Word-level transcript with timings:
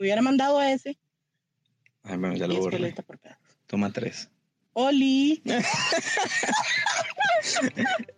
Hubiera 0.00 0.22
mandado 0.22 0.62
ese. 0.62 0.98
Ay, 2.04 2.16
bueno, 2.16 2.34
ya 2.34 2.48
lo 2.48 2.56
borré. 2.56 2.94
Toma 3.66 3.92
tres. 3.92 4.30
Oli. 4.72 5.42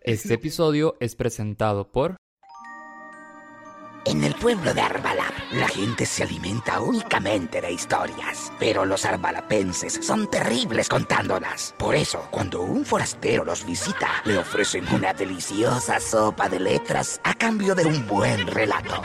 Este 0.03 0.35
episodio 0.35 0.97
es 0.99 1.15
presentado 1.15 1.91
por 1.93 2.17
En 4.05 4.25
el 4.25 4.35
pueblo 4.35 4.75
de 4.75 4.81
Arbalap, 4.81 5.33
la 5.53 5.69
gente 5.69 6.07
se 6.07 6.25
alimenta 6.25 6.81
únicamente 6.81 7.61
de 7.61 7.73
historias, 7.73 8.53
pero 8.59 8.85
los 8.85 9.05
arbalapenses 9.05 10.01
son 10.03 10.29
terribles 10.29 10.89
contándolas. 10.89 11.75
Por 11.79 11.95
eso, 11.95 12.27
cuando 12.33 12.63
un 12.63 12.85
forastero 12.85 13.45
los 13.45 13.65
visita, 13.65 14.09
le 14.25 14.39
ofrecen 14.39 14.87
una 14.93 15.15
deliciosa 15.15 16.01
sopa 16.01 16.49
de 16.49 16.59
letras 16.59 17.21
a 17.23 17.35
cambio 17.35 17.77
de 17.77 17.85
un 17.85 18.07
buen 18.09 18.47
relato. 18.49 19.03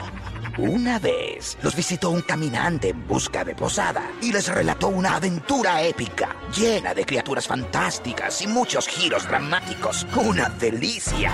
Una 0.57 0.97
vez 0.97 1.55
los 1.61 1.75
visitó 1.75 2.09
un 2.09 2.21
caminante 2.21 2.89
en 2.89 3.07
busca 3.07 3.45
de 3.45 3.53
posada 3.53 4.11
y 4.23 4.31
les 4.31 4.47
relató 4.47 4.87
una 4.87 5.15
aventura 5.15 5.83
épica, 5.83 6.35
llena 6.51 6.95
de 6.95 7.05
criaturas 7.05 7.45
fantásticas 7.45 8.41
y 8.41 8.47
muchos 8.47 8.87
giros 8.87 9.27
dramáticos. 9.27 10.07
¡Una 10.15 10.49
delicia! 10.49 11.31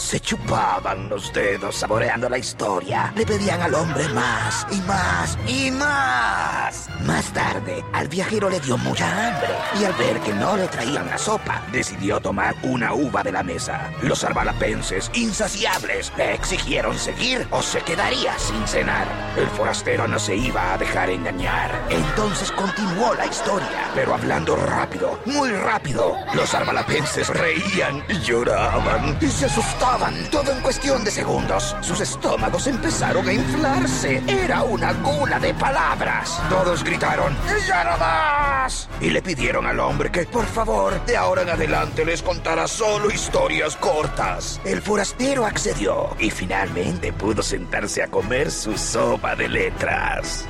Se 0.00 0.18
chupaban 0.18 1.08
los 1.08 1.32
dedos 1.32 1.76
saboreando 1.76 2.28
la 2.28 2.38
historia. 2.38 3.12
Le 3.14 3.24
pedían 3.24 3.60
al 3.60 3.74
hombre 3.74 4.08
más 4.08 4.66
y 4.72 4.80
más 4.80 5.38
y 5.46 5.70
más. 5.70 6.88
Más 7.04 7.32
tarde, 7.32 7.84
al 7.92 8.08
viajero 8.08 8.48
le 8.48 8.58
dio 8.60 8.76
mucha 8.78 9.06
hambre 9.06 9.50
y 9.78 9.84
al 9.84 9.92
ver 9.92 10.18
que 10.20 10.32
no 10.32 10.56
le 10.56 10.66
traían 10.68 11.06
la 11.06 11.18
sopa, 11.18 11.62
decidió 11.70 12.18
tomar 12.18 12.54
una 12.62 12.92
uva 12.94 13.22
de 13.22 13.30
la 13.30 13.42
mesa. 13.42 13.92
Los 14.02 14.24
arbalapenses, 14.24 15.10
insaciables, 15.14 16.12
le 16.16 16.34
exigieron 16.34 16.98
seguir 16.98 17.46
o 17.50 17.62
se 17.62 17.80
quedaría 17.82 18.36
sin 18.38 18.66
cenar. 18.66 19.06
El 19.36 19.46
forastero 19.48 20.08
no 20.08 20.18
se 20.18 20.34
iba 20.34 20.72
a 20.72 20.78
dejar 20.78 21.10
engañar. 21.10 21.70
Entonces 21.90 22.50
continuó 22.52 23.14
la 23.14 23.26
historia, 23.26 23.90
pero 23.94 24.14
hablando 24.14 24.56
rápido, 24.56 25.20
muy 25.26 25.50
rápido. 25.50 26.16
Los 26.34 26.52
arbalapenses 26.54 27.28
reían 27.28 28.02
y 28.08 28.18
lloraban 28.20 29.18
y 29.20 29.26
se 29.28 29.46
asustaban. 29.46 29.89
Todo 30.30 30.52
en 30.52 30.60
cuestión 30.60 31.02
de 31.02 31.10
segundos. 31.10 31.74
Sus 31.80 32.00
estómagos 32.00 32.68
empezaron 32.68 33.28
a 33.28 33.32
inflarse. 33.32 34.22
Era 34.28 34.62
una 34.62 34.92
gula 34.92 35.40
de 35.40 35.52
palabras. 35.52 36.40
Todos 36.48 36.84
gritaron, 36.84 37.36
¡Y 37.44 37.66
ya 37.66 37.82
no 37.82 37.98
más! 37.98 38.88
Y 39.00 39.10
le 39.10 39.20
pidieron 39.20 39.66
al 39.66 39.80
hombre 39.80 40.12
que, 40.12 40.26
por 40.26 40.46
favor, 40.46 41.04
de 41.06 41.16
ahora 41.16 41.42
en 41.42 41.50
adelante 41.50 42.04
les 42.04 42.22
contara 42.22 42.68
solo 42.68 43.10
historias 43.10 43.74
cortas. 43.76 44.60
El 44.64 44.80
forastero 44.80 45.44
accedió 45.44 46.14
y 46.20 46.30
finalmente 46.30 47.12
pudo 47.12 47.42
sentarse 47.42 48.00
a 48.04 48.06
comer 48.06 48.52
su 48.52 48.78
sopa 48.78 49.34
de 49.34 49.48
letras. 49.48 50.46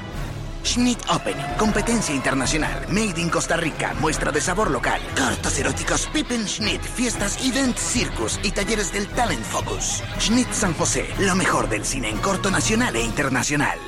Schnitt 0.65 1.01
Opening, 1.11 1.57
competencia 1.59 2.15
internacional, 2.15 2.87
made 2.89 3.21
in 3.21 3.29
Costa 3.29 3.57
Rica, 3.57 3.95
muestra 4.01 4.33
de 4.33 4.41
sabor 4.41 4.71
local, 4.71 5.01
cortos 5.17 5.59
eróticos 5.59 6.07
Pippen 6.13 6.47
Schnitt, 6.47 6.83
fiestas, 6.83 7.45
event, 7.45 7.77
circus 7.77 8.39
y 8.43 8.53
talleres 8.53 8.93
del 8.93 9.07
Talent 9.09 9.43
Focus. 9.43 10.03
Schnitt 10.19 10.53
San 10.53 10.75
José, 10.75 11.07
lo 11.21 11.35
mejor 11.35 11.69
del 11.69 11.85
cine 11.85 12.09
en 12.09 12.19
corto 12.19 12.51
nacional 12.51 12.97
e 12.97 13.03
internacional. 13.03 13.79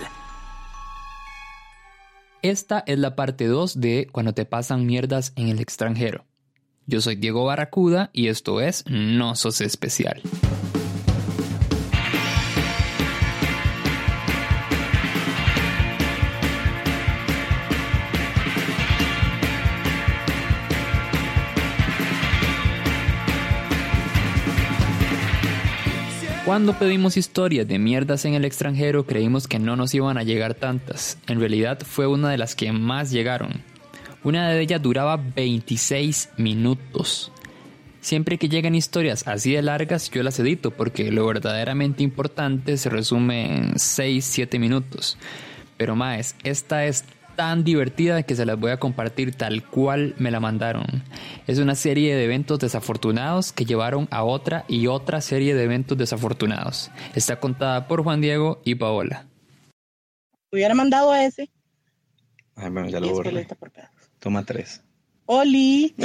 Esta 2.43 2.83
es 2.87 2.99
la 2.99 3.15
parte 3.15 3.47
2 3.47 3.81
de 3.81 4.09
Cuando 4.11 4.35
te 4.35 4.45
pasan 4.45 4.85
mierdas 4.85 5.33
en 5.37 5.49
el 5.49 5.61
extranjero. 5.61 6.27
Yo 6.87 7.01
soy 7.01 7.15
Diego 7.15 7.45
Barracuda 7.45 8.11
y 8.13 8.27
esto 8.27 8.61
es 8.61 8.85
No 8.89 9.37
Sos 9.37 9.61
Especial. 9.61 10.21
Cuando 26.53 26.79
pedimos 26.79 27.17
historias 27.17 27.67
de 27.67 27.79
mierdas 27.79 28.27
en 28.27 28.35
el 28.35 28.45
extranjero 28.45 29.07
creímos 29.07 29.49
que 29.49 29.59
no 29.59 29.75
nos 29.75 29.95
iban 29.95 30.19
a 30.19 30.23
llegar 30.23 30.53
tantas. 30.53 31.17
En 31.27 31.41
realidad 31.41 31.81
fue 31.81 32.07
una 32.07 32.29
de 32.29 32.37
las 32.37 32.55
que 32.55 32.71
más 32.73 33.11
llegaron. 33.11 33.63
Una 34.23 34.51
de 34.51 34.61
ellas 34.61 34.83
duraba 34.83 35.17
26 35.17 36.29
minutos. 36.37 37.33
Siempre 38.03 38.37
que 38.37 38.51
llegan 38.51 38.75
historias 38.75 39.27
así 39.27 39.55
de 39.55 39.63
largas 39.63 40.11
yo 40.11 40.23
las 40.23 40.39
edito 40.41 40.73
porque 40.73 41.11
lo 41.11 41.27
verdaderamente 41.27 42.03
importante 42.03 42.77
se 42.77 42.91
resume 42.91 43.57
en 43.57 43.73
6-7 43.77 44.59
minutos. 44.59 45.17
Pero 45.79 45.97
más, 45.97 46.37
esta 46.45 46.85
es 46.85 47.07
tan 47.35 47.65
divertida 47.65 48.23
que 48.23 48.37
se 48.37 48.47
las 48.47 48.59
voy 48.59 48.71
a 48.71 48.79
compartir 48.79 49.35
tal 49.35 49.65
cual 49.65 50.15
me 50.19 50.31
la 50.31 50.41
mandaron. 50.41 50.85
Es 51.47 51.59
una 51.59 51.75
serie 51.75 52.15
de 52.15 52.25
eventos 52.25 52.59
desafortunados 52.59 53.53
que 53.53 53.65
llevaron 53.65 54.09
a 54.11 54.25
otra 54.25 54.65
y 54.69 54.87
otra 54.87 55.21
serie 55.21 55.55
de 55.55 55.65
eventos 55.65 55.99
desafortunados. 55.99 56.91
Está 57.15 57.41
contada 57.41 57.89
por 57.89 58.03
Juan 58.03 58.21
Diego 58.21 58.61
y 58.65 58.75
Paola. 58.75 59.27
Hubiera 60.51 60.75
mandado 60.75 61.15
ese. 61.15 61.51
Ay, 62.57 62.71
bueno, 62.71 62.89
ya 62.89 63.01
lo 63.01 63.11
borré. 63.11 63.47
Toma 64.19 64.45
tres. 64.45 64.83
Oli. 65.27 65.95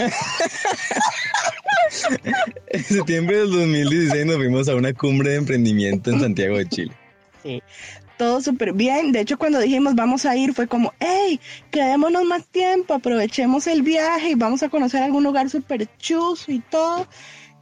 En 2.67 2.83
septiembre 2.83 3.37
del 3.37 3.51
2016 3.51 4.25
nos 4.25 4.35
fuimos 4.35 4.67
a 4.67 4.75
una 4.75 4.93
cumbre 4.93 5.31
de 5.31 5.37
emprendimiento 5.37 6.11
en 6.11 6.19
Santiago 6.19 6.57
de 6.57 6.67
Chile. 6.67 6.91
Sí, 7.41 7.61
todo 8.17 8.41
súper 8.41 8.73
bien. 8.73 9.11
De 9.11 9.21
hecho, 9.21 9.37
cuando 9.37 9.59
dijimos 9.59 9.95
vamos 9.95 10.25
a 10.25 10.35
ir, 10.35 10.53
fue 10.53 10.67
como, 10.67 10.93
hey, 10.99 11.39
quedémonos 11.71 12.25
más 12.25 12.45
tiempo, 12.47 12.95
aprovechemos 12.95 13.67
el 13.67 13.81
viaje 13.81 14.31
y 14.31 14.35
vamos 14.35 14.63
a 14.63 14.69
conocer 14.69 15.03
algún 15.03 15.23
lugar 15.23 15.49
súper 15.49 15.87
chuzo 15.97 16.51
y 16.51 16.59
todo. 16.59 17.07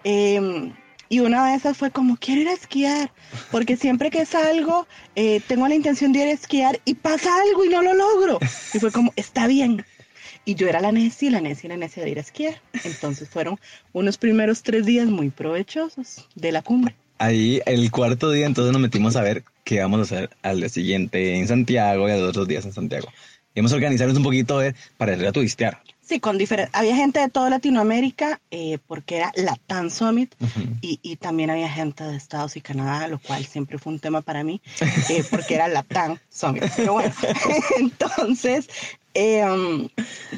Eh, 0.03 0.71
y 1.07 1.19
una 1.19 1.49
de 1.49 1.55
esas 1.55 1.77
fue 1.77 1.91
como, 1.91 2.17
quiero 2.17 2.41
ir 2.41 2.49
a 2.49 2.53
esquiar, 2.53 3.11
porque 3.51 3.77
siempre 3.77 4.09
que 4.09 4.25
salgo, 4.25 4.87
eh, 5.15 5.39
tengo 5.47 5.67
la 5.67 5.75
intención 5.75 6.11
de 6.11 6.19
ir 6.19 6.27
a 6.27 6.31
esquiar 6.31 6.79
y 6.83 6.95
pasa 6.95 7.29
algo 7.41 7.63
y 7.63 7.69
no 7.69 7.81
lo 7.83 7.93
logro. 7.93 8.39
Y 8.73 8.79
fue 8.79 8.91
como, 8.91 9.13
está 9.15 9.47
bien. 9.47 9.85
Y 10.45 10.55
yo 10.55 10.67
era 10.67 10.79
la 10.79 10.91
necia 10.91 11.31
la 11.31 11.41
necia 11.41 11.67
y 11.67 11.69
la 11.69 11.77
necia 11.77 12.03
de 12.03 12.09
ir 12.09 12.17
a 12.17 12.21
esquiar. 12.21 12.61
Entonces 12.83 13.29
fueron 13.29 13.59
unos 13.93 14.17
primeros 14.17 14.63
tres 14.63 14.85
días 14.85 15.07
muy 15.07 15.29
provechosos 15.29 16.27
de 16.35 16.51
la 16.51 16.61
cumbre. 16.61 16.95
Ahí 17.17 17.61
el 17.65 17.91
cuarto 17.91 18.31
día 18.31 18.45
entonces 18.45 18.73
nos 18.73 18.81
metimos 18.81 19.15
a 19.15 19.21
ver 19.21 19.43
qué 19.63 19.79
vamos 19.79 19.99
a 19.99 20.03
hacer 20.03 20.29
al 20.43 20.59
día 20.59 20.69
siguiente 20.69 21.35
en 21.37 21.47
Santiago 21.47 22.09
y 22.09 22.11
a 22.11 22.17
los 22.17 22.29
otros 22.29 22.47
días 22.47 22.65
en 22.65 22.73
Santiago. 22.73 23.07
Y 23.53 23.61
vamos 23.61 23.71
a 23.71 23.75
organizarnos 23.75 24.17
un 24.17 24.23
poquito 24.23 24.57
ver 24.57 24.75
para 24.97 25.15
ir 25.15 25.25
a 25.25 25.31
turistear. 25.31 25.81
Sí, 26.07 26.19
con. 26.19 26.37
Había 26.73 26.95
gente 26.95 27.19
de 27.19 27.29
toda 27.29 27.49
Latinoamérica 27.49 28.39
eh, 28.51 28.77
porque 28.87 29.17
era 29.17 29.31
la 29.35 29.57
TAN 29.67 29.89
Summit 29.89 30.35
y, 30.81 30.99
y 31.01 31.15
también 31.15 31.49
había 31.49 31.67
gente 31.69 32.03
de 32.03 32.15
Estados 32.15 32.55
y 32.57 32.61
Canadá, 32.61 33.07
lo 33.07 33.17
cual 33.17 33.43
siempre 33.45 33.79
fue 33.79 33.93
un 33.93 33.99
tema 33.99 34.21
para 34.21 34.43
mí 34.43 34.61
eh, 35.09 35.23
porque 35.31 35.55
era 35.55 35.67
la 35.67 35.81
TAN 35.83 36.19
Summit. 36.29 36.63
Pero 36.75 36.93
bueno, 36.93 37.13
entonces 37.79 38.69
eh, 39.15 39.43
um, 39.45 39.87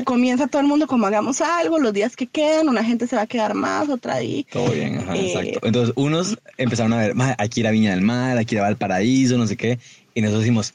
comienza 0.06 0.48
todo 0.48 0.62
el 0.62 0.68
mundo 0.68 0.88
como 0.88 1.06
hagamos 1.08 1.42
algo, 1.42 1.80
los 1.80 1.92
días 1.94 2.16
que 2.16 2.28
quedan, 2.28 2.70
una 2.70 2.84
gente 2.84 3.08
se 3.08 3.16
va 3.16 3.24
a 3.24 3.28
quedar 3.28 3.54
más, 3.54 3.90
otra 3.90 4.16
ahí. 4.16 4.46
Todo 4.52 4.70
bien, 4.72 5.00
ajá, 5.00 5.16
Eh, 5.18 5.28
exacto. 5.34 5.68
Entonces 5.68 5.94
unos 5.98 6.38
empezaron 6.58 6.94
a 6.94 6.98
ver, 6.98 7.16
"Ma, 7.16 7.36
hay 7.38 7.50
que 7.50 7.60
ir 7.60 7.68
a 7.68 7.72
Viña 7.72 7.92
del 7.92 8.02
Mar, 8.02 8.38
hay 8.38 8.46
que 8.46 8.56
ir 8.56 8.60
a 8.60 8.64
Valparaíso, 8.64 9.38
no 9.38 9.48
sé 9.48 9.58
qué. 9.58 9.80
Y 10.14 10.22
nosotros 10.22 10.44
decimos, 10.44 10.74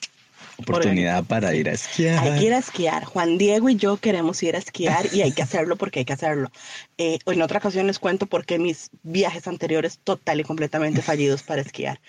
oportunidad 0.59 1.25
para 1.25 1.55
ir 1.55 1.69
a 1.69 1.73
esquiar. 1.73 2.23
Hay 2.23 2.39
que 2.39 2.47
ir 2.47 2.55
a 2.55 2.59
esquiar. 2.59 3.05
Juan 3.05 3.39
Diego 3.39 3.69
y 3.69 3.77
yo 3.77 3.97
queremos 3.97 4.43
ir 4.43 4.55
a 4.57 4.59
esquiar 4.59 5.07
y 5.13 5.23
hay 5.23 5.33
que 5.33 5.43
hacerlo 5.43 5.77
porque 5.77 6.01
hay 6.01 6.05
que 6.05 6.13
hacerlo. 6.13 6.51
Eh, 6.99 7.19
en 7.27 7.43
otra 7.43 7.59
ocasión 7.59 7.87
les 7.87 7.99
cuento 7.99 8.27
por 8.27 8.45
qué 8.45 8.59
mis 8.59 8.91
viajes 9.03 9.47
anteriores 9.49 9.99
total 10.03 10.41
y 10.41 10.45
completamente 10.45 11.03
fallidos 11.03 11.43
para 11.43 11.63
esquiar. 11.63 12.01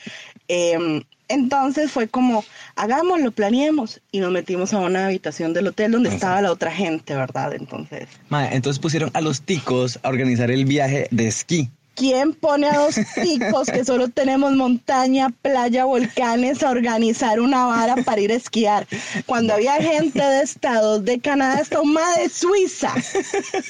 Eh, 0.47 1.03
entonces 1.29 1.91
fue 1.91 2.07
como, 2.07 2.43
hagámoslo, 2.75 3.31
planeemos 3.31 4.01
y 4.11 4.19
nos 4.19 4.31
metimos 4.31 4.73
a 4.73 4.79
una 4.79 5.07
habitación 5.07 5.53
del 5.53 5.67
hotel 5.67 5.91
donde 5.91 6.09
Ajá. 6.09 6.15
estaba 6.15 6.41
la 6.41 6.51
otra 6.51 6.71
gente, 6.71 7.15
¿verdad? 7.15 7.53
Entonces, 7.53 8.07
Ma, 8.29 8.49
entonces 8.49 8.79
pusieron 8.79 9.09
a 9.13 9.21
los 9.21 9.41
ticos 9.41 9.99
a 10.03 10.09
organizar 10.09 10.51
el 10.51 10.65
viaje 10.65 11.07
de 11.11 11.27
esquí. 11.27 11.69
¿Quién 11.95 12.33
pone 12.33 12.67
a 12.67 12.77
dos 12.77 12.95
chicos 13.15 13.67
que 13.67 13.85
solo 13.85 14.09
tenemos 14.09 14.53
montaña, 14.53 15.29
playa, 15.41 15.85
volcanes 15.85 16.63
a 16.63 16.69
organizar 16.69 17.39
una 17.39 17.65
vara 17.65 17.95
para 17.97 18.21
ir 18.21 18.31
a 18.31 18.35
esquiar? 18.35 18.87
Cuando 19.25 19.53
había 19.53 19.75
gente 19.75 20.21
de 20.21 20.41
estados 20.41 21.03
de 21.05 21.19
Canadá, 21.19 21.59
hasta 21.61 21.81
una 21.81 22.01
de 22.17 22.29
Suiza, 22.29 22.93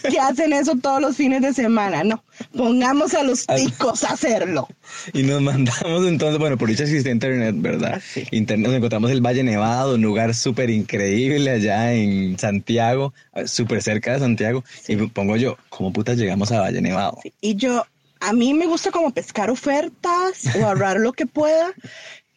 que 0.09 0.19
hacen 0.19 0.53
eso 0.53 0.75
todos 0.75 1.01
los 1.01 1.15
fines 1.15 1.41
de 1.41 1.53
semana. 1.53 2.03
No, 2.03 2.23
pongamos 2.55 3.13
a 3.13 3.23
los 3.23 3.45
ticos 3.45 4.03
a 4.03 4.13
hacerlo. 4.13 4.67
Y 5.13 5.23
nos 5.23 5.41
mandamos 5.41 6.07
entonces, 6.07 6.39
bueno, 6.39 6.57
por 6.57 6.69
dicha 6.69 6.83
existe 6.83 7.09
internet, 7.09 7.55
¿verdad? 7.57 8.01
Sí. 8.05 8.25
Internet, 8.31 8.67
nos 8.67 8.77
encontramos 8.77 9.11
el 9.11 9.21
Valle 9.21 9.43
Nevado, 9.43 9.95
un 9.95 10.01
lugar 10.01 10.33
súper 10.33 10.69
increíble 10.69 11.49
allá 11.49 11.93
en 11.93 12.37
Santiago, 12.37 13.13
eh, 13.35 13.47
súper 13.47 13.81
cerca 13.81 14.13
de 14.13 14.19
Santiago. 14.19 14.63
Y 14.87 14.95
pongo 14.95 15.37
yo, 15.37 15.57
¿cómo 15.69 15.93
putas 15.93 16.17
llegamos 16.17 16.51
a 16.51 16.61
Valle 16.61 16.81
Nevado? 16.81 17.19
Y 17.41 17.55
yo, 17.55 17.85
a 18.23 18.33
mí 18.33 18.53
me 18.53 18.65
gusta 18.67 18.91
como 18.91 19.11
pescar 19.11 19.49
ofertas 19.49 20.43
o 20.59 20.65
ahorrar 20.65 20.99
lo 20.99 21.13
que 21.13 21.25
pueda. 21.25 21.73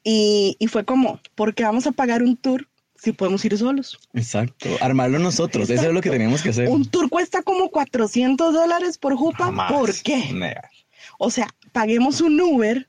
Y, 0.04 0.56
y 0.58 0.66
fue 0.68 0.84
como, 0.84 1.20
¿por 1.34 1.54
qué 1.54 1.64
vamos 1.64 1.86
a 1.86 1.92
pagar 1.92 2.22
un 2.22 2.36
tour 2.36 2.68
si 2.96 3.12
podemos 3.12 3.44
ir 3.44 3.56
solos? 3.58 3.98
Exacto. 4.14 4.68
Armarlo 4.80 5.18
nosotros. 5.18 5.68
Eso 5.70 5.86
es 5.88 5.92
lo 5.92 6.00
que 6.00 6.10
teníamos 6.10 6.42
que 6.42 6.50
hacer. 6.50 6.68
Un 6.68 6.84
tour 6.88 7.08
cuesta 7.08 7.42
como 7.42 7.70
400 7.70 8.54
dólares 8.54 8.98
por 8.98 9.16
jupa. 9.16 9.46
Jamás. 9.46 9.72
¿Por 9.72 9.94
qué? 10.02 10.54
O 11.18 11.30
sea, 11.30 11.48
paguemos 11.72 12.20
un 12.20 12.40
Uber, 12.40 12.88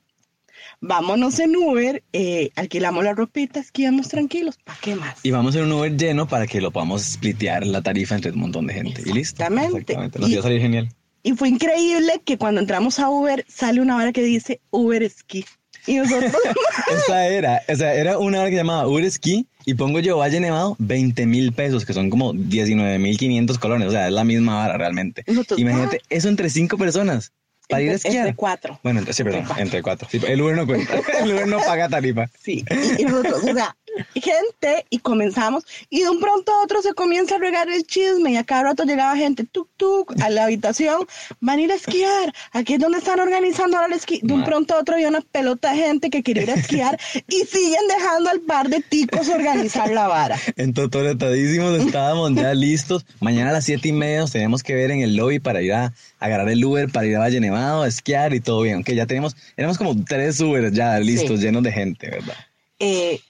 vámonos 0.80 1.38
en 1.40 1.56
Uber, 1.56 2.02
eh, 2.12 2.50
alquilamos 2.56 3.02
la 3.04 3.14
ropita, 3.14 3.58
esquiamos 3.60 4.08
tranquilos. 4.08 4.58
¿Para 4.64 4.78
qué 4.80 4.94
más? 4.94 5.18
Y 5.22 5.30
vamos 5.30 5.54
en 5.56 5.64
un 5.64 5.72
Uber 5.72 5.96
lleno 5.96 6.28
para 6.28 6.46
que 6.46 6.60
lo 6.60 6.70
podamos 6.70 7.02
splitear 7.02 7.66
la 7.66 7.82
tarifa 7.82 8.14
entre 8.14 8.30
un 8.32 8.38
montón 8.40 8.66
de 8.66 8.74
gente. 8.74 9.02
Y 9.04 9.12
listo. 9.12 9.42
Exactamente. 9.42 9.96
Nos 10.18 10.28
Y- 10.28 10.32
iba 10.32 10.40
a 10.40 10.42
salir 10.44 10.60
genial. 10.60 10.88
Y 11.22 11.32
fue 11.32 11.48
increíble 11.48 12.20
que 12.24 12.38
cuando 12.38 12.60
entramos 12.60 12.98
a 12.98 13.08
Uber 13.10 13.44
sale 13.48 13.80
una 13.80 13.96
hora 13.96 14.12
que 14.12 14.22
dice 14.22 14.60
Uber 14.70 15.08
Ski. 15.10 15.44
Y 15.86 15.96
nosotros, 15.96 16.32
Esa 17.06 17.26
era, 17.26 17.62
o 17.68 17.74
sea, 17.76 17.94
era 17.94 18.18
una 18.18 18.40
hora 18.40 18.50
que 18.50 18.56
llamaba 18.56 18.86
Uber 18.86 19.10
Ski 19.10 19.46
y 19.64 19.74
pongo 19.74 20.00
yo 20.00 20.18
Valle 20.18 20.40
Nevado 20.40 20.76
20 20.78 21.26
mil 21.26 21.52
pesos, 21.52 21.84
que 21.84 21.92
son 21.92 22.10
como 22.10 22.32
19 22.32 22.98
mil 22.98 23.16
500 23.18 23.58
colones. 23.58 23.88
O 23.88 23.90
sea, 23.90 24.06
es 24.08 24.12
la 24.12 24.24
misma 24.24 24.56
vara 24.56 24.76
realmente. 24.78 25.24
Nosotros, 25.26 25.58
Imagínate, 25.58 26.00
eso 26.10 26.28
entre 26.28 26.50
cinco 26.50 26.76
personas 26.78 27.32
para 27.68 27.82
ir 27.82 27.90
a 27.90 27.92
entre, 27.94 28.08
esquiar. 28.08 28.26
entre 28.28 28.36
cuatro. 28.36 28.80
Bueno, 28.82 29.00
entre- 29.00 29.12
sí, 29.14 29.24
perdón, 29.24 29.40
Entre 29.40 29.52
cuatro. 29.56 29.62
entre 29.64 29.82
cuatro. 29.82 30.08
Sí, 30.10 30.20
el 30.26 30.40
Uber 30.40 30.56
no 30.56 30.66
cuenta. 30.66 30.94
El 31.22 31.32
Uber 31.32 31.46
no 31.48 31.58
paga 31.58 31.88
tarifa. 31.88 32.26
Sí, 32.40 32.64
y, 32.98 33.02
y 33.02 33.04
nosotros, 33.04 33.44
o 33.44 33.54
sea, 33.54 33.76
gente, 34.14 34.86
y 34.90 34.98
comenzamos, 34.98 35.64
y 35.90 36.02
de 36.02 36.10
un 36.10 36.20
pronto 36.20 36.52
a 36.52 36.62
otro 36.62 36.82
se 36.82 36.94
comienza 36.94 37.36
a 37.36 37.38
regar 37.38 37.68
el 37.68 37.84
chisme, 37.86 38.32
y 38.32 38.36
a 38.36 38.44
cada 38.44 38.62
rato 38.64 38.84
llegaba 38.84 39.16
gente, 39.16 39.44
tuk 39.44 39.68
tuk, 39.76 40.14
a 40.20 40.30
la 40.30 40.44
habitación, 40.44 41.06
van 41.40 41.58
a 41.58 41.62
ir 41.62 41.72
a 41.72 41.74
esquiar, 41.74 42.34
aquí 42.52 42.74
es 42.74 42.80
donde 42.80 42.98
están 42.98 43.20
organizando 43.20 43.76
ahora 43.76 43.88
el 43.88 43.94
esquí. 43.94 44.20
De 44.22 44.32
un 44.34 44.44
pronto 44.44 44.74
a 44.74 44.80
otro 44.80 44.94
había 44.94 45.08
una 45.08 45.20
pelota 45.20 45.72
de 45.72 45.78
gente 45.78 46.10
que 46.10 46.22
quería 46.22 46.42
ir 46.44 46.50
a 46.50 46.54
esquiar, 46.54 46.98
y 47.28 47.44
siguen 47.46 47.86
dejando 47.88 48.30
al 48.30 48.40
par 48.40 48.68
de 48.68 48.80
ticos 48.80 49.28
organizar 49.28 49.90
la 49.90 50.08
vara. 50.08 50.38
Entotoretadísimos, 50.56 51.78
estábamos 51.78 52.34
ya 52.34 52.54
listos. 52.54 53.04
Mañana 53.20 53.50
a 53.50 53.52
las 53.52 53.64
siete 53.64 53.88
y 53.88 53.92
media 53.92 54.20
nos 54.20 54.32
tenemos 54.32 54.62
que 54.62 54.74
ver 54.74 54.90
en 54.90 55.00
el 55.02 55.16
lobby 55.16 55.38
para 55.38 55.62
ir 55.62 55.72
a 55.72 55.92
agarrar 56.18 56.48
el 56.48 56.64
Uber, 56.64 56.88
para 56.90 57.06
ir 57.06 57.16
a 57.16 57.20
Valle 57.20 57.40
Nevado, 57.40 57.82
a 57.82 57.88
esquiar 57.88 58.34
y 58.34 58.40
todo 58.40 58.62
bien. 58.62 58.76
Aunque 58.76 58.94
ya 58.94 59.06
tenemos, 59.06 59.36
éramos 59.56 59.78
como 59.78 59.94
tres 60.04 60.40
Ubers 60.40 60.72
ya 60.72 60.98
listos, 60.98 61.38
Sí. 61.38 61.44
llenos 61.46 61.62
de 61.62 61.72
gente, 61.72 62.08
¿verdad? 62.10 62.34
Eh, 62.80 63.20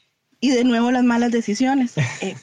y 0.41 0.51
de 0.51 0.65
nuevo 0.65 0.91
las 0.91 1.05
malas 1.05 1.33
decisiones. 1.33 1.93
Eh, 2.21 2.35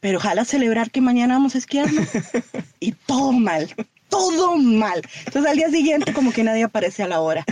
pero 0.00 0.18
ojalá 0.18 0.44
celebrar 0.44 0.90
que 0.90 1.00
mañana 1.00 1.34
vamos 1.34 1.54
a 1.54 1.58
esquiar, 1.58 1.90
¿no? 1.92 2.02
Y 2.80 2.92
todo 2.92 3.30
mal, 3.30 3.72
todo 4.12 4.56
mal. 4.56 5.00
Entonces 5.26 5.50
al 5.50 5.56
día 5.56 5.70
siguiente 5.70 6.12
como 6.12 6.32
que 6.32 6.42
nadie 6.42 6.64
aparece 6.64 7.02
a 7.02 7.08
la 7.08 7.20
hora. 7.20 7.44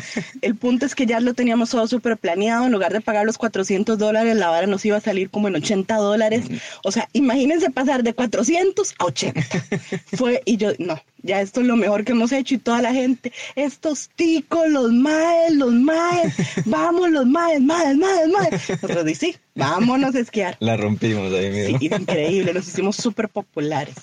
El 0.42 0.56
punto 0.56 0.84
es 0.84 0.94
que 0.94 1.06
ya 1.06 1.20
lo 1.20 1.32
teníamos 1.32 1.70
todo 1.70 1.86
súper 1.86 2.18
planeado. 2.18 2.66
En 2.66 2.72
lugar 2.72 2.92
de 2.92 3.00
pagar 3.00 3.24
los 3.24 3.38
400 3.38 3.96
dólares, 3.96 4.36
la 4.36 4.48
vara 4.48 4.66
nos 4.66 4.84
iba 4.84 4.96
a 4.96 5.00
salir 5.00 5.30
como 5.30 5.48
en 5.48 5.56
80 5.56 5.94
dólares. 5.96 6.46
O 6.84 6.92
sea, 6.92 7.08
imagínense 7.12 7.70
pasar 7.70 8.02
de 8.02 8.12
400 8.12 8.94
a 8.98 9.04
80. 9.04 9.40
Fue, 10.16 10.42
y 10.44 10.56
yo, 10.58 10.72
no, 10.78 11.00
ya 11.22 11.40
esto 11.40 11.60
es 11.60 11.66
lo 11.66 11.76
mejor 11.76 12.04
que 12.04 12.12
hemos 12.12 12.32
hecho. 12.32 12.54
Y 12.54 12.58
toda 12.58 12.82
la 12.82 12.92
gente, 12.92 13.32
estos 13.54 14.10
ticos, 14.16 14.68
los 14.68 14.92
maes, 14.92 15.52
los 15.54 15.72
maes, 15.72 16.34
vamos 16.66 17.10
los 17.10 17.26
maes, 17.26 17.60
maes, 17.60 17.96
maes, 17.96 18.28
maes. 18.28 18.70
Nosotros 18.82 19.18
sí, 19.18 19.36
vámonos 19.54 20.14
a 20.14 20.20
esquiar. 20.20 20.56
La 20.60 20.76
rompimos 20.76 21.32
ahí 21.32 21.52
Sí, 21.66 21.72
mismo. 21.72 21.78
y 21.80 21.86
increíble, 22.02 22.54
nos 22.54 22.68
hicimos 22.68 22.96
súper 22.96 23.28
populares. 23.28 23.94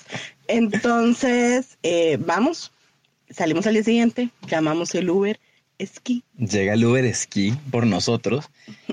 Entonces, 0.48 1.78
eh, 1.84 2.18
vamos, 2.20 2.72
salimos 3.30 3.68
al 3.68 3.74
día 3.76 3.84
siguiente, 3.84 4.30
llamamos 4.48 4.94
el 4.96 5.10
Uber 5.10 5.40
Esquí. 5.78 6.24
Llega 6.38 6.74
el 6.74 6.84
Uber 6.86 7.14
Ski 7.14 7.54
por 7.72 7.86
nosotros 7.86 8.50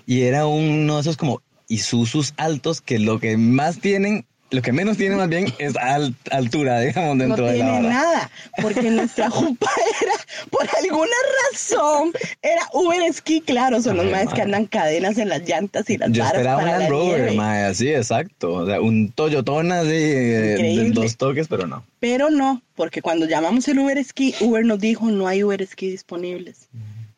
y 0.06 0.22
era 0.22 0.46
uno 0.46 0.96
de 0.96 1.00
esos 1.00 1.16
como 1.16 1.42
Isuzus 1.68 2.34
altos 2.36 2.80
que 2.80 2.98
lo 2.98 3.18
que 3.20 3.36
más 3.38 3.78
tienen, 3.80 4.26
lo 4.54 4.62
que 4.62 4.72
menos 4.72 4.96
tienen 4.96 5.18
más 5.18 5.28
bien 5.28 5.52
es 5.58 5.76
al- 5.76 6.14
altura, 6.30 6.80
digamos, 6.80 7.16
No 7.16 7.24
dentro 7.24 7.46
de 7.46 7.58
la 7.58 7.64
tiene 7.64 7.70
vara. 7.88 7.88
nada, 7.94 8.30
porque 8.62 8.90
nuestra 8.90 9.28
jupa 9.30 9.70
era, 10.02 10.12
por 10.50 10.66
alguna 10.82 11.16
razón, 11.52 12.12
era 12.42 12.62
Uber 12.72 13.02
Esquí, 13.02 13.40
claro, 13.40 13.82
son 13.82 13.96
los 13.96 14.06
más 14.06 14.32
que 14.32 14.42
andan 14.42 14.66
cadenas 14.66 15.18
en 15.18 15.28
las 15.28 15.42
llantas 15.48 15.88
y 15.90 15.98
las 15.98 16.10
Yo 16.12 16.24
esperaba 16.24 16.58
un 16.58 16.64
para 16.64 16.78
Land 16.78 16.82
la 16.84 16.88
Rover, 16.88 17.32
mae, 17.34 17.64
así, 17.64 17.88
exacto. 17.88 18.52
O 18.54 18.66
sea, 18.66 18.80
un 18.80 19.10
Toyotona 19.12 19.82
eh, 19.82 19.84
de 19.84 20.52
Increíble. 20.52 20.90
dos 20.92 21.16
toques, 21.16 21.48
pero 21.48 21.66
no. 21.66 21.84
Pero 22.00 22.30
no, 22.30 22.62
porque 22.74 23.02
cuando 23.02 23.26
llamamos 23.26 23.66
el 23.68 23.78
Uber 23.78 23.98
Esquí, 23.98 24.34
Uber 24.40 24.64
nos 24.64 24.78
dijo 24.78 25.06
no 25.10 25.26
hay 25.26 25.42
Uber 25.44 25.60
Esquí 25.62 25.90
disponibles. 25.90 26.68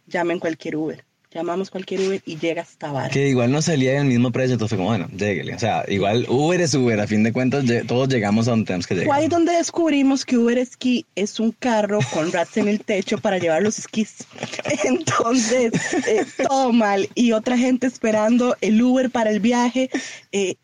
Llamen 0.06 0.38
cualquier 0.38 0.77
Uber. 0.77 1.05
Llamamos 1.37 1.71
cualquier 1.71 2.00
Uber 2.00 2.23
y 2.25 2.37
llega 2.38 2.62
hasta 2.62 2.91
Vara. 2.91 3.11
Que 3.11 3.29
igual 3.29 3.53
no 3.53 3.61
salía 3.61 4.00
el 4.00 4.06
mismo 4.06 4.33
precio, 4.33 4.55
entonces 4.55 4.71
fue 4.77 4.79
como, 4.79 4.88
bueno, 4.88 5.09
lléguele. 5.17 5.55
O 5.55 5.59
sea, 5.59 5.85
igual 5.87 6.25
Uber 6.29 6.61
es 6.62 6.73
Uber, 6.75 6.99
a 6.99 7.06
fin 7.06 7.23
de 7.23 7.33
cuentas 7.33 7.65
todos 7.87 8.09
llegamos 8.09 8.49
a 8.49 8.53
donde 8.53 8.65
tenemos 8.67 8.87
que 8.87 8.94
Fue 8.94 9.03
llegar. 9.05 9.19
ahí 9.21 9.29
donde 9.29 9.53
descubrimos 9.53 10.25
que 10.25 10.38
Uber 10.38 10.65
Ski 10.65 11.05
es 11.15 11.38
un 11.38 11.53
carro 11.53 11.99
con 12.12 12.33
rats 12.33 12.56
en 12.56 12.69
el 12.69 12.81
techo 12.81 13.19
para 13.19 13.38
llevar 13.38 13.62
los 13.62 13.79
esquís. 13.79 14.17
Entonces, 14.85 15.73
eh, 16.06 16.25
todo 16.49 16.73
mal. 16.73 17.09
Y 17.15 17.33
otra 17.33 17.59
gente 17.59 17.87
esperando 17.87 18.56
el 18.61 18.81
Uber 18.83 19.11
para 19.11 19.31
el 19.31 19.41
viaje. 19.41 19.91
eh, 20.33 20.56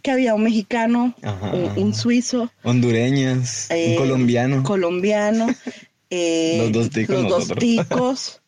que 0.00 0.12
había 0.12 0.32
un 0.36 0.44
mexicano, 0.44 1.12
Ajá, 1.22 1.50
un, 1.52 1.72
un 1.86 1.92
suizo, 1.94 2.52
Hondureñas, 2.62 3.66
eh, 3.70 3.90
un 3.90 3.96
colombiano. 3.96 4.62
colombiano, 4.62 5.48
eh, 6.08 6.58
Los 6.62 6.70
dos 6.72 6.90
ticos 6.90 7.24
los 7.24 7.48
dos 7.48 7.58
ticos, 7.58 8.40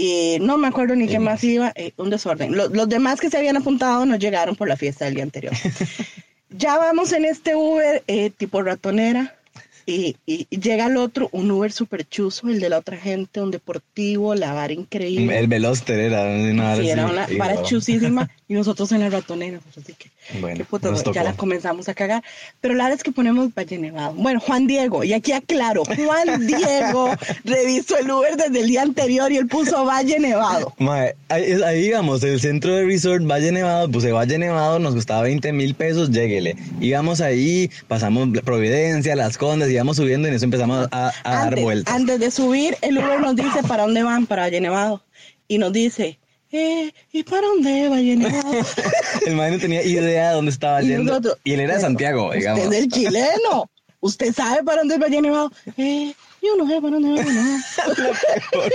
y 0.00 0.38
no 0.40 0.56
me 0.56 0.68
acuerdo 0.68 0.96
ni 0.96 1.06
qué 1.06 1.18
más 1.18 1.44
iba, 1.44 1.72
eh, 1.74 1.92
un 1.98 2.08
desorden. 2.08 2.56
Los, 2.56 2.70
los 2.70 2.88
demás 2.88 3.20
que 3.20 3.28
se 3.28 3.36
habían 3.36 3.58
apuntado 3.58 4.06
no 4.06 4.16
llegaron 4.16 4.56
por 4.56 4.66
la 4.66 4.76
fiesta 4.78 5.04
del 5.04 5.14
día 5.14 5.24
anterior. 5.24 5.52
ya 6.48 6.78
vamos 6.78 7.12
en 7.12 7.26
este 7.26 7.54
Uber 7.54 8.02
eh, 8.06 8.30
tipo 8.30 8.62
ratonera. 8.62 9.36
Y, 9.84 10.16
y- 10.24 10.46
llega 10.56 10.86
el 10.86 10.96
otro, 10.96 11.28
un 11.32 11.50
Uber 11.50 11.70
super 11.70 12.08
chuzo, 12.08 12.48
el 12.48 12.60
de 12.60 12.70
la 12.70 12.78
otra 12.78 12.96
gente, 12.96 13.42
un 13.42 13.50
deportivo, 13.50 14.34
la 14.34 14.54
vara 14.54 14.72
increíble. 14.72 15.38
El 15.38 15.48
Veloster 15.48 15.98
era 15.98 16.22
una 16.22 16.62
vara 16.64 16.82
Sí, 16.82 16.88
era 16.88 17.06
una 17.06 17.26
vara 17.36 17.62
chusísima 17.62 18.30
y 18.50 18.54
nosotros 18.54 18.90
en 18.90 18.98
la 18.98 19.10
ratonera. 19.10 19.58
nosotros 19.58 19.84
así 19.84 19.94
que, 19.94 20.10
Bueno, 20.40 20.66
nos 20.82 21.04
ya 21.04 21.22
la 21.22 21.34
comenzamos 21.34 21.88
a 21.88 21.94
cagar. 21.94 22.24
Pero 22.60 22.74
la 22.74 22.82
verdad 22.82 22.96
es 22.96 23.04
que 23.04 23.12
ponemos 23.12 23.54
Valle 23.54 23.78
Nevado. 23.78 24.12
Bueno, 24.14 24.40
Juan 24.40 24.66
Diego, 24.66 25.04
y 25.04 25.12
aquí 25.12 25.30
aclaro, 25.30 25.84
Juan 25.84 26.46
Diego 26.48 27.14
revisó 27.44 27.96
el 27.98 28.10
Uber 28.10 28.36
desde 28.36 28.58
el 28.58 28.66
día 28.66 28.82
anterior 28.82 29.30
y 29.30 29.36
él 29.36 29.46
puso 29.46 29.84
Valle 29.84 30.18
Nevado. 30.18 30.74
Mae, 30.78 31.14
ahí, 31.28 31.62
ahí 31.64 31.86
íbamos, 31.86 32.24
el 32.24 32.40
centro 32.40 32.74
de 32.74 32.86
resort 32.86 33.24
Valle 33.24 33.52
Nevado, 33.52 33.88
puse 33.88 34.10
Valle 34.10 34.36
Nevado, 34.36 34.80
nos 34.80 34.96
costaba 34.96 35.22
20 35.22 35.52
mil 35.52 35.76
pesos, 35.76 36.10
lléguele. 36.10 36.56
Íbamos 36.80 37.20
ahí, 37.20 37.70
pasamos 37.86 38.30
Providencia, 38.44 39.14
Las 39.14 39.38
Condes, 39.38 39.70
íbamos 39.70 39.96
subiendo 39.96 40.26
y 40.26 40.30
en 40.30 40.34
eso 40.34 40.44
empezamos 40.44 40.88
a, 40.90 41.12
a 41.22 41.44
dar 41.44 41.60
vueltas. 41.60 41.94
antes 41.94 42.18
de 42.18 42.32
subir, 42.32 42.76
el 42.82 42.98
Uber 42.98 43.20
nos 43.20 43.36
dice 43.36 43.62
para 43.62 43.84
dónde 43.84 44.02
van, 44.02 44.26
para 44.26 44.42
Valle 44.42 44.60
Nevado. 44.60 45.04
Y 45.46 45.58
nos 45.58 45.72
dice, 45.72 46.19
eh, 46.52 46.92
¿y 47.12 47.22
para 47.22 47.46
dónde 47.46 47.88
Valle 47.88 48.16
Nevado? 48.16 48.52
El 49.26 49.36
mae 49.36 49.50
no 49.50 49.58
tenía 49.58 49.82
idea 49.82 50.28
de 50.30 50.34
dónde 50.34 50.50
estaba 50.50 50.80
yendo. 50.82 51.20
y 51.44 51.52
él 51.52 51.60
era 51.60 51.74
de 51.74 51.80
Santiago, 51.80 52.32
digamos. 52.32 52.64
Usted 52.64 52.76
es 52.76 52.82
el 52.84 52.88
chileno. 52.92 53.70
Usted 54.00 54.32
sabe 54.34 54.62
para 54.64 54.78
dónde 54.78 54.94
es 54.94 55.00
Valle 55.00 55.20
Nevado. 55.22 55.52
Eh, 55.76 56.14
yo 56.42 56.56
no 56.56 56.66
sé 56.66 56.80
para 56.80 56.94
dónde 56.98 57.22
va 57.22 57.22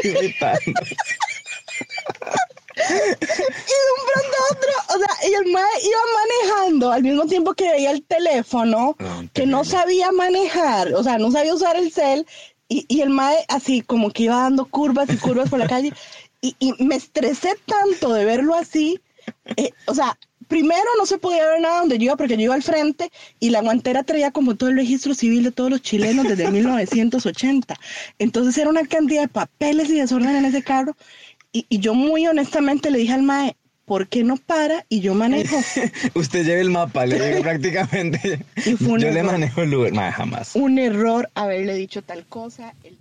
imitando. 0.04 0.72
Y 2.78 2.82
de 2.82 3.92
un 3.96 4.06
pronto 4.12 4.38
a 4.38 4.54
otro, 4.54 4.96
o 4.96 5.00
sea, 5.00 5.30
y 5.30 5.34
el 5.34 5.52
mae 5.52 5.64
iba 5.82 6.00
manejando 6.52 6.92
al 6.92 7.04
mismo 7.04 7.26
tiempo 7.26 7.54
que 7.54 7.72
veía 7.72 7.92
el 7.92 8.04
teléfono, 8.04 8.96
No, 9.00 9.30
que 9.34 9.46
no 9.46 9.64
sabía 9.64 10.12
manejar, 10.12 10.94
o 10.94 11.02
sea, 11.02 11.18
no 11.18 11.32
sabía 11.32 11.54
usar 11.56 11.78
el 11.78 11.92
cel, 11.94 12.28
y, 12.68 12.86
y 12.90 13.02
el 13.02 13.10
mae 13.12 13.46
así 13.48 13.82
como 13.82 14.12
que 14.12 14.24
iba 14.24 14.36
dando 14.42 14.66
curvas 14.66 15.10
y 15.10 15.18
curvas 15.18 15.50
por 15.50 15.60
la 15.60 15.68
calle, 15.68 15.94
y, 16.42 16.56
y 16.60 16.84
me 16.84 16.96
estresé 16.96 17.56
tanto 17.66 18.14
de 18.14 18.26
verlo 18.26 18.56
así, 18.56 19.00
eh, 19.58 19.72
o 19.86 19.94
sea, 19.96 20.18
primero 20.48 20.86
no 20.98 21.06
se 21.06 21.18
podía 21.18 21.46
ver 21.48 21.60
nada 21.62 21.80
donde 21.80 21.98
yo 21.98 22.06
iba 22.06 22.16
porque 22.18 22.36
yo 22.38 22.44
iba 22.44 22.56
al 22.56 22.64
frente 22.64 23.12
y 23.40 23.50
la 23.50 23.62
guantera 23.62 24.04
traía 24.04 24.32
como 24.32 24.56
todo 24.56 24.70
el 24.70 24.76
registro 24.76 25.14
civil 25.16 25.44
de 25.44 25.52
todos 25.52 25.70
los 25.72 25.82
chilenos 25.82 26.28
desde 26.28 26.52
1980. 26.52 27.76
Entonces 28.20 28.58
era 28.58 28.70
una 28.70 28.86
cantidad 28.86 29.22
de 29.22 29.28
papeles 29.28 29.90
y 29.90 30.00
desorden 30.00 30.36
en 30.36 30.46
ese 30.46 30.62
carro. 30.64 30.96
Y, 31.52 31.66
y 31.70 31.80
yo 31.80 31.94
muy 31.94 32.28
honestamente 32.28 32.92
le 32.92 33.00
dije 33.00 33.14
al 33.14 33.24
mae, 33.24 33.56
¿por 33.86 34.08
qué 34.08 34.24
no 34.24 34.38
para? 34.38 34.86
Y 34.90 35.00
yo 35.00 35.14
manejo. 35.16 35.56
Usted 36.16 36.46
lleve 36.46 36.62
el 36.62 36.70
mapa, 36.70 37.06
le 37.06 37.20
digo 37.30 37.42
prácticamente. 37.44 38.46
Yo 38.66 38.98
le 38.98 39.08
error. 39.20 39.32
manejo 39.32 39.62
el 39.62 39.74
Uber, 39.74 39.94
mae, 39.94 40.12
jamás. 40.12 40.56
Un 40.56 40.78
error 40.80 41.30
haberle 41.34 41.76
dicho 41.76 42.02
tal 42.02 42.26
cosa. 42.26 42.74
El 42.84 42.98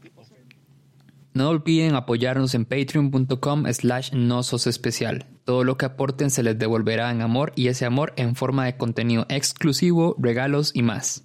No 1.37 1.49
olviden 1.49 1.97
apoyarnos 1.97 2.55
en 2.55 2.65
patreon.com 2.65 3.65
slash 3.73 4.13
nososespecial. 4.13 5.27
Todo 5.45 5.65
lo 5.65 5.77
que 5.77 5.87
aporten 5.87 6.31
se 6.31 6.45
les 6.45 6.57
devolverá 6.57 7.11
en 7.11 7.23
amor 7.23 7.53
y 7.57 7.67
ese 7.67 7.87
amor 7.87 8.13
en 8.15 8.37
forma 8.37 8.67
de 8.67 8.77
contenido 8.77 9.27
exclusivo, 9.29 10.15
regalos 10.17 10.71
y 10.75 10.83
más. 10.83 11.25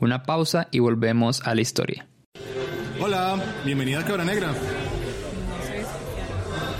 Una 0.00 0.22
pausa 0.22 0.68
y 0.70 0.78
volvemos 0.78 1.42
a 1.46 1.54
la 1.54 1.60
historia. 1.60 2.08
Hola, 3.02 3.38
bienvenida 3.62 4.00
a 4.00 4.04
Cabra 4.06 4.24
Negra. 4.24 4.54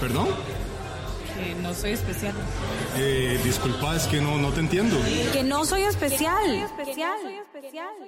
¿Perdón? 0.01 0.29
No 1.71 1.77
soy 1.77 1.93
especial. 1.93 2.35
Eh, 2.97 3.41
disculpa, 3.45 3.95
es 3.95 4.03
que 4.09 4.21
no, 4.21 4.39
no 4.39 4.51
te 4.51 4.59
entiendo. 4.59 4.97
Que 5.33 5.45
no 5.45 5.65
soy 5.65 5.83
especial. 5.83 6.67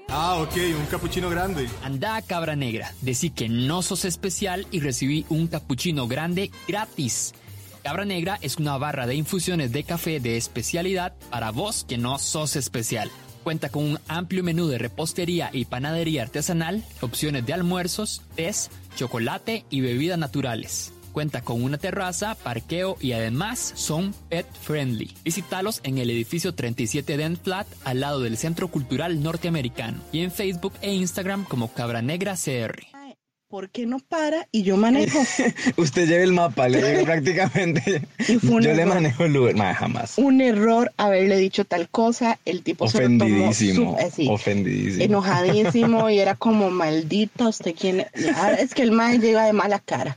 Ah, 0.08 0.38
ok, 0.40 0.56
un 0.76 0.86
capuchino 0.86 1.30
grande. 1.30 1.68
Anda, 1.84 2.20
cabra 2.22 2.56
negra, 2.56 2.92
decí 3.02 3.30
que 3.30 3.48
no 3.48 3.82
sos 3.82 4.04
especial 4.04 4.66
y 4.72 4.80
recibí 4.80 5.24
un 5.28 5.46
capuchino 5.46 6.08
grande 6.08 6.50
gratis. 6.66 7.34
Cabra 7.84 8.04
Negra 8.04 8.36
es 8.42 8.56
una 8.56 8.78
barra 8.78 9.06
de 9.06 9.14
infusiones 9.14 9.70
de 9.70 9.84
café 9.84 10.18
de 10.18 10.36
especialidad 10.36 11.14
para 11.30 11.52
vos 11.52 11.84
que 11.88 11.98
no 11.98 12.18
sos 12.18 12.56
especial. 12.56 13.12
Cuenta 13.44 13.68
con 13.68 13.84
un 13.84 14.00
amplio 14.08 14.42
menú 14.42 14.66
de 14.66 14.78
repostería 14.78 15.50
y 15.52 15.66
panadería 15.66 16.22
artesanal, 16.22 16.84
opciones 17.00 17.46
de 17.46 17.52
almuerzos, 17.52 18.22
tés, 18.34 18.72
chocolate 18.96 19.64
y 19.70 19.82
bebidas 19.82 20.18
naturales. 20.18 20.92
Cuenta 21.12 21.42
con 21.42 21.62
una 21.62 21.78
terraza, 21.78 22.34
parqueo 22.34 22.96
y 23.00 23.12
además 23.12 23.72
son 23.76 24.14
pet 24.28 24.46
friendly. 24.52 25.14
Visítalos 25.24 25.80
en 25.84 25.98
el 25.98 26.10
edificio 26.10 26.54
37 26.54 27.16
Dent 27.16 27.42
Flat 27.42 27.66
al 27.84 28.00
lado 28.00 28.20
del 28.20 28.36
Centro 28.36 28.68
Cultural 28.68 29.22
Norteamericano 29.22 30.00
y 30.12 30.20
en 30.20 30.30
Facebook 30.30 30.72
e 30.80 30.92
Instagram 30.92 31.44
como 31.44 31.72
Cabra 31.72 32.02
Negra 32.02 32.34
CR. 32.34 32.91
¿Por 33.52 33.68
qué 33.68 33.84
no 33.84 33.98
para? 33.98 34.48
Y 34.50 34.62
yo 34.62 34.78
manejo. 34.78 35.18
Usted 35.76 36.08
lleva 36.08 36.24
el 36.24 36.32
mapa, 36.32 36.70
le 36.70 36.90
digo 36.90 37.04
prácticamente. 37.04 38.00
Yo 38.42 38.72
le 38.72 38.86
manejo 38.86 39.24
el 39.26 39.36
Uber, 39.36 39.54
más 39.54 39.76
jamás. 39.76 40.16
Un 40.16 40.40
error 40.40 40.90
haberle 40.96 41.36
dicho 41.36 41.66
tal 41.66 41.90
cosa, 41.90 42.38
el 42.46 42.62
tipo 42.62 42.86
ofendidísimo, 42.86 43.98
se 44.10 44.24
lo 44.24 44.32
ofendidísimo. 44.32 45.04
Enojadísimo 45.04 46.08
y 46.08 46.18
era 46.18 46.34
como 46.46 46.70
maldito 46.70 47.50
usted 47.50 47.74
quién 47.78 48.06
es 48.58 48.72
que 48.72 48.80
el 48.80 48.92
mal 48.92 49.20
llega 49.20 49.44
de 49.44 49.52
mala 49.52 49.80
cara. 49.80 50.16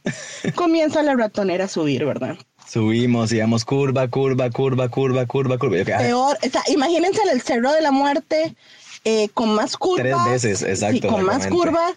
Comienza 0.55 1.03
la 1.03 1.17
ratonera 1.17 1.65
a 1.65 1.67
subir, 1.67 2.05
¿verdad? 2.05 2.37
Subimos, 2.65 3.33
íbamos 3.33 3.65
curva, 3.65 4.07
curva, 4.07 4.49
curva, 4.49 4.87
curva, 4.87 5.25
curva, 5.25 5.57
curva. 5.57 5.83
Peor, 5.83 6.37
o 6.41 6.49
sea, 6.49 6.63
imagínense 6.69 7.19
el 7.33 7.41
Cerro 7.41 7.73
de 7.73 7.81
la 7.81 7.91
Muerte 7.91 8.55
eh, 9.03 9.27
con 9.33 9.53
más 9.53 9.75
curvas. 9.75 10.23
Tres 10.23 10.43
veces, 10.43 10.61
exacto. 10.61 11.09
con 11.09 11.25
más 11.25 11.47
curvas 11.47 11.95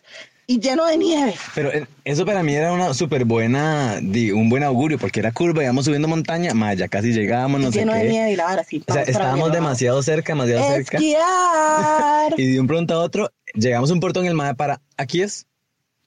y 0.50 0.60
lleno 0.60 0.86
de 0.86 0.96
nieve. 0.96 1.34
Pero 1.54 1.70
eso 2.04 2.24
para 2.24 2.42
mí 2.42 2.54
era 2.54 2.72
una 2.72 2.94
súper 2.94 3.26
buena, 3.26 4.00
un 4.00 4.48
buen 4.48 4.64
augurio, 4.64 4.98
porque 4.98 5.20
era 5.20 5.30
curva, 5.30 5.62
íbamos 5.62 5.84
subiendo 5.84 6.08
montaña, 6.08 6.54
más 6.54 6.74
ya 6.76 6.88
casi 6.88 7.12
llegábamos, 7.12 7.60
no 7.60 7.70
lleno 7.70 7.92
sé 7.92 7.98
de 7.98 8.08
nieve 8.08 8.32
y 8.32 8.36
la 8.36 8.46
hora, 8.46 8.64
sí. 8.64 8.82
O 8.88 8.92
sea, 8.92 9.02
estábamos 9.02 9.52
demasiado 9.52 10.02
cerca, 10.02 10.32
demasiado 10.32 10.74
cerca. 10.74 10.98
y 12.38 12.46
de 12.50 12.58
un 12.58 12.66
pronto 12.66 12.94
a 12.94 13.00
otro, 13.00 13.30
llegamos 13.52 13.90
a 13.90 13.92
un 13.92 14.00
puerto 14.00 14.20
en 14.20 14.26
el 14.26 14.34
mar 14.34 14.56
para, 14.56 14.80
aquí 14.96 15.20
es, 15.20 15.46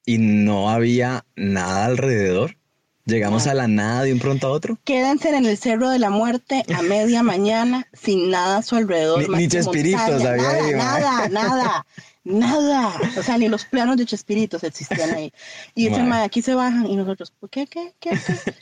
y 0.07 0.17
no 0.17 0.71
había 0.71 1.23
nada 1.35 1.85
alrededor. 1.85 2.57
Llegamos 3.05 3.45
a 3.47 3.53
la 3.53 3.67
nada 3.67 4.03
de 4.03 4.13
un 4.13 4.19
pronto 4.19 4.47
a 4.47 4.51
otro. 4.51 4.77
Quédense 4.83 5.29
en 5.29 5.45
el 5.45 5.57
Cerro 5.57 5.89
de 5.89 5.99
la 5.99 6.09
Muerte 6.09 6.63
a 6.73 6.81
media 6.81 7.23
mañana 7.23 7.87
sin 7.93 8.29
nada 8.29 8.57
a 8.57 8.61
su 8.61 8.75
alrededor. 8.75 9.27
Ni, 9.27 9.37
ni 9.37 9.47
chespiritos 9.47 10.23
había 10.23 10.75
nada, 10.77 11.27
nada, 11.27 11.29
nada. 11.29 11.85
Nada, 12.23 12.93
o 13.17 13.23
sea, 13.23 13.37
ni 13.37 13.47
los 13.47 13.65
planos 13.65 13.97
de 13.97 14.05
Chespiritos 14.05 14.63
existían 14.63 15.09
ahí. 15.15 15.33
Y 15.73 15.89
dice, 15.89 16.01
aquí 16.01 16.41
se 16.41 16.53
bajan 16.53 16.85
y 16.85 16.95
nosotros, 16.95 17.33
¿qué, 17.49 17.65
qué, 17.65 17.93
qué? 17.99 18.11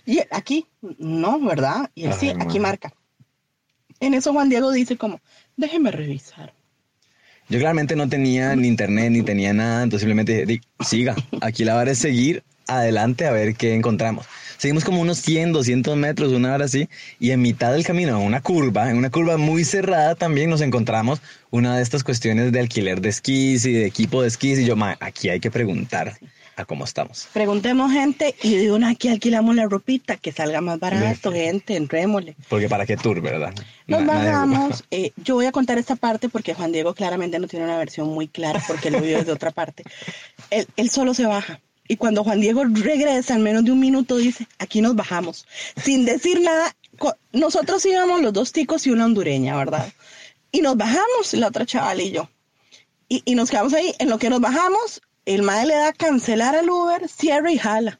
Y 0.05 0.21
aquí, 0.31 0.65
no, 0.97 1.39
¿verdad? 1.41 1.89
Y 1.93 2.05
él 2.05 2.13
sí, 2.13 2.29
aquí 2.39 2.59
marca. 2.59 2.93
En 3.99 4.13
eso 4.13 4.31
Juan 4.31 4.47
Diego 4.47 4.71
dice 4.71 4.97
como, 4.97 5.19
déjeme 5.57 5.91
revisar. 5.91 6.53
Yo 7.49 7.59
claramente 7.59 7.95
no 7.95 8.07
tenía 8.07 8.55
ni 8.55 8.67
internet 8.67 9.11
ni 9.11 9.23
tenía 9.23 9.51
nada, 9.53 9.83
entonces 9.83 10.01
simplemente 10.01 10.45
dije, 10.45 10.63
siga, 10.85 11.15
aquí 11.41 11.65
la 11.65 11.73
vara 11.73 11.91
es 11.91 11.99
seguir 11.99 12.43
adelante 12.67 13.25
a 13.25 13.31
ver 13.31 13.55
qué 13.55 13.73
encontramos. 13.73 14.25
Seguimos 14.59 14.83
como 14.83 14.99
unos 14.99 15.19
100, 15.19 15.53
200 15.53 15.95
metros, 15.95 16.33
una 16.33 16.53
hora 16.53 16.65
así, 16.65 16.89
y 17.17 17.31
en 17.31 17.41
mitad 17.41 17.71
del 17.71 17.85
camino, 17.85 18.19
en 18.19 18.27
una 18.27 18.41
curva, 18.41 18.89
en 18.89 18.97
una 18.97 19.09
curva 19.09 19.37
muy 19.37 19.63
cerrada 19.63 20.15
también 20.15 20.49
nos 20.49 20.59
encontramos 20.59 21.21
una 21.49 21.77
de 21.77 21.81
estas 21.81 22.03
cuestiones 22.03 22.51
de 22.51 22.59
alquiler 22.59 22.99
de 22.99 23.07
esquís 23.07 23.65
y 23.65 23.71
de 23.71 23.85
equipo 23.85 24.21
de 24.21 24.27
esquís, 24.27 24.59
y 24.59 24.65
yo, 24.65 24.75
aquí 24.99 25.29
hay 25.29 25.39
que 25.39 25.49
preguntar 25.49 26.17
a 26.57 26.65
cómo 26.65 26.83
estamos. 26.83 27.29
Preguntemos 27.31 27.89
gente 27.93 28.35
y 28.43 28.57
de 28.57 28.73
una 28.73 28.89
aquí 28.89 29.07
alquilamos 29.07 29.55
la 29.55 29.65
ropita, 29.65 30.17
que 30.17 30.33
salga 30.33 30.59
más 30.59 30.77
barato, 30.77 31.31
gente, 31.31 31.77
entrémosle. 31.77 32.35
Porque 32.49 32.67
para 32.67 32.85
qué 32.85 32.97
tour, 32.97 33.21
¿verdad? 33.21 33.53
Nos 33.87 34.05
bajamos, 34.05 34.83
eh, 34.91 35.13
yo 35.23 35.35
voy 35.35 35.45
a 35.45 35.53
contar 35.53 35.77
esta 35.77 35.95
parte 35.95 36.27
porque 36.27 36.53
Juan 36.53 36.73
Diego 36.73 36.93
claramente 36.93 37.39
no 37.39 37.47
tiene 37.47 37.63
una 37.63 37.77
versión 37.77 38.09
muy 38.09 38.27
clara 38.27 38.61
porque 38.67 38.91
lo 38.91 38.99
vio 38.99 39.19
desde 39.19 39.31
otra 39.31 39.51
parte. 39.51 39.83
Él, 40.49 40.67
él 40.75 40.89
solo 40.89 41.13
se 41.13 41.25
baja 41.25 41.61
y 41.91 41.97
cuando 41.97 42.23
Juan 42.23 42.39
Diego 42.39 42.63
regresa 42.65 43.33
en 43.33 43.41
menos 43.41 43.65
de 43.65 43.71
un 43.71 43.79
minuto 43.79 44.17
dice, 44.17 44.47
aquí 44.59 44.79
nos 44.79 44.95
bajamos. 44.95 45.47
Sin 45.83 46.05
decir 46.05 46.39
nada, 46.39 46.75
nosotros 47.33 47.83
íbamos 47.83 48.21
los 48.21 48.31
dos 48.31 48.51
ticos 48.51 48.85
y 48.85 48.91
una 48.91 49.05
hondureña, 49.05 49.57
¿verdad? 49.57 49.91
Y 50.51 50.61
nos 50.61 50.77
bajamos, 50.77 51.33
la 51.33 51.47
otra 51.47 51.65
chaval 51.65 51.99
y 51.99 52.11
yo. 52.11 52.29
Y, 53.07 53.33
nos 53.33 53.49
quedamos 53.49 53.73
ahí. 53.73 53.95
En 53.97 54.07
lo 54.07 54.19
que 54.19 54.29
nos 54.29 54.39
bajamos, 54.39 55.01
el 55.25 55.41
madre 55.41 55.65
le 55.65 55.75
da 55.77 55.91
cancelar 55.91 56.55
al 56.55 56.69
Uber, 56.69 57.09
cierra 57.09 57.51
y 57.51 57.57
jala. 57.57 57.99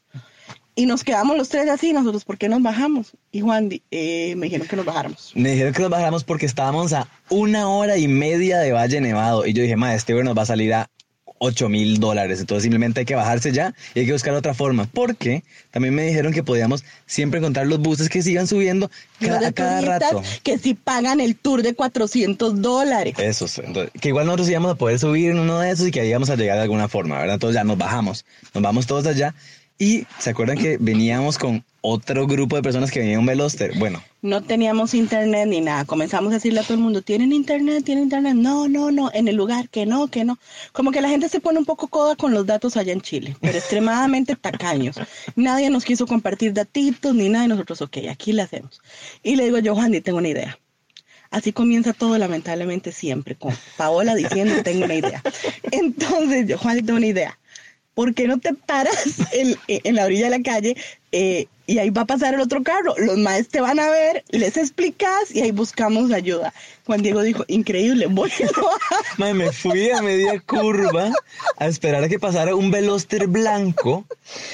Y 0.76 0.86
nos 0.86 1.04
quedamos 1.04 1.36
los 1.36 1.50
tres 1.50 1.68
así, 1.68 1.92
nosotros, 1.92 2.26
¿por 2.26 2.38
qué 2.38 2.48
nos 2.48 2.62
bajamos? 2.62 3.14
Y 3.32 3.42
Juan, 3.42 3.72
eh, 3.90 4.36
me 4.36 4.46
dijeron 4.46 4.68
que 4.68 4.76
nos 4.76 4.86
bajáramos. 4.86 5.32
Me 5.34 5.54
dijeron 5.54 5.74
que 5.74 5.82
nos 5.82 5.90
bajáramos 5.90 6.24
porque 6.24 6.46
estábamos 6.46 6.94
a 6.94 7.08
una 7.30 7.68
hora 7.68 7.98
y 7.98 8.08
media 8.08 8.60
de 8.60 8.72
Valle 8.72 9.02
Nevado. 9.02 9.48
Y 9.48 9.54
yo 9.54 9.64
dije, 9.64 9.76
madre, 9.76 9.96
este 9.96 10.14
nos 10.24 10.38
va 10.38 10.44
a 10.44 10.46
salir 10.46 10.76
a 10.76 10.92
8 11.40 11.70
mil 11.70 12.00
dólares. 12.00 12.40
Entonces 12.40 12.64
simplemente 12.64 13.02
hay 13.02 13.06
que 13.06 13.16
bajarse 13.16 13.52
ya 13.52 13.74
y 13.96 14.00
hay 14.02 14.06
que 14.06 14.14
buscar 14.14 14.34
otra 14.34 14.54
forma. 14.54 14.88
Porque 14.94 15.44
también 15.72 15.96
me 15.96 16.04
dijeron 16.06 16.32
que 16.32 16.44
podíamos 16.44 16.84
siempre 17.06 17.40
encontrar 17.40 17.68
los 17.68 17.80
buses 17.80 18.10
que 18.10 18.22
sigan 18.22 18.48
subiendo 18.48 18.90
cada, 19.20 19.52
cada 19.52 19.82
rato. 19.82 20.22
Que 20.44 20.58
si 20.58 20.76
pagan 20.76 21.20
el 21.20 21.36
tour 21.36 21.64
de 21.64 21.74
400 21.74 22.62
dólares. 22.62 23.16
Eso, 23.18 23.48
que 24.00 24.10
igual 24.10 24.26
nosotros 24.26 24.50
íbamos 24.50 24.72
a 24.72 24.76
poder 24.76 25.00
subir 25.00 25.32
en 25.32 25.40
uno 25.40 25.60
de 25.60 25.72
esos 25.72 25.88
y 25.88 25.92
que 25.92 26.06
íbamos 26.06 26.30
a 26.30 26.36
llegar 26.36 26.58
de 26.58 26.64
alguna 26.64 26.88
forma, 26.88 27.18
¿verdad? 27.18 27.36
Entonces 27.36 27.56
ya 27.56 27.64
nos 27.64 27.78
bajamos, 27.78 28.26
nos 28.54 28.64
vamos 28.64 28.86
todos 28.86 29.06
allá. 29.08 29.34
Y 29.82 30.06
se 30.20 30.32
acuerdan 30.32 30.58
que 30.58 30.78
veníamos 30.78 31.38
con 31.38 31.64
otro 31.80 32.28
grupo 32.28 32.58
de 32.58 32.62
personas 32.62 32.92
que 32.92 33.00
venían 33.00 33.22
un 33.22 33.26
Veloster. 33.26 33.78
Bueno. 33.80 34.04
No 34.22 34.44
teníamos 34.44 34.94
internet 34.94 35.48
ni 35.48 35.62
nada. 35.62 35.86
Comenzamos 35.86 36.32
a 36.32 36.36
decirle 36.36 36.60
a 36.60 36.64
todo 36.64 36.74
el 36.74 36.82
mundo, 36.82 37.02
¿tienen 37.02 37.32
internet? 37.32 37.86
¿Tienen 37.86 38.04
internet? 38.04 38.36
No, 38.36 38.68
no, 38.68 38.92
no, 38.92 39.10
en 39.14 39.30
el 39.30 39.38
lugar, 39.38 39.70
que 39.70 39.86
no, 39.86 40.10
que 40.10 40.26
no. 40.26 40.38
Como 40.74 40.92
que 40.92 41.00
la 41.00 41.08
gente 41.08 41.30
se 41.30 41.40
pone 41.40 41.60
un 41.60 41.66
poco 41.66 41.88
coda 41.88 42.18
con 42.18 42.34
los 42.34 42.46
datos 42.46 42.76
allá 42.76 42.92
en 42.92 43.00
Chile, 43.00 43.38
pero 43.40 43.58
extremadamente 43.58 44.36
tacaños. 44.36 44.98
Nadie 45.38 45.70
nos 45.70 45.86
quiso 45.86 46.06
compartir 46.06 46.52
datitos 46.52 47.16
ni 47.16 47.30
nada 47.30 47.46
y 47.46 47.48
nosotros, 47.48 47.82
ok, 47.82 48.00
aquí 48.12 48.34
le 48.34 48.42
hacemos. 48.42 48.82
Y 49.24 49.38
le 49.38 49.46
digo 49.46 49.60
yo, 49.60 49.76
Juan, 49.76 49.94
tengo 50.02 50.18
una 50.18 50.28
idea. 50.28 50.60
Así 51.32 51.54
comienza 51.54 51.94
todo, 51.94 52.18
lamentablemente, 52.18 52.92
siempre, 52.92 53.36
con 53.36 53.56
Paola 53.78 54.16
diciendo, 54.16 54.62
tengo 54.64 54.84
una 54.84 54.96
idea. 54.96 55.24
Entonces, 55.72 56.48
yo, 56.48 56.58
Juan, 56.58 56.86
tengo 56.86 56.98
una 56.98 57.08
idea. 57.08 57.39
¿Por 58.00 58.14
qué 58.14 58.30
no 58.30 58.40
te 58.40 58.54
paras 58.54 59.18
en, 59.34 59.94
la 59.94 60.06
orilla 60.06 60.30
de 60.30 60.38
la 60.38 60.42
calle 60.42 60.78
eh, 61.12 61.48
y 61.70 61.78
ahí 61.78 61.92
va 61.92 62.02
a 62.02 62.06
pasar 62.06 62.34
el 62.34 62.42
otro 62.42 62.64
carro. 62.64 62.96
Los 62.98 63.18
maestros 63.18 63.50
te 63.50 63.62
van 63.62 63.80
a 63.80 63.90
ver, 63.90 64.24
les 64.32 64.58
explicas 64.58 65.30
y 65.32 65.42
ahí 65.42 65.52
buscamos 65.52 66.12
ayuda. 66.12 66.52
Juan 66.90 67.04
Diego 67.04 67.22
dijo, 67.22 67.46
increíble, 67.48 68.08
bueno. 68.08 68.34
me 69.36 69.52
fui 69.52 69.92
a 69.92 70.02
media 70.02 70.40
curva 70.40 71.12
a 71.58 71.68
esperar 71.68 72.04
a 72.04 72.10
que 72.10 72.18
pasara 72.18 72.56
un 72.56 72.72
Veloster 72.72 73.28
blanco, 73.28 74.06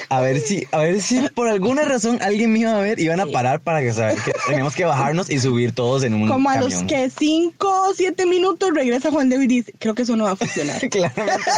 a 0.10 0.20
ver 0.20 0.42
si, 0.42 0.68
a 0.74 0.80
ver 0.80 1.02
si 1.02 1.22
por 1.30 1.48
alguna 1.48 1.84
razón 1.84 2.20
alguien 2.22 2.52
me 2.52 2.60
iba 2.60 2.78
a 2.78 2.82
ver 2.82 3.00
y 3.00 3.04
iban 3.04 3.22
a 3.22 3.28
parar 3.28 3.62
para 3.62 3.80
que 3.80 3.94
saber 3.94 4.18
que 4.18 4.34
teníamos 4.50 4.76
que 4.76 4.84
bajarnos 4.84 5.30
y 5.30 5.40
subir 5.40 5.72
todos 5.72 6.04
en 6.04 6.14
un 6.16 6.28
Como 6.28 6.50
a 6.50 6.60
los 6.60 6.84
que 6.84 7.10
cinco 7.10 7.70
o 7.90 7.94
siete 7.94 8.26
minutos 8.26 8.72
regresa 8.74 9.10
Juan 9.12 9.30
Diego 9.30 9.44
y 9.44 9.48
dice, 9.48 9.74
creo 9.80 9.96
que 9.96 10.02
eso 10.02 10.18
no 10.18 10.26
va 10.26 10.32
a 10.32 10.36
funcionar. 10.36 10.82
Claramente, 10.90 11.52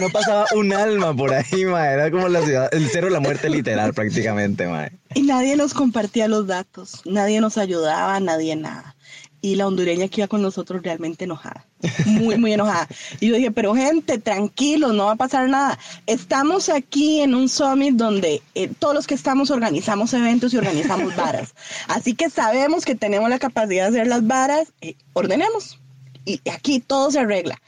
no 0.00 0.10
pasaba 0.10 0.46
un 0.56 0.72
alma 0.72 1.14
por 1.14 1.32
ahí, 1.32 1.64
ma. 1.66 1.88
era 1.88 2.10
como 2.10 2.26
la 2.28 2.42
ciudad, 2.42 2.74
el 2.74 2.88
cero 2.90 3.06
de 3.06 3.12
la 3.12 3.20
muerte 3.20 3.48
literal 3.48 3.94
prácticamente, 3.94 4.66
ma. 4.66 4.88
Y 5.14 5.22
nadie 5.22 5.56
nos 5.56 5.74
compartía 5.74 6.26
los 6.26 6.46
datos, 6.48 7.02
nadie 7.04 7.40
nos 7.40 7.56
ayudaba, 7.56 8.18
nadie 8.18 8.56
nada. 8.56 8.96
Y 9.40 9.54
la 9.56 9.66
hondureña 9.66 10.08
que 10.08 10.22
iba 10.22 10.28
con 10.28 10.42
nosotros 10.42 10.82
realmente 10.82 11.24
enojada, 11.24 11.66
muy, 12.06 12.36
muy 12.36 12.52
enojada. 12.52 12.88
Y 13.20 13.28
yo 13.28 13.36
dije, 13.36 13.50
pero 13.52 13.74
gente, 13.74 14.18
tranquilos, 14.18 14.92
no 14.94 15.04
va 15.04 15.12
a 15.12 15.16
pasar 15.16 15.48
nada. 15.48 15.78
Estamos 16.06 16.68
aquí 16.68 17.20
en 17.20 17.34
un 17.34 17.48
summit 17.48 17.94
donde 17.94 18.42
eh, 18.54 18.70
todos 18.78 18.94
los 18.94 19.06
que 19.06 19.14
estamos 19.14 19.50
organizamos 19.50 20.14
eventos 20.14 20.52
y 20.52 20.56
organizamos 20.56 21.14
varas. 21.16 21.54
Así 21.86 22.14
que 22.14 22.28
sabemos 22.30 22.84
que 22.84 22.94
tenemos 22.94 23.30
la 23.30 23.38
capacidad 23.38 23.90
de 23.90 23.98
hacer 23.98 24.08
las 24.08 24.26
varas, 24.26 24.72
eh, 24.80 24.96
ordenemos. 25.12 25.78
Y 26.24 26.40
aquí 26.50 26.80
todo 26.80 27.10
se 27.10 27.20
arregla. 27.20 27.60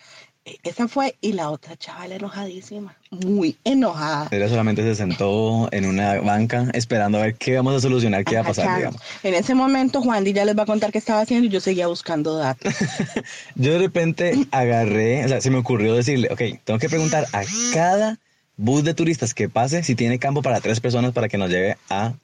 Esa 0.62 0.86
fue, 0.86 1.16
y 1.20 1.32
la 1.32 1.50
otra 1.50 1.76
chavala 1.76 2.14
enojadísima, 2.14 2.96
muy 3.10 3.56
enojada. 3.64 4.28
Ella 4.30 4.48
solamente 4.48 4.82
se 4.82 4.94
sentó 4.94 5.68
en 5.72 5.86
una 5.86 6.20
banca 6.20 6.68
esperando 6.72 7.18
a 7.18 7.22
ver 7.22 7.34
qué 7.34 7.56
vamos 7.56 7.74
a 7.74 7.80
solucionar, 7.80 8.24
qué 8.24 8.36
va 8.36 8.42
a 8.42 8.44
pasar, 8.44 8.76
digamos. 8.76 9.00
En 9.24 9.34
ese 9.34 9.56
momento, 9.56 10.02
Juan 10.02 10.24
ya 10.24 10.44
les 10.44 10.56
va 10.56 10.62
a 10.62 10.66
contar 10.66 10.92
qué 10.92 10.98
estaba 10.98 11.20
haciendo 11.20 11.46
y 11.46 11.50
yo 11.50 11.60
seguía 11.60 11.88
buscando 11.88 12.36
datos. 12.36 12.72
yo 13.56 13.72
de 13.72 13.78
repente 13.78 14.46
agarré, 14.52 15.24
o 15.24 15.28
sea, 15.28 15.40
se 15.40 15.50
me 15.50 15.58
ocurrió 15.58 15.94
decirle, 15.94 16.28
ok, 16.30 16.62
tengo 16.62 16.78
que 16.78 16.88
preguntar 16.88 17.26
a 17.32 17.42
cada 17.74 18.18
bus 18.56 18.84
de 18.84 18.94
turistas 18.94 19.34
que 19.34 19.48
pase 19.48 19.82
si 19.82 19.94
tiene 19.94 20.18
campo 20.18 20.42
para 20.42 20.60
tres 20.60 20.80
personas 20.80 21.12
para 21.12 21.28
que 21.28 21.38
nos 21.38 21.50
lleve 21.50 21.76
a 21.90 22.14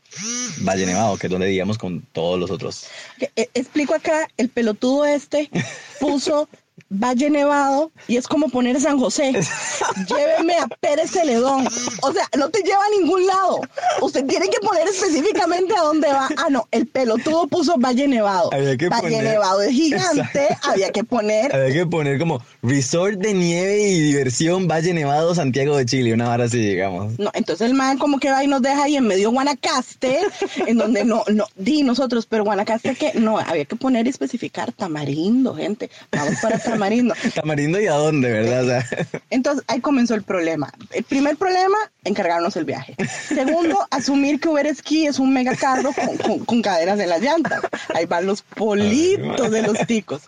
Valle 0.61 0.87
Nevado, 0.87 1.17
que 1.19 1.27
es 1.27 1.31
donde 1.31 1.47
digamos 1.47 1.77
con 1.77 2.03
todos 2.13 2.39
los 2.39 2.51
otros. 2.51 2.87
Que, 3.19 3.31
eh, 3.37 3.49
explico 3.55 3.95
acá, 3.95 4.29
el 4.37 4.49
pelotudo 4.49 5.05
este 5.05 5.51
puso 6.01 6.49
Valle 6.89 7.31
Nevado 7.31 7.93
y 8.09 8.17
es 8.17 8.27
como 8.29 8.49
poner 8.49 8.81
San 8.81 8.99
José. 8.99 9.33
Lléveme 10.09 10.55
a 10.59 10.67
Pérez 10.69 11.11
Celedón. 11.11 11.67
O 12.03 12.13
sea, 12.13 12.29
no 12.39 12.49
te 12.51 12.63
lleva 12.63 12.81
a 12.85 13.01
ningún 13.01 13.27
lado. 13.27 13.61
Usted 14.01 14.27
tiene 14.27 14.49
que 14.49 14.59
poner 14.61 14.87
específicamente 14.89 15.75
a 15.77 15.83
dónde 15.83 16.09
va. 16.09 16.29
Ah, 16.37 16.49
no, 16.51 16.67
el 16.71 16.87
pelotudo 16.87 17.47
puso 17.47 17.77
Valle 17.79 18.09
Nevado. 18.09 18.51
Había 18.53 18.77
que 18.77 18.89
Valle 18.89 19.03
poner- 19.03 19.25
Nevado 19.25 19.63
es 19.63 19.71
gigante. 19.73 20.45
Exacto. 20.45 20.71
Había 20.71 20.91
que 20.91 21.05
poner 21.05 21.55
Había 21.55 21.73
que 21.75 21.87
poner 21.87 22.19
como 22.19 22.43
Resort 22.63 23.19
de 23.19 23.35
Nieve 23.35 23.79
y 23.89 24.01
Diversión 24.01 24.67
Valle 24.69 24.93
Nevado, 24.95 25.35
Santiago 25.35 25.77
de 25.77 25.87
Chile, 25.87 26.13
una 26.15 26.31
hora 26.31 26.45
así, 26.45 26.59
digamos. 26.59 27.19
No, 27.19 27.31
entonces 27.35 27.67
el 27.67 27.75
man 27.75 27.99
como 27.99 28.19
que 28.19 28.31
va 28.31 28.43
y 28.45 28.47
nos 28.47 28.63
deja 28.63 28.85
ahí 28.85 28.97
en 28.97 29.07
medio 29.07 29.31
Guanacaste, 29.31 30.21
en 30.67 30.79
donde 30.79 31.05
no, 31.05 31.25
no, 31.33 31.45
di 31.57 31.83
nosotros, 31.83 32.27
pero 32.27 32.45
Guanacaste 32.45 32.95
que 32.95 33.13
no, 33.15 33.39
había 33.39 33.65
que 33.65 33.77
poner 33.77 34.07
y 34.07 34.11
especificar 34.11 34.73
tamarindo, 34.73 35.55
gente. 35.55 35.91
Vamos 36.11 36.35
para 36.41 36.59
tamarindo. 36.65 37.15
Tamarindo 37.35 37.81
y 37.81 37.87
a 37.87 37.93
dónde, 37.95 38.31
¿verdad? 38.31 38.63
O 38.65 38.67
sea, 38.67 39.07
Entonces 39.31 39.65
ahí 39.69 39.81
comenzó 39.81 40.15
el 40.15 40.23
problema. 40.23 40.73
El 40.91 41.05
primer 41.05 41.37
problema, 41.37 41.77
encargarnos 42.05 42.57
el 42.57 42.65
viaje. 42.65 42.95
Segundo, 43.29 43.79
asumir 43.91 44.41
que 44.41 44.49
Uber 44.49 44.75
Ski 44.75 45.07
es 45.07 45.19
un 45.19 45.33
mega 45.33 45.55
carro 45.57 45.91
con, 45.93 46.17
con- 46.19 46.45
con 46.45 46.63
cadenas 46.63 46.99
en 47.01 47.09
las 47.09 47.21
llantas. 47.21 47.61
Ahí 47.95 48.07
van 48.07 48.27
los 48.27 48.43
politos 48.43 49.51
de 49.51 49.63
los 49.63 49.79
ticos. 49.87 50.23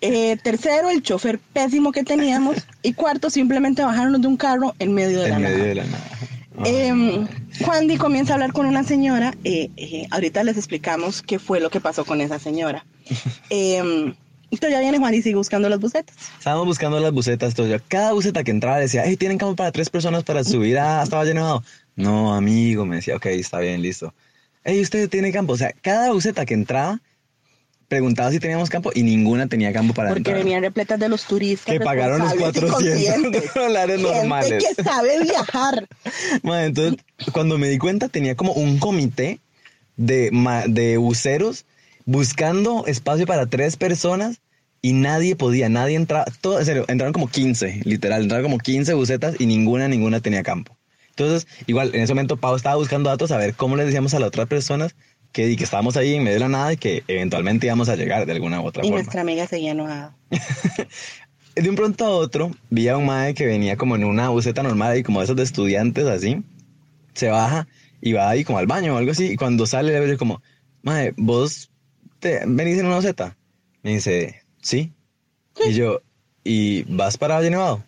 Eh, 0.00 0.36
tercero, 0.42 0.90
el 0.90 1.02
chofer 1.02 1.38
pésimo 1.38 1.90
que 1.92 2.04
teníamos. 2.04 2.56
Y 2.82 2.92
cuarto, 2.92 3.30
simplemente 3.30 3.82
bajarnos 3.82 4.20
de 4.20 4.26
un 4.28 4.36
carro 4.36 4.74
en 4.78 4.92
medio 4.92 5.20
de 5.20 5.28
la 5.30 5.38
nada. 5.38 5.54
medio 5.54 5.64
de 5.64 5.74
la 5.76 5.84
nada. 5.84 6.04
Eh, 6.66 7.26
Juan 7.64 7.88
Di 7.88 7.96
comienza 7.96 8.32
a 8.32 8.34
hablar 8.34 8.52
con 8.52 8.66
una 8.66 8.84
señora. 8.84 9.34
eh, 9.42 9.70
eh, 9.76 10.06
ahorita 10.12 10.44
les 10.44 10.56
explicamos 10.56 11.20
qué 11.22 11.38
fue 11.40 11.58
lo 11.58 11.68
que 11.70 11.80
pasó 11.80 12.04
con 12.04 12.20
esa 12.20 12.38
señora. 12.38 12.84
Entonces 14.54 14.70
ya 14.76 14.80
viene 14.80 14.98
Juan 14.98 15.14
y 15.14 15.22
sigue 15.22 15.36
buscando 15.36 15.68
las 15.68 15.78
bucetas. 15.80 16.16
Estábamos 16.38 16.66
buscando 16.66 16.98
las 17.00 17.12
bucetas, 17.12 17.54
todo 17.54 17.66
yo. 17.68 17.76
Cada 17.88 18.12
buceta 18.12 18.42
que 18.44 18.50
entraba 18.50 18.78
decía, 18.78 19.02
hey, 19.04 19.16
¿tienen 19.16 19.38
campo 19.38 19.56
para 19.56 19.72
tres 19.72 19.90
personas 19.90 20.24
para 20.24 20.42
subir 20.44 20.78
a- 20.78 21.02
hasta 21.02 21.16
Valle 21.16 21.34
Nevado? 21.34 21.62
No, 21.96 22.34
amigo, 22.34 22.84
me 22.86 22.96
decía, 22.96 23.16
ok, 23.16 23.26
está 23.26 23.60
bien, 23.60 23.82
listo. 23.82 24.12
Hey, 24.64 24.80
¿usted 24.80 25.08
tiene 25.10 25.30
campo? 25.32 25.52
O 25.52 25.56
sea, 25.56 25.72
cada 25.82 26.10
buceta 26.12 26.44
que 26.46 26.54
entraba 26.54 27.00
preguntaba 27.86 28.30
si 28.32 28.40
teníamos 28.40 28.70
campo 28.70 28.90
y 28.94 29.02
ninguna 29.02 29.46
tenía 29.46 29.72
campo 29.72 29.92
para 29.94 30.08
Porque 30.08 30.20
entrar. 30.30 30.36
venían 30.38 30.62
repletas 30.62 30.98
de 30.98 31.08
los 31.08 31.24
turistas. 31.26 31.72
Que 31.72 31.80
pagaron 31.80 32.18
los 32.20 32.30
responsables 32.32 32.56
y 32.56 32.70
400 32.70 33.12
conscientes. 33.12 33.54
dólares 33.54 33.96
Gente 34.00 34.14
normales. 34.18 34.64
que 34.76 34.82
sabe 34.82 35.22
viajar. 35.22 35.86
Ma, 36.42 36.64
entonces, 36.64 36.98
cuando 37.32 37.58
me 37.58 37.68
di 37.68 37.78
cuenta, 37.78 38.08
tenía 38.08 38.34
como 38.34 38.52
un 38.54 38.78
comité 38.78 39.38
de, 39.96 40.30
de 40.68 40.96
buceros 40.96 41.66
buscando 42.06 42.84
espacio 42.86 43.26
para 43.26 43.46
tres 43.46 43.76
personas 43.76 44.40
y 44.82 44.92
nadie 44.92 45.36
podía, 45.36 45.68
nadie 45.68 45.96
entraba. 45.96 46.26
Todo, 46.40 46.58
en 46.58 46.66
serio, 46.66 46.84
entraron 46.88 47.12
como 47.12 47.28
15, 47.28 47.82
literal, 47.84 48.22
entraron 48.22 48.44
como 48.44 48.58
15 48.58 48.94
bucetas 48.94 49.36
y 49.38 49.46
ninguna, 49.46 49.88
ninguna 49.88 50.20
tenía 50.20 50.42
campo. 50.42 50.76
Entonces, 51.10 51.46
igual, 51.66 51.94
en 51.94 52.02
ese 52.02 52.12
momento 52.12 52.36
Pau 52.36 52.56
estaba 52.56 52.76
buscando 52.76 53.08
datos 53.08 53.30
a 53.30 53.36
ver 53.38 53.54
cómo 53.54 53.76
les 53.76 53.86
decíamos 53.86 54.14
a 54.14 54.18
las 54.18 54.28
otras 54.28 54.48
personas 54.48 54.94
que, 55.32 55.56
que 55.56 55.64
estábamos 55.64 55.96
ahí 55.96 56.14
en 56.14 56.22
medio 56.24 56.34
de 56.34 56.40
la 56.40 56.48
nada 56.48 56.72
y 56.72 56.76
que 56.76 57.04
eventualmente 57.08 57.66
íbamos 57.66 57.88
a 57.88 57.96
llegar 57.96 58.26
de 58.26 58.32
alguna 58.32 58.60
u 58.60 58.66
otra 58.66 58.82
Y 58.84 58.88
forma. 58.88 58.96
nuestra 59.02 59.20
amiga 59.20 59.46
seguía 59.46 59.72
enojada. 59.72 60.14
De 61.54 61.68
un 61.70 61.76
pronto 61.76 62.04
a 62.04 62.10
otro, 62.10 62.50
vi 62.68 62.88
a 62.88 62.96
un 62.96 63.06
mae 63.06 63.32
que 63.32 63.46
venía 63.46 63.76
como 63.76 63.94
en 63.94 64.04
una 64.04 64.28
buceta 64.28 64.64
normal 64.64 64.98
y 64.98 65.02
como 65.04 65.22
esos 65.22 65.36
de 65.36 65.44
estudiantes 65.44 66.04
así. 66.06 66.42
Se 67.14 67.28
baja 67.28 67.68
y 68.00 68.12
va 68.12 68.28
ahí 68.28 68.42
como 68.42 68.58
al 68.58 68.66
baño 68.66 68.94
o 68.94 68.98
algo 68.98 69.12
así. 69.12 69.26
Y 69.26 69.36
cuando 69.36 69.64
sale, 69.64 69.92
le 69.92 70.00
veo 70.00 70.18
como, 70.18 70.42
mae, 70.82 71.14
¿vos 71.16 71.70
te 72.24 72.40
venís 72.46 72.78
en 72.78 72.86
una 72.86 72.96
buceta? 72.96 73.36
Me 73.82 73.92
dice, 73.92 74.42
sí. 74.62 74.90
Y 75.62 75.74
yo, 75.74 76.00
¿y 76.42 76.84
vas 76.84 77.18
para 77.18 77.34
Valle 77.34 77.50
Nevado? 77.50 77.84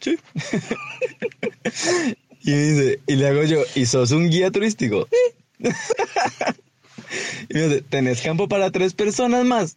Sí. 0.00 0.16
y 2.42 2.50
me 2.52 2.56
dice, 2.56 3.00
y 3.08 3.16
le 3.16 3.26
hago 3.26 3.42
yo, 3.42 3.64
¿y 3.74 3.86
sos 3.86 4.12
un 4.12 4.30
guía 4.30 4.52
turístico? 4.52 5.08
y 5.58 5.70
me 7.52 7.62
dice, 7.62 7.82
¿tenés 7.82 8.22
campo 8.22 8.46
para 8.46 8.70
tres 8.70 8.94
personas 8.94 9.44
más? 9.44 9.76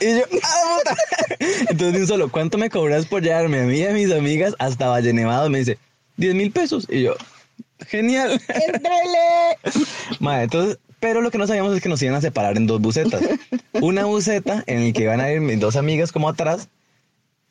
Y 0.00 0.18
yo, 0.18 0.24
¡ah, 0.42 0.78
puta! 0.78 0.96
Entonces, 1.70 1.92
de 1.92 2.00
un 2.00 2.08
solo, 2.08 2.28
¿cuánto 2.28 2.58
me 2.58 2.70
cobras 2.70 3.06
por 3.06 3.22
llevarme 3.22 3.60
a 3.60 3.66
mí 3.66 3.78
y 3.78 3.86
a 3.86 3.92
mis 3.92 4.10
amigas 4.10 4.56
hasta 4.58 4.88
Valle 4.88 5.12
Nevado? 5.12 5.48
Me 5.48 5.60
dice, 5.60 5.78
10 6.16 6.34
mil 6.34 6.50
pesos. 6.50 6.88
Y 6.90 7.02
yo, 7.02 7.14
genial. 7.86 8.42
Madre, 10.18 10.42
entonces, 10.42 10.78
pero 11.02 11.20
lo 11.20 11.32
que 11.32 11.38
no 11.38 11.48
sabíamos 11.48 11.74
es 11.76 11.82
que 11.82 11.88
nos 11.88 12.00
iban 12.00 12.14
a 12.14 12.20
separar 12.20 12.56
en 12.56 12.68
dos 12.68 12.80
bucetas. 12.80 13.20
Una 13.82 14.04
buceta 14.04 14.62
en 14.68 14.86
la 14.86 14.92
que 14.92 15.02
iban 15.02 15.20
a 15.20 15.32
ir 15.32 15.40
mis 15.40 15.58
dos 15.58 15.74
amigas 15.74 16.12
como 16.12 16.28
atrás 16.28 16.68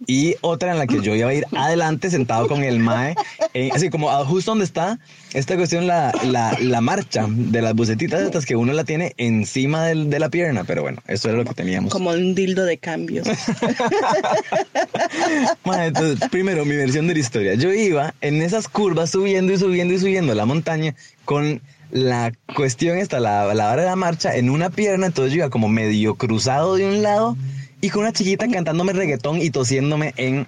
y 0.08 0.34
otra 0.42 0.72
en 0.72 0.80
la 0.80 0.88
que 0.88 1.00
yo 1.02 1.14
iba 1.14 1.30
a 1.30 1.34
ir 1.34 1.46
adelante 1.56 2.10
sentado 2.10 2.48
con 2.48 2.64
el 2.64 2.80
mae, 2.80 3.14
en- 3.54 3.72
así 3.74 3.90
como 3.92 4.10
ah, 4.10 4.26
justo 4.26 4.50
donde 4.52 4.64
está 4.66 4.98
esta 5.34 5.56
cuestión, 5.58 5.86
la, 5.86 6.12
la, 6.24 6.58
la 6.62 6.82
marcha 6.82 7.28
de 7.30 7.62
las 7.62 7.76
bucetitas 7.76 8.22
estas 8.22 8.46
que 8.48 8.56
uno 8.56 8.72
la 8.74 8.84
tiene 8.86 9.14
encima 9.18 9.86
del- 9.86 10.10
de 10.10 10.18
la 10.20 10.30
pierna, 10.30 10.64
pero 10.64 10.82
bueno, 10.82 11.04
eso 11.08 11.28
era 11.30 11.38
lo 11.38 11.46
que 11.46 11.54
teníamos. 11.54 11.92
Como 11.92 12.10
un 12.12 12.34
dildo 12.34 12.64
de 12.66 12.78
cambios. 12.80 13.28
Mae, 15.66 15.88
entonces, 15.88 16.30
primero, 16.30 16.66
mi 16.66 16.76
versión 16.76 17.08
de 17.08 17.14
la 17.14 17.20
historia. 17.20 17.54
Yo 17.56 17.72
iba 17.74 18.14
en 18.22 18.42
esas 18.42 18.68
curvas 18.68 19.12
subiendo 19.12 19.54
y 19.54 19.58
subiendo 19.58 19.94
y 19.94 20.00
subiendo 20.00 20.34
la 20.34 20.46
montaña 20.46 20.96
con 21.26 21.62
la 21.92 22.32
cuestión 22.56 22.98
esta, 22.98 23.20
la, 23.20 23.54
la 23.54 23.66
vara 23.68 23.82
de 23.84 23.88
la 23.90 23.96
marcha 23.96 24.36
en 24.36 24.50
una 24.50 24.70
pierna, 24.70 25.08
entonces 25.08 25.34
yo 25.34 25.40
iba 25.40 25.50
como 25.50 25.68
medio 25.70 26.16
cruzado 26.16 26.76
de 26.76 26.86
un 26.86 27.02
lado 27.04 27.38
y 27.82 27.90
con 27.90 28.02
una 28.04 28.14
chiquita 28.14 28.48
cantándome 28.48 28.94
reggaetón 28.94 29.42
y 29.42 29.50
tosiéndome 29.50 30.14
en 30.18 30.48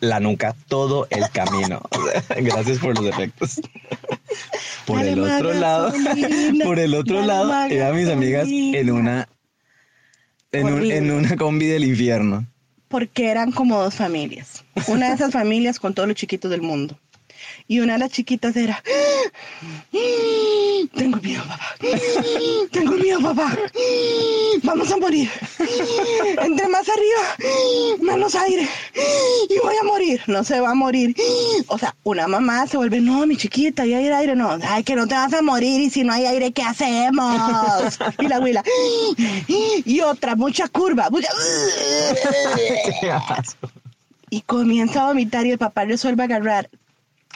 la 0.00 0.18
nuca 0.20 0.56
todo 0.68 1.06
el 1.10 1.28
camino. 1.30 1.80
Gracias 2.36 2.78
por 2.78 2.96
los 2.98 3.06
efectos. 3.06 3.60
Por 4.86 5.00
el 5.04 5.20
otro 5.20 5.52
lado, 5.52 5.92
por 6.64 6.78
el 6.80 6.94
otro 6.94 7.20
lado, 7.22 7.68
iban 7.68 7.94
mis 7.94 8.08
amigas 8.08 8.48
en 8.48 8.90
una 8.90 9.28
en, 10.50 10.66
un- 10.66 10.90
en 10.90 11.10
una 11.10 11.36
combi 11.36 11.66
del 11.66 11.84
infierno. 11.84 12.46
Porque 12.88 13.30
eran 13.30 13.52
como 13.52 13.80
dos 13.80 13.94
familias. 13.94 14.64
Una 14.88 15.08
de 15.08 15.14
esas 15.14 15.32
familias 15.32 15.78
con 15.78 15.94
todos 15.94 16.08
los 16.08 16.16
chiquitos 16.16 16.50
del 16.50 16.62
mundo. 16.62 16.98
Y 17.68 17.80
una 17.80 17.94
de 17.94 17.98
las 18.00 18.10
chiquitas 18.10 18.56
era, 18.56 18.82
tengo 20.94 21.16
miedo, 21.18 21.42
papá. 21.44 21.74
Tengo 22.70 22.92
miedo, 22.92 23.20
papá. 23.20 23.56
Vamos 24.62 24.90
a 24.90 24.96
morir. 24.96 25.30
Entre 26.42 26.68
más 26.68 26.88
arriba, 26.88 27.98
menos 28.00 28.34
aire. 28.34 28.68
Y 29.48 29.58
voy 29.62 29.74
a 29.80 29.84
morir. 29.84 30.20
No 30.26 30.44
se 30.44 30.60
va 30.60 30.70
a 30.70 30.74
morir. 30.74 31.14
O 31.68 31.78
sea, 31.78 31.94
una 32.04 32.28
mamá 32.28 32.66
se 32.66 32.76
vuelve, 32.76 33.00
no, 33.00 33.26
mi 33.26 33.36
chiquita, 33.36 33.86
y 33.86 33.94
hay 33.94 34.08
aire. 34.08 34.34
No, 34.34 34.58
ay, 34.68 34.84
que 34.84 34.96
no 34.96 35.06
te 35.06 35.14
vas 35.14 35.32
a 35.32 35.42
morir. 35.42 35.80
Y 35.80 35.90
si 35.90 36.04
no 36.04 36.12
hay 36.12 36.26
aire, 36.26 36.52
¿qué 36.52 36.62
hacemos? 36.62 37.98
Y 38.18 38.28
la 38.28 38.36
abuela, 38.36 38.62
y 39.48 40.00
otra, 40.00 40.36
mucha 40.36 40.68
curva. 40.68 41.08
Mucha... 41.10 41.28
y 44.30 44.40
comienza 44.42 45.02
a 45.02 45.08
vomitar 45.08 45.46
y 45.46 45.52
el 45.52 45.58
papá 45.58 45.84
resuelve 45.84 46.24
agarrar 46.24 46.68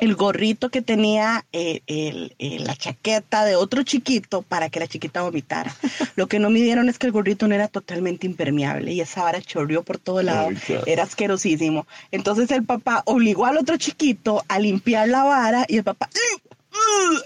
el 0.00 0.14
gorrito 0.14 0.68
que 0.70 0.82
tenía 0.82 1.44
eh, 1.52 1.80
el- 1.86 2.34
eh, 2.38 2.58
la 2.60 2.76
chaqueta 2.76 3.44
de 3.44 3.56
otro 3.56 3.82
chiquito 3.82 4.42
para 4.42 4.68
que 4.68 4.80
la 4.80 4.86
chiquita 4.86 5.22
vomitara. 5.22 5.74
Lo 6.16 6.26
que 6.26 6.38
no 6.38 6.50
midieron 6.50 6.88
es 6.88 6.98
que 6.98 7.06
el 7.06 7.12
gorrito 7.12 7.48
no 7.48 7.54
era 7.54 7.68
totalmente 7.68 8.26
impermeable 8.26 8.92
y 8.92 9.00
esa 9.00 9.22
vara 9.22 9.40
chorrió 9.40 9.82
por 9.82 9.98
todo 9.98 10.22
lado. 10.22 10.48
Era 10.86 11.02
asquerosísimo. 11.04 11.86
Entonces 12.10 12.50
el 12.50 12.64
papá 12.64 13.02
obligó 13.06 13.46
al 13.46 13.58
otro 13.58 13.76
chiquito 13.76 14.44
a 14.48 14.58
limpiar 14.58 15.08
la 15.08 15.24
vara 15.24 15.64
y 15.68 15.76
el 15.78 15.84
papá... 15.84 16.08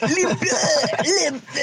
limpia, 0.02 0.56
limpia. 1.02 1.62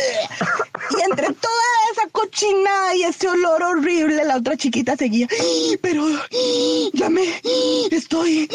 Y 0.92 1.02
entre 1.10 1.28
toda 1.28 1.64
esa 1.92 2.10
cochinada 2.12 2.96
y 2.96 3.04
ese 3.04 3.28
olor 3.30 3.64
horrible, 3.64 4.24
la 4.26 4.38
otra 4.38 4.58
chiquita 4.58 4.96
seguía, 4.98 5.28
pero 5.82 6.06
ya 6.94 7.10
me 7.10 7.24
estoy 8.26 8.50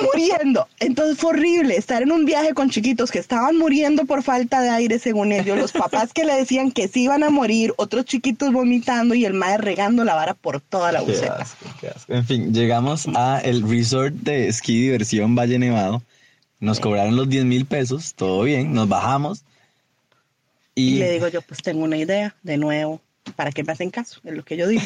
muriendo. 0.02 0.68
Entonces 0.80 1.18
fue 1.18 1.30
horrible 1.30 1.76
estar 1.76 2.02
en 2.02 2.12
un 2.12 2.24
viaje 2.24 2.54
con 2.54 2.70
chiquitos 2.70 3.10
que 3.10 3.18
estaban 3.18 3.56
muriendo 3.56 4.04
por 4.04 4.22
falta 4.22 4.60
de 4.60 4.70
aire, 4.70 4.98
según 4.98 5.32
ellos, 5.32 5.58
los 5.58 5.72
papás 5.72 6.12
que 6.12 6.24
le 6.24 6.34
decían 6.34 6.70
que 6.70 6.88
se 6.88 7.00
iban 7.00 7.22
a 7.22 7.30
morir, 7.30 7.74
otros 7.76 8.04
chiquitos 8.04 8.52
vomitando 8.52 9.14
y 9.14 9.24
el 9.24 9.34
madre 9.34 9.58
regando 9.58 10.04
la 10.04 10.14
vara 10.14 10.34
por 10.34 10.60
toda 10.60 10.92
la 10.92 11.00
buceta. 11.00 11.46
En 12.08 12.24
fin, 12.24 12.52
llegamos 12.52 13.08
a 13.14 13.40
el 13.40 13.68
resort 13.68 14.14
de 14.14 14.48
esquí 14.48 14.82
diversión 14.82 15.34
Valle 15.34 15.58
Nevado. 15.58 16.02
Nos 16.60 16.80
cobraron 16.80 17.14
los 17.14 17.28
10 17.28 17.44
mil 17.44 17.66
pesos, 17.66 18.14
todo 18.14 18.42
bien, 18.42 18.72
nos 18.72 18.88
bajamos. 18.88 19.44
Y 20.74 20.94
Y, 20.94 20.98
le 20.98 21.12
digo 21.12 21.28
yo, 21.28 21.42
pues 21.42 21.62
tengo 21.62 21.84
una 21.84 21.96
idea, 21.96 22.34
de 22.42 22.56
nuevo. 22.56 23.00
Para 23.36 23.52
que 23.52 23.64
me 23.64 23.72
hacen 23.72 23.90
caso, 23.90 24.20
es 24.24 24.34
lo 24.34 24.44
que 24.44 24.56
yo 24.56 24.66
digo. 24.68 24.82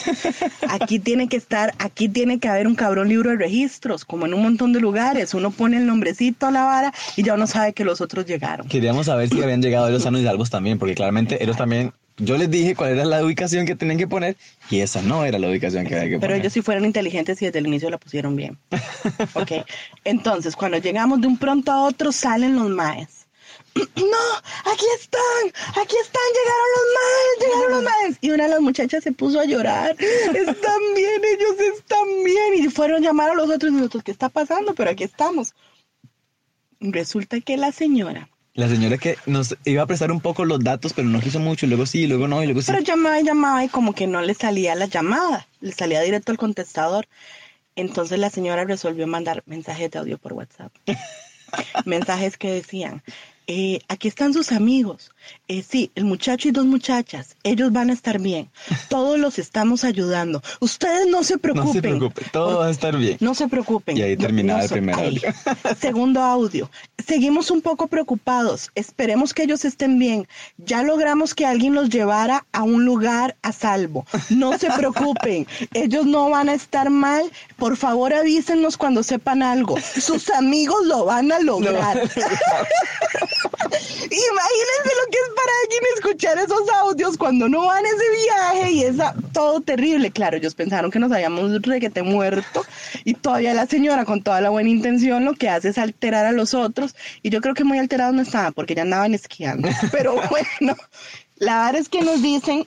Aquí 0.69 0.99
tiene 0.99 1.29
que 1.29 1.37
estar, 1.37 1.75
aquí 1.79 2.09
tiene 2.09 2.39
que 2.39 2.49
haber 2.49 2.67
un 2.67 2.75
cabrón 2.75 3.09
libro 3.09 3.31
de 3.31 3.37
registros, 3.37 4.05
como 4.05 4.27
en 4.27 4.35
un 4.35 4.43
montón 4.43 4.73
de 4.73 4.81
lugares. 4.81 5.35
Uno 5.35 5.51
pone 5.51 5.77
el 5.79 5.87
nombrecito 5.87 6.47
a 6.47 6.51
la 6.51 6.65
vara 6.65 6.93
y 7.17 7.23
ya 7.23 7.35
uno 7.35 7.47
sabe 7.47 7.73
que 7.73 7.85
los 7.85 8.01
otros 8.01 8.27
llegaron. 8.27 8.69
Queríamos 8.69 9.07
saber 9.07 9.29
si 9.29 9.43
habían 9.43 9.63
llegado 9.63 9.89
ellos 9.89 10.03
sanos 10.03 10.21
y 10.21 10.25
salvos 10.25 10.51
también, 10.51 10.79
porque 10.79 10.95
claramente 10.95 11.43
ellos 11.43 11.57
también, 11.57 11.93
yo 12.19 12.37
les 12.37 12.51
dije 12.51 12.75
cuál 12.77 12.91
era 12.93 13.05
la 13.05 13.25
ubicación 13.25 13.65
que 13.67 13.75
tenían 13.75 13.99
que 13.99 14.07
poner 14.07 14.37
y 14.71 14.81
esa 14.81 15.01
no 15.03 15.25
era 15.25 15.39
la 15.39 15.49
ubicación 15.49 15.87
que 15.87 15.95
había 15.95 16.05
que 16.05 16.19
Pero 16.19 16.21
poner. 16.33 16.37
ellos 16.41 16.53
sí 16.53 16.61
fueron 16.63 16.85
inteligentes 16.85 17.41
y 17.43 17.47
desde 17.47 17.59
el 17.59 17.67
inicio 17.67 17.89
la 17.91 17.99
pusieron 17.99 18.37
bien. 18.37 18.59
Ok. 19.35 19.53
Entonces, 20.05 20.55
cuando 20.57 20.79
llegamos 20.79 21.21
de 21.21 21.27
un 21.27 21.39
pronto 21.39 21.73
a 21.73 21.83
otro, 21.85 22.13
salen 22.13 22.55
los 22.57 22.69
maes. 22.69 23.22
No, 23.75 24.71
aquí 24.71 24.85
están, 25.01 25.83
aquí 25.83 25.97
están, 26.03 26.23
llegaron 26.37 26.69
los 26.77 26.87
maes, 26.99 27.41
llegaron 27.41 27.73
los 27.73 27.83
maes. 27.83 28.19
Y 28.21 28.31
una 28.31 28.45
de 28.45 28.51
las 28.51 28.61
muchachas 28.61 29.03
se 29.03 29.13
puso 29.13 29.41
a 29.41 29.45
llorar. 29.45 29.97
Están 29.99 30.81
bien, 30.95 31.23
ellos 31.25 31.75
están 31.75 32.25
bien. 32.25 32.65
Y 32.65 32.69
fueron 32.69 33.03
a 33.03 33.07
llamar 33.07 33.31
a 33.31 33.35
los 33.35 33.49
otros 33.49 33.73
y 33.73 33.77
nosotros, 33.77 34.03
¿qué 34.05 34.11
está 34.13 34.29
pasando? 34.29 34.75
Pero 34.75 34.91
aquí 34.91 35.05
estamos. 35.05 35.55
Resulta 36.81 37.41
que 37.41 37.57
la 37.57 37.73
señora, 37.73 38.29
La 38.55 38.69
señora 38.69 38.99
que 38.99 39.17
nos 39.27 39.57
iba 39.65 39.83
a 39.83 39.87
prestar 39.87 40.11
un 40.11 40.21
poco 40.21 40.45
los 40.45 40.61
datos, 40.63 40.93
pero 40.93 41.09
no 41.09 41.21
quiso 41.21 41.39
mucho, 41.39 41.65
y 41.65 41.69
luego 41.69 41.87
sí, 41.87 42.03
y 42.03 42.07
luego 42.07 42.27
no, 42.29 42.43
y 42.43 42.47
luego 42.47 42.61
sí. 42.61 42.73
pero 42.73 42.83
llamaba 42.83 43.21
y 43.21 43.25
llamaba 43.25 43.65
y 43.65 43.69
como 43.69 43.95
que 43.95 44.07
no 44.07 44.21
le 44.21 44.35
salía 44.35 44.75
la 44.75 44.87
llamada, 44.87 45.47
le 45.61 45.73
salía 45.73 46.01
directo 46.03 46.33
al 46.33 46.39
contestador. 46.39 47.07
Entonces 47.77 48.19
la 48.19 48.31
señora 48.31 48.65
resolvió 48.65 49.07
mandar 49.07 49.43
mensajes 49.47 49.91
de 49.91 49.99
audio 49.99 50.19
por 50.19 50.35
WhatsApp. 50.35 50.73
mensajes 51.87 52.37
que 52.37 52.51
decían, 52.51 53.03
eh, 53.47 53.81
aquí 53.89 54.09
están 54.09 54.33
sus 54.33 54.53
amigos. 54.53 55.12
Eh, 55.49 55.63
sí, 55.69 55.91
el 55.95 56.05
muchacho 56.05 56.49
y 56.49 56.51
dos 56.51 56.65
muchachas, 56.67 57.37
ellos 57.43 57.73
van 57.73 57.91
a 57.91 57.93
estar 57.93 58.21
bien. 58.21 58.51
Todos 58.89 59.19
los 59.19 59.39
estamos 59.39 59.85
ayudando. 59.85 60.43
Ustedes 60.61 61.07
no 61.09 61.23
se 61.25 61.39
preocupen. 61.39 61.67
no 61.67 61.73
se 61.75 61.83
preocupe, 61.83 62.25
todo 62.33 62.59
va 62.59 62.67
a 62.67 62.71
estar 62.71 62.97
bien. 62.97 63.17
No 63.21 63.35
se 63.35 63.49
preocupen. 63.49 63.97
Y 63.97 64.03
ahí 64.03 64.17
terminaba 64.17 64.61
no 64.61 64.65
el 64.65 64.71
primer 64.71 64.95
ahí. 64.97 65.07
audio. 65.07 65.35
Segundo 65.81 66.21
audio. 66.23 66.71
Seguimos 67.07 67.51
un 67.51 67.61
poco 67.63 67.89
preocupados. 67.89 68.71
Esperemos 68.75 69.35
que 69.35 69.43
ellos 69.45 69.65
estén 69.65 69.99
bien. 69.99 70.27
Ya 70.59 70.83
logramos 70.83 71.35
que 71.35 71.47
alguien 71.47 71.75
los 71.75 71.91
llevara 71.91 72.47
a 72.53 72.63
un 72.63 72.85
lugar 72.85 73.37
a 73.43 73.53
salvo. 73.53 74.07
No 74.31 74.57
se 74.59 74.71
preocupen. 74.77 75.47
Ellos 75.75 76.07
no 76.07 76.31
van 76.31 76.49
a 76.49 76.55
estar 76.55 76.91
mal. 76.91 77.31
Por 77.57 77.77
favor, 77.77 78.13
avísenos 78.15 78.77
cuando 78.77 79.03
sepan 79.03 79.43
algo. 79.43 79.77
Sus 79.81 80.31
amigos 80.31 80.87
lo 80.87 81.05
van 81.05 81.33
a 81.33 81.41
lograr. 81.41 81.97
Imagínense 84.03 84.91
lo 85.01 85.11
que 85.13 85.19
es 85.19 85.35
para 85.37 85.53
alguien 85.63 85.83
escuchar 85.97 86.39
esos 86.39 86.69
audios 86.81 87.19
cuando 87.19 87.47
no 87.47 87.67
van 87.67 87.85
ese 87.85 88.25
viaje 88.25 88.73
y 88.73 88.83
es 88.85 88.97
todo 89.33 89.61
terrible. 89.61 90.11
Claro, 90.11 90.39
ellos 90.39 90.55
pensaron 90.55 90.91
que 90.91 90.99
nos 90.99 91.13
habíamos 91.13 91.61
reguete 91.61 92.03
muerto 92.03 92.65
y 93.05 93.13
todavía 93.13 93.53
la 93.53 93.67
señora 93.67 94.07
con 94.07 94.23
toda 94.23 94.41
la 94.41 94.49
buena 94.49 94.71
intención 94.71 95.27
lo 95.27 95.35
que 95.35 95.51
hace 95.51 95.69
es 95.69 95.77
alterar 95.77 96.25
a 96.25 96.33
los 96.33 96.55
otros 96.55 96.97
y 97.21 97.29
yo 97.29 97.43
creo 97.43 97.55
que 97.55 97.63
muy 97.63 97.79
alterados 97.79 98.15
no 98.15 98.23
estaban 98.23 98.55
porque 98.55 98.75
ya 98.75 98.83
andaban 98.83 99.13
esquiando. 99.13 99.69
Pero 99.93 100.15
bueno, 100.31 100.77
la 101.37 101.67
verdad 101.67 101.83
es 101.83 101.91
que 101.91 102.01
nos 102.01 102.23
dicen, 102.23 102.67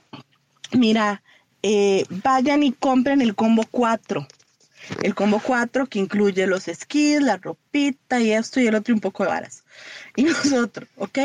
mira, 0.72 1.24
eh, 1.64 2.06
vayan 2.24 2.62
y 2.62 2.74
compren 2.74 3.22
el 3.22 3.34
combo 3.34 3.64
4. 3.72 4.28
El 5.02 5.16
combo 5.16 5.42
4 5.44 5.88
que 5.88 5.98
incluye 5.98 6.46
los 6.46 6.68
esquís, 6.68 7.20
la 7.24 7.38
ropita 7.38 8.20
y 8.20 8.34
esto 8.34 8.60
y 8.60 8.68
el 8.68 8.76
otro 8.76 8.94
y 8.94 8.96
un 8.96 9.02
poco 9.02 9.24
de 9.24 9.30
varas. 9.30 9.64
Y 10.16 10.26
nosotros, 10.26 10.88
¿ok? 10.98 11.18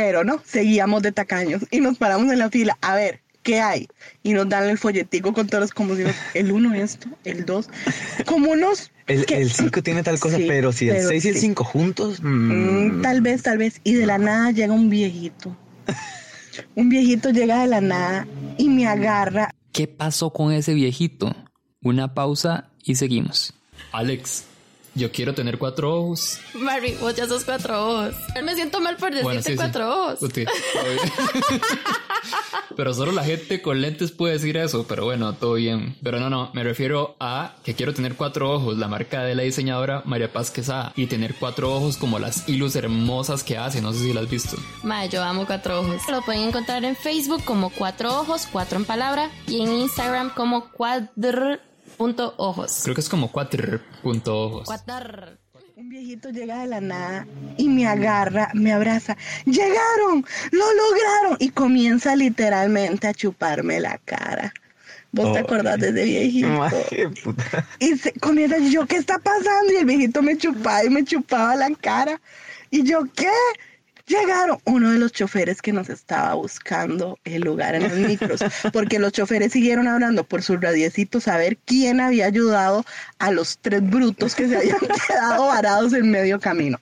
Pero 0.00 0.24
no, 0.24 0.40
seguíamos 0.46 1.02
de 1.02 1.12
tacaños 1.12 1.66
y 1.70 1.80
nos 1.80 1.98
paramos 1.98 2.32
en 2.32 2.38
la 2.38 2.48
fila. 2.48 2.78
A 2.80 2.94
ver, 2.94 3.20
¿qué 3.42 3.60
hay? 3.60 3.86
Y 4.22 4.32
nos 4.32 4.48
dan 4.48 4.66
el 4.66 4.78
folletico 4.78 5.34
con 5.34 5.46
todos 5.46 5.60
los 5.60 5.70
como 5.72 5.94
si 5.94 6.04
el 6.32 6.52
uno 6.52 6.72
esto, 6.72 7.06
el 7.24 7.44
2, 7.44 7.68
como 8.24 8.50
unos... 8.52 8.90
El, 9.06 9.26
que- 9.26 9.44
5 9.46 9.82
tiene 9.82 10.02
tal 10.02 10.18
cosa, 10.18 10.38
Sí, 10.38 10.46
pero 10.48 10.72
si 10.72 10.88
el 10.88 10.96
pero 10.96 11.08
6 11.10 11.24
y 11.26 11.28
el. 11.28 11.36
5 11.36 11.64
juntos. 11.64 12.22
Mm, 12.22 12.96
mm, 12.98 13.02
tal 13.02 13.20
vez, 13.20 13.42
tal 13.42 13.58
vez. 13.58 13.82
Y 13.84 13.92
de 13.92 14.06
la 14.06 14.16
nada 14.16 14.52
llega 14.52 14.72
un 14.72 14.88
viejito. 14.88 15.54
Un 16.76 16.88
viejito 16.88 17.28
llega 17.28 17.60
de 17.60 17.66
la 17.66 17.82
nada 17.82 18.26
y 18.56 18.70
me 18.70 18.86
agarra. 18.86 19.50
¿Qué 19.72 19.86
pasó 19.86 20.32
con 20.32 20.50
ese 20.52 20.72
viejito? 20.72 21.36
Una 21.82 22.14
pausa 22.14 22.70
y 22.84 22.94
seguimos. 22.94 23.52
Alex, 23.92 24.44
yo 24.94 25.10
quiero 25.12 25.34
tener 25.34 25.58
cuatro 25.58 25.94
ojos. 25.94 26.38
Marvin, 26.54 26.96
vos 27.00 27.14
ya 27.14 27.26
sos 27.26 27.44
cuatro 27.44 27.86
ojos. 27.86 28.14
Me 28.42 28.54
siento 28.54 28.80
mal 28.80 28.96
por 28.96 29.10
decirte 29.10 29.24
Bueno, 29.24 29.42
sí, 29.42 29.52
sí. 29.52 29.56
cuatro 29.56 29.88
ojos. 29.88 30.18
Pero 32.76 32.94
solo 32.94 33.12
la 33.12 33.24
gente 33.24 33.60
con 33.60 33.80
lentes 33.80 34.10
puede 34.12 34.34
decir 34.34 34.56
eso, 34.56 34.86
pero 34.86 35.04
bueno, 35.04 35.34
todo 35.34 35.54
bien. 35.54 35.96
Pero 36.02 36.18
no, 36.20 36.30
no, 36.30 36.50
me 36.54 36.62
refiero 36.62 37.16
a 37.20 37.54
que 37.64 37.74
quiero 37.74 37.92
tener 37.92 38.14
cuatro 38.14 38.50
ojos, 38.52 38.78
la 38.78 38.88
marca 38.88 39.22
de 39.22 39.34
la 39.34 39.42
diseñadora 39.42 40.02
María 40.04 40.32
Paz 40.32 40.50
Quesada, 40.50 40.92
y 40.96 41.06
tener 41.06 41.34
cuatro 41.34 41.74
ojos 41.74 41.96
como 41.96 42.18
las 42.18 42.48
ilus 42.48 42.76
hermosas 42.76 43.42
que 43.44 43.58
hace, 43.58 43.82
no 43.82 43.92
sé 43.92 44.00
si 44.00 44.12
las 44.12 44.24
has 44.24 44.30
visto. 44.30 44.56
Ma, 44.82 45.06
yo 45.06 45.22
amo 45.22 45.46
cuatro 45.46 45.80
ojos. 45.80 46.00
Lo 46.10 46.22
pueden 46.22 46.48
encontrar 46.48 46.84
en 46.84 46.96
Facebook 46.96 47.44
como 47.44 47.70
cuatro 47.70 48.20
ojos, 48.20 48.48
cuatro 48.50 48.78
en 48.78 48.84
palabra, 48.84 49.30
y 49.46 49.60
en 49.62 49.72
Instagram 49.72 50.30
como 50.34 50.70
cuadr.ojos. 52.00 52.80
Creo 52.82 52.94
que 52.94 53.00
es 53.00 53.08
como 53.08 53.30
cuatro 53.30 53.80
punto 54.02 54.38
ojos. 54.38 54.68
Un 55.76 55.88
viejito 55.88 56.30
llega 56.30 56.60
de 56.60 56.66
la 56.66 56.80
nada 56.80 57.26
y 57.56 57.68
me 57.68 57.86
agarra, 57.86 58.50
me 58.54 58.72
abraza. 58.72 59.16
¡Llegaron! 59.46 60.24
¡Lo 60.50 60.64
lograron! 60.74 61.36
Y 61.38 61.50
comienza 61.50 62.16
literalmente 62.16 63.06
a 63.06 63.14
chuparme 63.14 63.80
la 63.80 63.98
cara. 63.98 64.52
¿Vos 65.12 65.32
te 65.32 65.38
acordás 65.40 65.80
de 65.80 65.88
ese 65.88 66.04
viejito? 66.04 66.48
madre 66.48 67.08
puta. 67.24 67.66
Y 67.78 67.96
se, 67.96 68.12
comienza, 68.12 68.58
yo, 68.58 68.86
¿qué 68.86 68.96
está 68.96 69.18
pasando? 69.18 69.72
Y 69.72 69.76
el 69.76 69.86
viejito 69.86 70.22
me 70.22 70.36
chupaba 70.36 70.84
y 70.84 70.90
me 70.90 71.04
chupaba 71.04 71.56
la 71.56 71.70
cara. 71.74 72.20
Y 72.70 72.84
yo, 72.84 73.04
¿qué? 73.16 73.32
Llegaron 74.10 74.58
uno 74.64 74.90
de 74.90 74.98
los 74.98 75.12
choferes 75.12 75.62
que 75.62 75.72
nos 75.72 75.88
estaba 75.88 76.34
buscando 76.34 77.16
el 77.22 77.42
lugar 77.42 77.76
en 77.76 77.84
los 77.84 77.92
micros, 78.08 78.40
porque 78.72 78.98
los 78.98 79.12
choferes 79.12 79.52
siguieron 79.52 79.86
hablando 79.86 80.24
por 80.24 80.42
sus 80.42 80.60
radiecitos 80.60 81.28
a 81.28 81.36
ver 81.36 81.56
quién 81.58 82.00
había 82.00 82.26
ayudado 82.26 82.84
a 83.20 83.30
los 83.30 83.58
tres 83.58 83.88
brutos 83.88 84.34
que 84.34 84.48
se 84.48 84.56
habían 84.56 84.78
quedado 85.06 85.46
varados 85.46 85.92
en 85.92 86.10
medio 86.10 86.40
camino. 86.40 86.80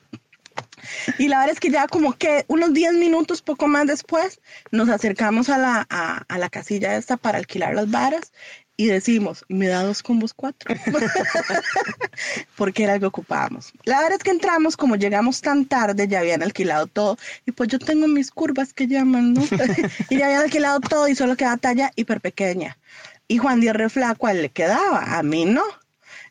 Y 1.19 1.29
la 1.29 1.41
verdad 1.41 1.53
es 1.53 1.61
que 1.61 1.71
ya 1.71 1.87
como 1.87 2.15
que 2.17 2.47
unos 2.49 2.73
10 2.73 2.95
minutos, 2.95 3.43
poco 3.43 3.69
más 3.69 3.87
después, 3.87 4.41
nos 4.71 4.89
acercamos 4.89 5.51
a 5.51 5.59
la, 5.59 5.87
a, 5.91 6.25
a 6.29 6.39
la 6.39 6.49
casilla 6.49 6.97
esta 6.97 7.19
para 7.19 7.37
alquilar 7.37 7.75
las 7.75 7.91
varas 7.91 8.33
y 8.81 8.87
decimos, 8.87 9.45
me 9.49 9.67
da 9.67 9.83
dos 9.83 10.05
combos 10.05 10.33
cuatro. 10.33 10.73
Porque 12.57 12.85
era 12.85 12.93
algo 12.93 13.11
que 13.11 13.21
ocupábamos. 13.21 13.73
La 13.83 13.99
verdad 13.99 14.19
es 14.19 14.23
que 14.23 14.31
entramos, 14.31 14.77
como 14.77 14.95
llegamos 14.95 15.41
tan 15.41 15.67
tarde, 15.67 16.07
ya 16.07 16.21
habían 16.21 16.45
alquilado 16.45 16.87
todo. 16.87 17.19
Y 17.45 17.51
pues 17.51 17.69
yo 17.69 17.81
tengo 17.81 18.07
mis 18.07 18.31
curvas 18.31 18.73
que 18.73 18.87
llaman, 18.87 19.35
¿no? 19.35 19.43
y 20.11 20.19
ya 20.19 20.27
habían 20.27 20.43
alquilado 20.43 20.79
todo 20.79 21.09
y 21.09 21.17
solo 21.17 21.37
quedaba 21.37 21.57
talla 21.57 21.91
hiper 21.97 22.21
pequeña. 22.21 22.79
Y 23.27 23.39
Juan 23.39 23.61
Díaz 23.61 23.75
Reflaco 23.75 24.29
a 24.29 24.31
él 24.31 24.43
le 24.43 24.51
quedaba, 24.51 25.19
a 25.19 25.25
mí 25.25 25.45
no. 25.45 25.65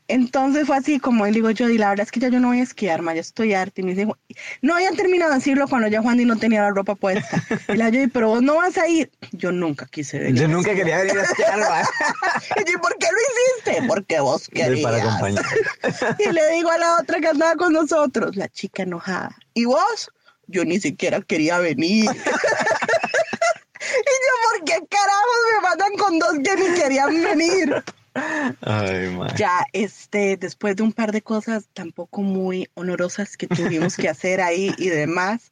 Entonces 0.09 0.65
fue 0.65 0.77
así 0.77 0.99
como 0.99 1.25
él 1.25 1.33
digo 1.33 1.51
yo, 1.51 1.69
y 1.69 1.77
la 1.77 1.89
verdad 1.89 2.05
es 2.05 2.11
que 2.11 2.21
ya 2.21 2.29
yo 2.29 2.39
no 2.39 2.47
voy 2.47 2.61
a 2.61 2.63
esquiar, 2.63 3.01
ma, 3.01 3.13
ya 3.13 3.19
estoy 3.19 3.53
harta. 3.53 3.81
Y 3.81 3.83
me 3.83 3.93
dice, 3.93 4.07
no 4.61 4.75
habían 4.75 4.95
terminado 4.95 5.31
de 5.31 5.37
decirlo 5.39 5.67
cuando 5.67 5.89
ya 5.89 6.01
Juan 6.01 6.17
Di 6.17 6.23
no 6.23 6.37
tenía 6.37 6.61
la 6.61 6.69
ropa 6.69 6.95
puesta. 6.95 7.43
Y 7.67 7.75
la 7.75 7.89
yo, 7.89 7.99
pero 8.13 8.29
vos 8.29 8.41
no 8.41 8.55
vas 8.55 8.77
a 8.77 8.87
ir. 8.87 9.11
Yo 9.33 9.51
nunca 9.51 9.85
quise 9.85 10.17
venir. 10.19 10.41
Yo 10.41 10.47
nunca 10.47 10.73
quería 10.73 10.99
venir 10.99 11.19
a 11.19 11.23
esquiar, 11.23 11.59
ma. 11.59 11.81
Y 12.55 12.71
yo, 12.71 12.79
¿por 12.79 12.97
qué 12.97 13.07
lo 13.07 13.17
hiciste? 13.19 13.87
Porque 13.87 14.19
vos 14.21 14.47
querías. 14.47 14.81
Para 14.81 14.97
acompañar. 14.97 15.45
Y 16.19 16.31
le 16.31 16.51
digo 16.51 16.71
a 16.71 16.77
la 16.77 16.95
otra 17.01 17.19
que 17.19 17.27
andaba 17.27 17.55
con 17.55 17.73
nosotros, 17.73 18.35
la 18.37 18.47
chica 18.47 18.83
enojada. 18.83 19.35
¿Y 19.53 19.65
vos? 19.65 20.09
Yo 20.47 20.63
ni 20.63 20.79
siquiera 20.79 21.21
quería 21.21 21.59
venir. 21.59 22.05
y 22.05 22.13
yo, 22.13 22.15
¿por 24.49 24.63
qué 24.65 24.79
carajos 24.89 25.39
me 25.53 25.61
mandan 25.61 25.97
con 25.97 26.19
dos 26.19 26.33
que 26.43 26.55
ni 26.55 26.79
querían 26.79 27.23
venir? 27.23 27.83
Ay. 28.61 29.17
Ya, 29.37 29.65
este, 29.73 30.37
después 30.37 30.75
de 30.75 30.83
un 30.83 30.93
par 30.93 31.11
de 31.11 31.21
cosas 31.21 31.67
tampoco 31.73 32.21
muy 32.21 32.69
honorosas 32.73 33.37
que 33.37 33.47
tuvimos 33.47 33.95
que 33.95 34.09
hacer 34.09 34.41
ahí 34.41 34.73
y 34.77 34.89
demás, 34.89 35.51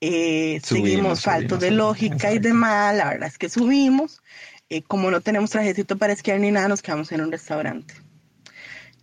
eh, 0.00 0.60
Subimos, 0.62 0.88
seguimos 0.88 1.22
faltos 1.22 1.60
de 1.60 1.70
lógica 1.70 2.32
y 2.32 2.38
demás, 2.38 2.94
la 2.94 3.08
verdad 3.08 3.28
es 3.28 3.38
que 3.38 3.48
subimos. 3.48 4.22
Eh, 4.68 4.82
como 4.82 5.10
no 5.10 5.20
tenemos 5.20 5.50
trajecito 5.50 5.98
para 5.98 6.12
esquiar 6.12 6.40
ni 6.40 6.50
nada, 6.50 6.68
nos 6.68 6.82
quedamos 6.82 7.12
en 7.12 7.20
un 7.20 7.32
restaurante. 7.32 7.94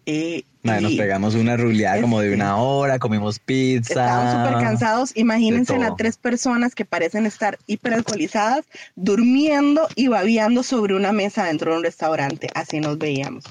Eh, 0.06 0.44
nos 0.64 0.94
pegamos 0.94 1.36
una 1.36 1.58
ruleada 1.58 2.02
como 2.02 2.22
de 2.22 2.34
una 2.34 2.58
hora, 2.58 3.00
comimos 3.00 3.40
pizza. 3.40 3.94
Estábamos 3.94 4.48
súper 4.48 4.64
cansados. 4.64 5.12
Imagínense 5.16 5.74
todo. 5.74 5.96
tres 5.96 6.18
personas 6.18 6.76
que 6.76 6.86
parecen 6.86 7.26
estar 7.26 7.58
hiperalcoholizadas, 7.68 8.66
durmiendo 8.96 9.88
y 9.96 10.08
babeando 10.08 10.64
sobre 10.64 10.96
una 10.96 11.12
mesa 11.12 11.46
dentro 11.46 11.72
de 11.72 11.78
un 11.78 11.84
restaurante. 11.84 12.48
Así 12.54 12.80
nos 12.80 12.98
veíamos. 12.98 13.46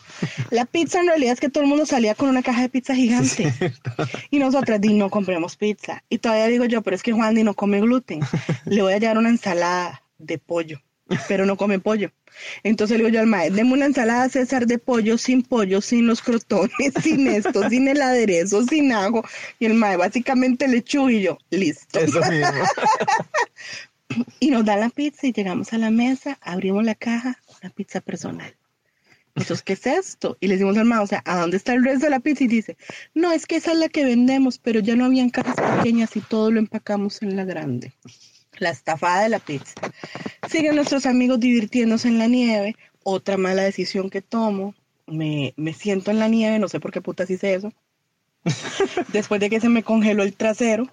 La 0.51 0.67
pizza 0.67 1.01
en 1.01 1.07
realidad 1.07 1.35
es 1.35 1.41
que 1.41 1.51
todo 1.51 1.63
el 1.65 1.69
mundo 1.69 1.87
salía 1.87 2.15
con 2.15 2.29
una 2.29 2.43
caja 2.43 2.63
de 2.63 2.69
pizza 2.69 2.95
gigante. 2.95 3.53
y 4.31 4.39
nosotras, 4.39 4.81
di, 4.81 4.95
no 4.95 5.11
compremos 5.11 5.57
pizza. 5.57 6.03
Y 6.09 6.19
todavía 6.19 6.47
digo 6.47 6.65
yo, 6.65 6.83
pero 6.83 6.97
es 6.97 7.03
que 7.03 7.13
Juan 7.13 7.35
Di 7.35 7.43
no 7.43 7.55
come 7.55 7.81
gluten. 7.81 8.21
Le 8.65 8.83
voy 8.83 8.93
a 8.93 8.99
llevar 8.99 9.19
una 9.19 9.31
ensalada 9.31 10.03
de 10.19 10.39
pollo. 10.39 10.81
pero 11.29 11.47
no 11.47 11.57
come 11.57 11.79
pollo. 11.79 12.11
Entonces 12.63 12.99
le 12.99 13.05
digo 13.05 13.15
yo 13.15 13.21
al 13.21 13.27
maestro, 13.27 13.57
deme 13.57 13.73
una 13.73 13.87
ensalada 13.87 14.29
César 14.29 14.67
de 14.67 14.79
pollo, 14.79 15.19
sin 15.19 15.43
pollo, 15.43 15.81
sin 15.81 16.07
los 16.07 16.23
crotones, 16.23 16.93
sin 17.03 17.27
esto, 17.29 17.69
sin 17.69 17.89
el 17.89 18.01
aderezo, 18.03 18.65
sin 18.65 18.93
ajo. 18.93 19.25
Y 19.59 19.67
el 19.67 19.75
maestro 19.75 20.01
básicamente 20.01 20.69
lechuga 20.69 21.13
y 21.13 21.23
yo, 21.23 21.39
listo. 21.51 22.01
Eso 22.01 22.21
mismo. 22.31 22.65
Y 24.41 24.51
nos 24.51 24.65
dan 24.65 24.81
la 24.81 24.91
pizza 24.91 25.27
y 25.27 25.33
llegamos 25.33 25.73
a 25.73 25.79
la 25.79 25.91
mesa, 25.91 26.39
abrimos 26.41 26.85
la 26.85 26.95
caja, 26.95 27.39
una 27.63 27.71
pizza 27.71 28.01
personal. 28.01 28.57
Nosotros, 29.35 29.63
¿qué 29.63 29.75
es 29.75 29.87
esto? 29.87 30.37
Y 30.41 30.49
le 30.49 30.55
decimos 30.55 30.77
al 30.77 30.87
maestro, 30.87 31.05
o 31.05 31.07
sea, 31.07 31.23
¿a 31.25 31.41
dónde 31.41 31.57
está 31.57 31.73
el 31.73 31.85
resto 31.85 32.07
de 32.07 32.11
la 32.11 32.21
pizza? 32.21 32.45
Y 32.45 32.49
dice, 32.49 32.77
no, 33.15 33.33
es 33.33 33.47
que 33.47 33.57
esa 33.57 33.73
es 33.73 33.79
la 33.79 33.89
que 33.89 34.05
vendemos, 34.05 34.59
pero 34.59 34.81
ya 34.81 34.97
no 34.97 35.05
habían 35.05 35.31
cajas 35.31 35.57
pequeñas 35.77 36.17
y 36.17 36.21
todo 36.21 36.51
lo 36.51 36.59
empacamos 36.59 37.23
en 37.23 37.37
la 37.37 37.45
grande. 37.45 37.93
La 38.61 38.71
estafada 38.71 39.23
de 39.25 39.31
la 39.31 39.41
pizza. 39.41 39.75
Siguen 40.49 40.77
nuestros 40.77 41.07
amigos 41.07 41.41
divirtiéndose 41.41 42.07
en 42.09 42.19
la 42.19 42.29
nieve. 42.29 42.77
Otra 43.03 43.37
mala 43.37 43.63
decisión 43.63 44.11
que 44.11 44.23
tomo. 44.23 44.75
Me, 45.07 45.55
me 45.57 45.75
siento 45.75 46.13
en 46.13 46.21
la 46.21 46.29
nieve, 46.29 46.61
no 46.61 46.69
sé 46.69 46.79
por 46.79 46.93
qué 46.93 47.01
putas 47.01 47.29
hice 47.31 47.55
eso. 47.55 47.73
Después 49.13 49.41
de 49.41 49.51
que 49.51 49.61
se 49.61 49.69
me 49.69 49.83
congeló 49.83 50.23
el 50.23 50.35
trasero 50.35 50.87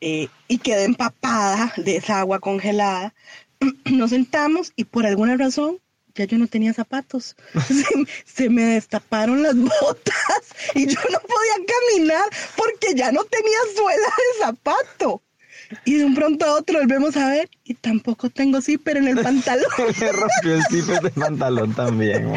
eh, 0.00 0.28
y 0.48 0.58
quedé 0.58 0.84
empapada 0.84 1.72
de 1.76 1.96
esa 1.96 2.20
agua 2.20 2.40
congelada, 2.40 3.14
nos 3.90 4.10
sentamos 4.10 4.72
y 4.76 4.84
por 4.84 5.06
alguna 5.06 5.36
razón 5.36 5.78
ya 6.14 6.24
yo 6.24 6.38
no 6.38 6.46
tenía 6.46 6.74
zapatos. 6.74 7.36
Se, 7.68 7.84
se 8.24 8.50
me 8.50 8.62
destaparon 8.62 9.42
las 9.42 9.56
botas 9.56 10.54
y 10.74 10.86
yo 10.86 11.00
no 11.10 11.20
podía 11.20 11.66
caminar 11.66 12.28
porque 12.56 12.94
ya 12.94 13.12
no 13.12 13.24
tenía 13.24 13.58
suela 13.74 14.06
de 14.06 14.44
zapato. 14.44 15.22
Y 15.84 15.94
de 15.96 16.04
un 16.04 16.14
pronto 16.14 16.44
a 16.46 16.54
otro 16.54 16.78
volvemos 16.78 17.16
a 17.16 17.28
ver 17.28 17.48
y 17.64 17.74
tampoco 17.74 18.28
tengo 18.30 18.60
zipper 18.60 18.96
en 18.96 19.08
el 19.08 19.18
pantalón. 19.22 19.64
Me 20.00 20.12
rompió 20.12 20.54
el 20.54 20.64
zipper 20.70 21.00
de 21.00 21.10
pantalón 21.10 21.72
también. 21.74 22.32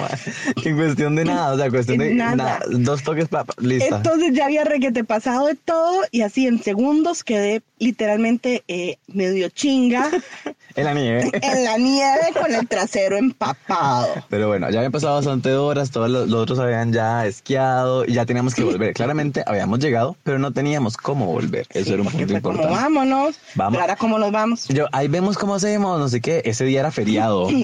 En 0.63 0.75
cuestión 0.75 1.15
de 1.15 1.25
nada, 1.25 1.53
o 1.53 1.57
sea, 1.57 1.69
cuestión 1.69 1.97
de 1.99 2.13
Nada. 2.13 2.59
dos 2.69 3.03
toques 3.03 3.27
para 3.27 3.45
lista. 3.59 3.97
Entonces 3.97 4.33
ya 4.33 4.45
había 4.45 4.63
requete 4.63 5.03
pasado 5.03 5.47
de 5.47 5.55
todo 5.55 6.01
y 6.11 6.21
así 6.21 6.47
en 6.47 6.61
segundos 6.61 7.23
quedé 7.23 7.61
literalmente 7.79 8.63
eh, 8.67 8.97
medio 9.07 9.49
chinga 9.49 10.09
En 10.75 10.83
la 10.83 10.93
nieve. 10.93 11.31
en 11.41 11.63
la 11.63 11.77
nieve 11.77 12.33
con 12.39 12.53
el 12.53 12.67
trasero 12.67 13.15
empapado. 13.17 14.07
Pero 14.29 14.49
bueno, 14.49 14.69
ya 14.69 14.79
habían 14.79 14.91
pasado 14.91 15.15
bastante 15.15 15.53
horas, 15.53 15.89
todos 15.91 16.09
los, 16.09 16.27
los 16.29 16.41
otros 16.41 16.59
habían 16.59 16.91
ya 16.91 17.25
esquiado 17.25 18.03
y 18.05 18.13
ya 18.13 18.25
teníamos 18.25 18.53
que 18.55 18.63
volver. 18.65 18.93
Claramente 18.93 19.41
habíamos 19.47 19.79
llegado, 19.79 20.17
pero 20.23 20.37
no 20.37 20.51
teníamos 20.51 20.97
cómo 20.97 21.27
volver. 21.27 21.65
Eso 21.73 21.93
era 21.93 22.01
un 22.01 22.09
punto 22.09 22.25
como 22.41 22.55
importante. 22.55 22.67
vámonos, 22.75 23.39
Vamos. 23.55 23.79
ahora 23.81 23.95
cómo 23.95 24.19
nos 24.19 24.31
vamos. 24.33 24.67
Yo, 24.67 24.87
ahí 24.91 25.07
vemos 25.15 25.37
cómo 25.37 25.55
hacemos, 25.55 25.97
no 25.97 26.09
sé 26.09 26.19
qué. 26.19 26.41
Ese 26.43 26.65
día 26.65 26.81
era 26.81 26.91
feriado. 26.91 27.47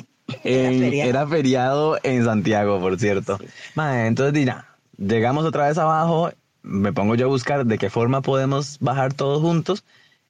En- 0.46 0.80
feriado. 0.80 1.10
era 1.10 1.28
feriado 1.28 1.98
en 2.04 2.24
Santiago, 2.24 2.80
por 2.80 2.98
cierto. 2.98 3.38
Mae, 3.76 4.08
entonces, 4.08 4.34
di, 4.34 4.46
nada, 4.46 4.78
llegamos 4.98 5.44
otra 5.44 5.68
vez 5.68 5.78
abajo. 5.78 6.32
Me 6.62 6.94
pongo 6.94 7.16
yo 7.16 7.26
a 7.26 7.30
buscar 7.30 7.66
de 7.66 7.78
qué 7.78 7.90
forma 7.90 8.22
podemos 8.22 8.78
bajar 8.80 9.14
todos 9.14 9.42
juntos. 9.42 9.84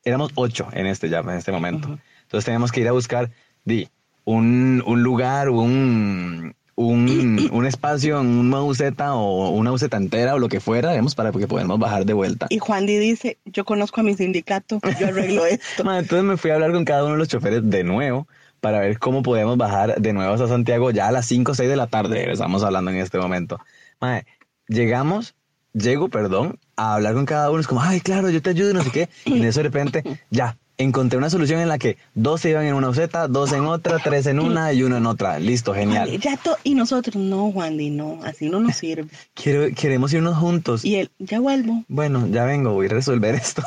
Éramos 0.03 0.31
ocho 0.33 0.67
en 0.73 0.87
este 0.87 1.07
ya, 1.09 1.19
en 1.19 1.29
este 1.31 1.51
momento. 1.51 1.99
Entonces 2.23 2.45
teníamos 2.45 2.71
que 2.71 2.79
ir 2.81 2.87
a 2.87 2.93
buscar, 2.93 3.29
di, 3.63 3.89
un, 4.25 4.81
un 4.87 5.03
lugar, 5.03 5.49
un, 5.49 6.55
un, 6.75 7.49
un 7.51 7.65
espacio 7.65 8.19
en 8.19 8.27
una 8.27 8.59
buceta 8.59 9.15
o 9.15 9.49
una 9.49 9.71
buceta 9.71 9.97
entera 9.97 10.35
o 10.35 10.39
lo 10.39 10.49
que 10.49 10.59
fuera, 10.59 10.91
digamos, 10.91 11.15
para 11.15 11.31
que 11.31 11.47
podamos 11.47 11.79
bajar 11.79 12.05
de 12.05 12.13
vuelta. 12.13 12.47
Y 12.49 12.59
Juan 12.59 12.85
Di 12.85 12.97
dice, 12.97 13.37
yo 13.45 13.65
conozco 13.65 14.01
a 14.01 14.03
mi 14.03 14.15
sindicato, 14.15 14.79
yo 14.99 15.07
arreglo 15.07 15.45
esto. 15.47 15.83
Entonces 15.83 16.23
me 16.23 16.37
fui 16.37 16.51
a 16.51 16.55
hablar 16.55 16.71
con 16.71 16.85
cada 16.85 17.03
uno 17.03 17.13
de 17.13 17.19
los 17.19 17.27
choferes 17.27 17.69
de 17.69 17.83
nuevo 17.83 18.27
para 18.59 18.79
ver 18.79 18.99
cómo 18.99 19.23
podíamos 19.23 19.57
bajar 19.57 19.99
de 19.99 20.13
nuevo 20.13 20.33
a 20.33 20.47
Santiago 20.47 20.91
ya 20.91 21.07
a 21.07 21.11
las 21.11 21.25
5 21.25 21.51
o 21.51 21.55
6 21.55 21.69
de 21.69 21.75
la 21.75 21.87
tarde. 21.87 22.31
Estamos 22.31 22.63
hablando 22.63 22.91
en 22.91 22.97
este 22.97 23.17
momento. 23.17 23.59
Ma, 23.99 24.23
llegamos, 24.67 25.35
llego, 25.73 26.09
perdón, 26.09 26.59
a 26.75 26.93
hablar 26.93 27.15
con 27.15 27.25
cada 27.25 27.49
uno. 27.49 27.59
Es 27.59 27.67
como, 27.67 27.81
ay, 27.81 27.99
claro, 27.99 28.29
yo 28.29 28.41
te 28.41 28.51
ayudo 28.51 28.73
no 28.73 28.83
sé 28.83 28.91
qué. 28.91 29.09
Y 29.25 29.39
de 29.39 29.51
repente, 29.51 30.03
ya, 30.29 30.57
encontré 30.81 31.17
una 31.17 31.29
solución 31.29 31.59
en 31.61 31.67
la 31.67 31.77
que 31.77 31.97
dos 32.13 32.41
se 32.41 32.49
iban 32.51 32.65
en 32.65 32.73
una 32.75 32.87
buseta, 32.87 33.27
dos 33.27 33.51
en 33.53 33.65
otra, 33.65 33.99
tres 33.99 34.25
en 34.27 34.39
una 34.39 34.73
y 34.73 34.83
uno 34.83 34.97
en 34.97 35.05
otra. 35.05 35.39
Listo, 35.39 35.71
Juan 35.73 35.83
genial. 35.85 36.19
ya 36.19 36.37
to- 36.37 36.57
y 36.63 36.75
nosotros, 36.75 37.15
no, 37.15 37.51
Juan 37.51 37.77
Di, 37.77 37.89
no, 37.89 38.19
así 38.23 38.49
no 38.49 38.59
nos 38.59 38.75
sirve. 38.75 39.09
Quiero, 39.33 39.73
queremos 39.75 40.13
irnos 40.13 40.37
juntos. 40.37 40.83
Y 40.85 40.95
él, 40.95 41.11
ya 41.19 41.39
vuelvo. 41.39 41.83
Bueno, 41.87 42.27
ya 42.27 42.45
vengo, 42.45 42.73
voy 42.73 42.87
a 42.87 42.89
resolver 42.89 43.35
esto. 43.35 43.63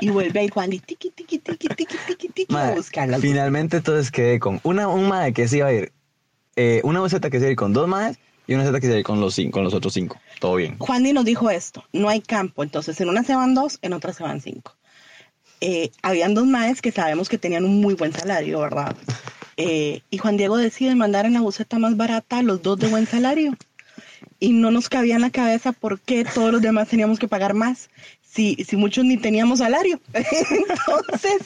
Y 0.00 0.08
vuelve 0.10 0.40
ahí 0.40 0.48
Juan 0.48 0.70
Di, 0.70 0.78
tiqui, 0.78 1.10
tiqui, 1.10 1.38
tiqui, 1.38 1.68
tiqui, 1.68 1.96
tiqui, 2.06 2.28
tiqui, 2.28 2.46
a 2.54 2.58
Mae, 2.58 2.74
buscar 2.76 3.08
las 3.08 3.20
finalmente 3.20 3.78
entonces 3.78 4.10
quedé 4.10 4.38
con 4.38 4.60
una, 4.62 4.88
un 4.88 5.08
mae 5.08 5.32
que 5.32 5.48
se 5.48 5.58
iba 5.58 5.66
a 5.68 5.72
ir, 5.72 5.92
eh, 6.56 6.80
una 6.84 7.00
buseta 7.00 7.30
que 7.30 7.38
se 7.38 7.44
iba 7.44 7.48
a 7.48 7.52
ir 7.52 7.56
con 7.56 7.72
dos 7.72 7.88
maes 7.88 8.18
y 8.46 8.54
una 8.54 8.62
buseta 8.64 8.80
que 8.80 8.86
se 8.88 8.94
iba 8.94 9.02
con 9.02 9.20
los, 9.20 9.34
cinco, 9.34 9.52
con 9.52 9.64
los 9.64 9.72
otros 9.74 9.94
cinco. 9.94 10.18
Todo 10.40 10.56
bien. 10.56 10.76
Juan 10.78 11.02
Di 11.02 11.12
nos 11.12 11.24
dijo 11.24 11.48
esto, 11.50 11.84
no 11.92 12.08
hay 12.08 12.20
campo, 12.20 12.62
entonces 12.62 13.00
en 13.00 13.08
una 13.08 13.22
se 13.22 13.34
van 13.34 13.54
dos, 13.54 13.78
en 13.82 13.92
otra 13.92 14.12
se 14.12 14.22
van 14.22 14.40
cinco. 14.40 14.74
Eh, 15.64 15.92
habían 16.02 16.34
dos 16.34 16.44
maes 16.44 16.82
que 16.82 16.90
sabemos 16.90 17.28
que 17.28 17.38
tenían 17.38 17.64
un 17.64 17.80
muy 17.80 17.94
buen 17.94 18.12
salario, 18.12 18.60
¿verdad? 18.60 18.96
Eh, 19.58 20.00
y 20.08 20.16
Juan 20.16 20.38
Diego 20.38 20.56
decide 20.56 20.94
mandar 20.94 21.26
en 21.26 21.34
la 21.34 21.42
buceta 21.42 21.78
más 21.78 21.94
barata 21.94 22.38
a 22.38 22.42
los 22.42 22.62
dos 22.62 22.78
de 22.78 22.88
buen 22.88 23.06
salario. 23.06 23.54
Y 24.40 24.52
no 24.54 24.70
nos 24.70 24.88
cabía 24.88 25.16
en 25.16 25.20
la 25.20 25.28
cabeza 25.30 25.72
por 25.72 26.00
qué 26.00 26.24
todos 26.24 26.50
los 26.50 26.62
demás 26.62 26.88
teníamos 26.88 27.18
que 27.18 27.28
pagar 27.28 27.52
más, 27.52 27.90
si, 28.22 28.56
si 28.66 28.76
muchos 28.76 29.04
ni 29.04 29.18
teníamos 29.18 29.58
salario. 29.58 30.00
Entonces 30.14 31.42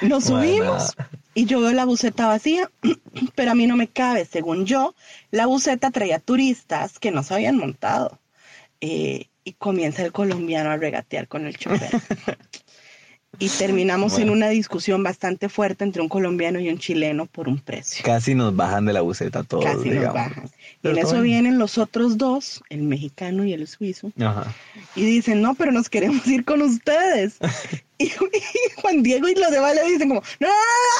nos 0.00 0.30
Bueno. 0.30 0.42
subimos 0.42 0.96
y 1.34 1.44
yo 1.44 1.60
veo 1.60 1.72
la 1.72 1.84
buceta 1.84 2.26
vacía, 2.26 2.70
pero 3.34 3.50
a 3.50 3.54
mí 3.54 3.66
no 3.66 3.76
me 3.76 3.86
cabe. 3.86 4.24
Según 4.24 4.64
yo, 4.64 4.94
la 5.30 5.44
buceta 5.44 5.90
traía 5.90 6.20
turistas 6.20 6.98
que 6.98 7.10
no 7.10 7.22
se 7.22 7.34
habían 7.34 7.58
montado. 7.58 8.18
Eh, 8.80 9.26
y 9.44 9.52
comienza 9.52 10.04
el 10.04 10.12
colombiano 10.12 10.70
a 10.70 10.76
regatear 10.78 11.28
con 11.28 11.46
el 11.46 11.56
chofer. 11.58 11.90
y 13.42 13.48
terminamos 13.48 14.20
en 14.20 14.30
una 14.30 14.50
discusión 14.50 15.02
bastante 15.02 15.48
fuerte 15.48 15.82
entre 15.82 16.00
un 16.00 16.08
colombiano 16.08 16.60
y 16.60 16.68
un 16.68 16.78
chileno 16.78 17.26
por 17.26 17.48
un 17.48 17.58
precio. 17.58 18.04
Casi 18.04 18.36
nos 18.36 18.54
bajan 18.54 18.86
de 18.86 18.92
la 18.92 19.00
buseta 19.00 19.42
todos, 19.42 19.64
Casi 19.64 19.76
nos 19.78 19.84
digamos. 19.84 20.14
bajan. 20.14 20.50
Y 20.84 20.88
en 20.88 20.98
eso 20.98 21.12
bien. 21.14 21.22
vienen 21.24 21.58
los 21.58 21.76
otros 21.76 22.18
dos, 22.18 22.62
el 22.70 22.84
mexicano 22.84 23.44
y 23.44 23.52
el 23.52 23.66
suizo, 23.66 24.12
Ajá. 24.20 24.46
y 24.94 25.04
dicen, 25.04 25.42
no, 25.42 25.56
pero 25.56 25.72
nos 25.72 25.88
queremos 25.88 26.24
ir 26.28 26.44
con 26.44 26.62
ustedes. 26.62 27.38
y, 27.98 28.04
y 28.04 28.10
Juan 28.76 29.02
Diego 29.02 29.26
y 29.28 29.34
los 29.34 29.50
demás 29.50 29.74
le 29.74 29.90
dicen 29.90 30.08
como, 30.08 30.22
no, 30.38 30.48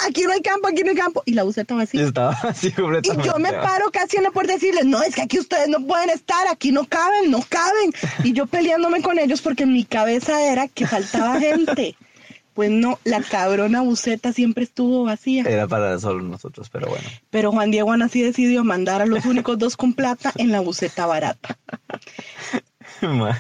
aquí 0.09 0.23
no 0.23 0.33
hay 0.33 0.41
campo, 0.41 0.67
aquí 0.67 0.83
no 0.83 0.91
hay 0.91 0.97
campo. 0.97 1.23
Y 1.25 1.35
la 1.35 1.45
buceta 1.45 1.75
Y 1.75 1.77
vacía. 1.77 2.03
estaba 2.03 2.33
así 2.43 2.75
Y 2.75 3.23
yo 3.25 3.39
me 3.39 3.53
paro 3.53 3.93
casi 3.93 4.17
en 4.17 4.25
la 4.25 4.33
puerta 4.33 4.55
a 4.55 4.57
decirles, 4.57 4.85
no, 4.85 5.01
es 5.01 5.15
que 5.15 5.23
aquí 5.23 5.39
ustedes 5.39 5.69
no 5.69 5.87
pueden 5.87 6.11
estar, 6.11 6.49
aquí 6.49 6.73
no 6.73 6.87
caben, 6.87 7.31
no 7.31 7.41
caben. 7.49 7.93
Y 8.25 8.33
yo 8.33 8.47
peleándome 8.47 9.01
con 9.01 9.21
ellos 9.21 9.41
porque 9.43 9.63
en 9.63 9.73
mi 9.73 9.85
cabeza 9.85 10.43
era 10.43 10.67
que 10.67 10.89
faltaba 10.89 11.39
gente. 11.39 11.95
Pues 12.55 12.71
no, 12.71 12.99
la 13.05 13.23
cabrona 13.23 13.81
buceta 13.81 14.33
siempre 14.33 14.65
estuvo 14.65 15.05
vacía. 15.05 15.45
Era 15.47 15.67
para 15.67 15.99
solo 15.99 16.23
nosotros, 16.23 16.69
pero 16.71 16.89
bueno. 16.89 17.09
Pero 17.31 17.51
Juan 17.53 17.71
Diego 17.71 17.93
así 17.93 18.23
decidió 18.23 18.63
mandar 18.65 19.01
a 19.03 19.07
los 19.07 19.25
únicos 19.25 19.59
dos 19.59 19.77
con 19.77 19.95
plata 19.95 20.33
en 20.37 20.51
la 20.53 20.61
buceta 20.61 21.07
barata. 21.07 21.59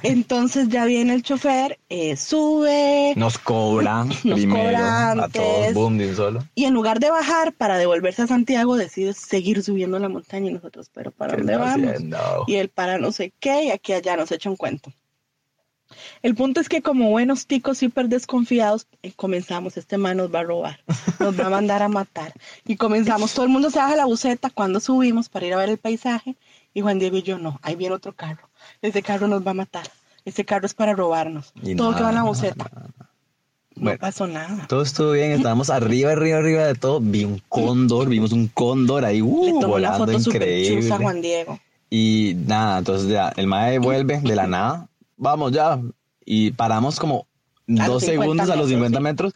Entonces 0.03 0.69
ya 0.69 0.85
viene 0.87 1.15
el 1.15 1.23
chofer, 1.23 1.79
eh, 1.89 2.17
sube 2.17 3.13
Nos 3.17 3.39
cobran 3.39 4.09
primero 4.23 4.65
cobran 4.65 5.21
a 5.21 5.29
todos, 5.29 5.73
boom, 5.73 5.99
de 5.99 6.09
un 6.11 6.17
solo. 6.17 6.49
y 6.55 6.65
en 6.65 6.75
lugar 6.75 6.99
de 7.01 7.11
bajar 7.11 7.53
para 7.53 7.77
devolverse 7.79 8.23
a 8.23 8.27
Santiago, 8.27 8.77
decide 8.77 9.13
seguir 9.13 9.63
subiendo 9.63 9.99
la 9.99 10.09
montaña 10.09 10.51
y 10.51 10.55
nosotros, 10.55 10.91
pero 10.93 11.11
¿para 11.13 11.33
¿Qué 11.33 11.43
dónde 11.43 11.57
vamos? 11.57 11.91
haciendo? 11.93 12.19
y 12.47 12.55
él 12.57 12.71
para 12.71 12.99
no 12.99 13.13
sé 13.13 13.33
qué, 13.39 13.65
y 13.65 13.71
aquí 13.71 13.93
allá 13.93 14.17
nos 14.17 14.33
echa 14.33 14.51
un 14.51 14.57
cuento. 14.57 14.93
El 16.23 16.35
punto 16.35 16.61
es 16.61 16.69
que 16.69 16.83
como 16.83 17.11
buenos 17.11 17.47
ticos 17.47 17.83
hiper 17.83 18.09
desconfiados, 18.09 18.87
eh, 19.03 19.13
comenzamos, 19.15 19.77
este 19.77 19.99
man 19.99 20.17
nos 20.17 20.35
va 20.35 20.41
a 20.41 20.45
robar, 20.45 20.81
nos 21.21 21.39
va 21.39 21.47
a 21.47 21.51
mandar 21.51 21.83
a 21.83 21.89
matar. 21.89 22.33
Y 22.67 22.77
comenzamos, 22.77 23.35
todo 23.35 23.45
el 23.45 23.51
mundo 23.53 23.71
se 23.71 23.79
baja 23.79 23.97
la 23.97 24.07
buceta 24.07 24.51
cuando 24.51 24.81
subimos 24.81 25.29
para 25.29 25.47
ir 25.47 25.55
a 25.55 25.57
ver 25.59 25.69
el 25.71 25.79
paisaje, 25.79 26.37
y 26.75 26.81
Juan 26.81 26.99
Diego 26.99 27.17
y 27.19 27.23
yo 27.23 27.39
no, 27.39 27.59
ahí 27.63 27.77
viene 27.77 27.95
otro 27.95 28.13
carro, 28.13 28.49
ese 28.81 29.03
carro 29.03 29.29
nos 29.29 29.47
va 29.47 29.51
a 29.53 29.55
matar, 29.55 29.87
ese 30.25 30.45
carro 30.45 30.67
es 30.67 30.75
para 30.75 30.93
robarnos, 30.95 31.53
Y 31.63 31.75
todo 31.77 31.91
nada, 31.91 31.99
que 31.99 32.03
va 32.05 32.09
en 32.11 32.15
la 32.15 32.21
nada, 32.23 32.29
buceta. 32.31 32.71
No 33.75 33.85
Bueno. 33.85 33.99
pasó 34.01 34.27
nada. 34.27 34.67
Todo 34.69 34.83
estuvo 34.83 35.13
bien, 35.13 35.33
estábamos 35.33 35.71
arriba, 35.71 36.13
arriba, 36.13 36.39
arriba 36.39 36.67
de 36.67 36.75
todo. 36.75 37.01
Vi 37.01 37.25
un 37.25 37.41
cóndor, 37.49 38.07
vimos 38.11 38.31
un 38.33 38.47
cóndor 38.49 39.03
ahí, 39.05 39.23
uh, 39.23 39.45
Le 39.47 39.51
tomé 39.53 39.59
una 39.65 39.67
volando 39.67 40.07
foto 40.07 40.31
increíble. 40.31 40.83
chusa 40.83 40.99
Juan 40.99 41.23
Diego. 41.23 41.59
Y 41.89 42.35
nada, 42.47 42.79
entonces 42.79 43.09
ya, 43.09 43.33
el 43.35 43.47
mae 43.47 43.79
vuelve 43.79 44.21
de 44.21 44.37
la 44.37 44.47
nada. 44.47 44.89
Vamos 45.23 45.53
ya. 45.53 45.81
Y 46.25 46.51
paramos 46.51 46.99
como 46.99 47.29
A 47.79 47.87
dos 47.87 48.03
50 48.03 48.07
segundos 48.07 48.51
a 48.51 48.57
los 48.57 48.67
metros, 48.67 48.71
50 48.71 48.99
sí. 48.99 49.03
metros 49.03 49.35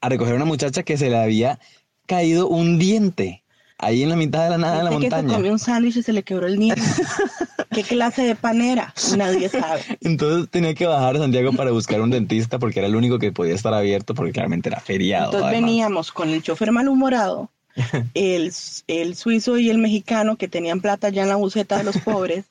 a 0.00 0.08
recoger 0.08 0.34
a 0.34 0.36
una 0.36 0.44
muchacha 0.44 0.84
que 0.84 0.96
se 0.96 1.10
le 1.10 1.18
había 1.18 1.58
caído 2.06 2.46
un 2.46 2.78
diente 2.78 3.42
ahí 3.78 4.04
en 4.04 4.10
la 4.10 4.16
mitad 4.16 4.44
de 4.44 4.50
la 4.50 4.58
nada 4.58 4.78
de 4.78 4.84
la 4.84 4.90
Dice 4.90 5.00
que 5.00 5.10
se 5.10 5.16
montaña. 5.16 5.34
comió 5.34 5.52
un 5.52 5.58
sándwich 5.58 5.96
y 5.96 6.02
se 6.04 6.12
le 6.12 6.22
quebró 6.22 6.46
el 6.46 6.60
niño. 6.60 6.76
¿Qué 7.72 7.82
clase 7.82 8.22
de 8.22 8.36
panera? 8.36 8.94
Nadie 9.16 9.48
sabe. 9.48 9.82
Entonces 10.02 10.48
tenía 10.50 10.72
que 10.74 10.86
bajar 10.86 11.16
a 11.16 11.18
Santiago 11.18 11.52
para 11.52 11.72
buscar 11.72 12.00
un 12.00 12.10
dentista 12.10 12.60
porque 12.60 12.78
era 12.78 12.86
el 12.86 12.94
único 12.94 13.18
que 13.18 13.32
podía 13.32 13.54
estar 13.54 13.74
abierto 13.74 14.14
porque 14.14 14.30
claramente 14.30 14.68
era 14.68 14.78
feriado. 14.78 15.32
Entonces 15.32 15.48
además. 15.48 15.68
veníamos 15.68 16.12
con 16.12 16.28
el 16.28 16.44
chofer 16.44 16.70
malhumorado 16.70 17.50
el, 18.14 18.52
el 18.86 19.16
suizo 19.16 19.58
y 19.58 19.68
el 19.68 19.78
mexicano 19.78 20.36
que 20.36 20.46
tenían 20.46 20.80
plata 20.80 21.08
ya 21.08 21.22
en 21.22 21.28
la 21.28 21.36
buceta 21.36 21.76
de 21.76 21.82
los 21.82 21.98
pobres 21.98 22.44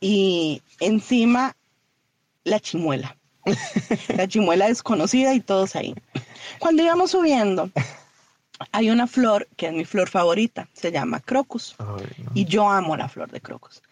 y 0.00 0.62
encima 0.78 1.56
la 2.44 2.60
chimuela. 2.60 3.16
La 4.16 4.28
chimuela 4.28 4.68
desconocida 4.68 5.34
y 5.34 5.40
todos 5.40 5.76
ahí. 5.76 5.94
Cuando 6.58 6.82
íbamos 6.82 7.12
subiendo, 7.12 7.70
hay 8.72 8.90
una 8.90 9.06
flor 9.06 9.48
que 9.56 9.68
es 9.68 9.72
mi 9.72 9.84
flor 9.84 10.08
favorita, 10.08 10.68
se 10.72 10.92
llama 10.92 11.20
crocus. 11.20 11.76
Y 12.34 12.44
yo 12.44 12.68
amo 12.68 12.96
la 12.96 13.08
flor 13.08 13.30
de 13.30 13.40
crocus. 13.40 13.82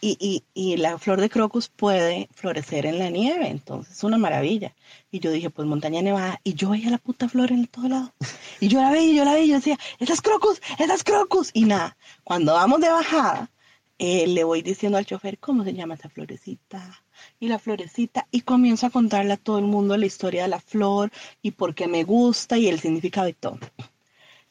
Y, 0.00 0.18
y, 0.20 0.44
y, 0.52 0.76
la 0.76 0.98
flor 0.98 1.20
de 1.22 1.30
crocus 1.30 1.68
puede 1.68 2.28
florecer 2.34 2.84
en 2.84 2.98
la 2.98 3.08
nieve, 3.08 3.48
entonces 3.48 3.96
es 3.96 4.04
una 4.04 4.18
maravilla. 4.18 4.74
Y 5.10 5.20
yo 5.20 5.30
dije, 5.30 5.48
pues 5.48 5.66
montaña 5.66 6.02
nevada, 6.02 6.38
y 6.44 6.52
yo 6.52 6.70
veía 6.70 6.90
la 6.90 6.98
puta 6.98 7.30
flor 7.30 7.50
en 7.50 7.66
todo 7.66 7.88
lado. 7.88 8.12
Y 8.60 8.68
yo 8.68 8.80
la 8.80 8.90
veía, 8.90 9.14
yo 9.14 9.24
la 9.24 9.32
veía, 9.32 9.44
y 9.44 9.48
yo 9.48 9.56
decía, 9.56 9.78
esas 9.98 10.20
crocus, 10.20 10.60
esas 10.78 11.02
crocus. 11.02 11.50
Y 11.54 11.64
nada, 11.64 11.96
cuando 12.24 12.52
vamos 12.52 12.80
de 12.80 12.90
bajada, 12.90 13.50
eh, 13.98 14.26
le 14.26 14.44
voy 14.44 14.62
diciendo 14.62 14.98
al 14.98 15.06
chofer, 15.06 15.38
¿cómo 15.38 15.64
se 15.64 15.72
llama 15.72 15.94
esa 15.94 16.08
florecita? 16.08 17.02
Y 17.40 17.48
la 17.48 17.58
florecita, 17.58 18.26
y 18.30 18.42
comienzo 18.42 18.86
a 18.86 18.90
contarle 18.90 19.32
a 19.32 19.36
todo 19.38 19.58
el 19.58 19.64
mundo 19.64 19.96
la 19.96 20.06
historia 20.06 20.42
de 20.42 20.48
la 20.48 20.60
flor, 20.60 21.10
y 21.42 21.52
por 21.52 21.74
qué 21.74 21.86
me 21.88 22.04
gusta, 22.04 22.58
y 22.58 22.68
el 22.68 22.80
significado 22.80 23.26
de 23.26 23.32
todo. 23.32 23.58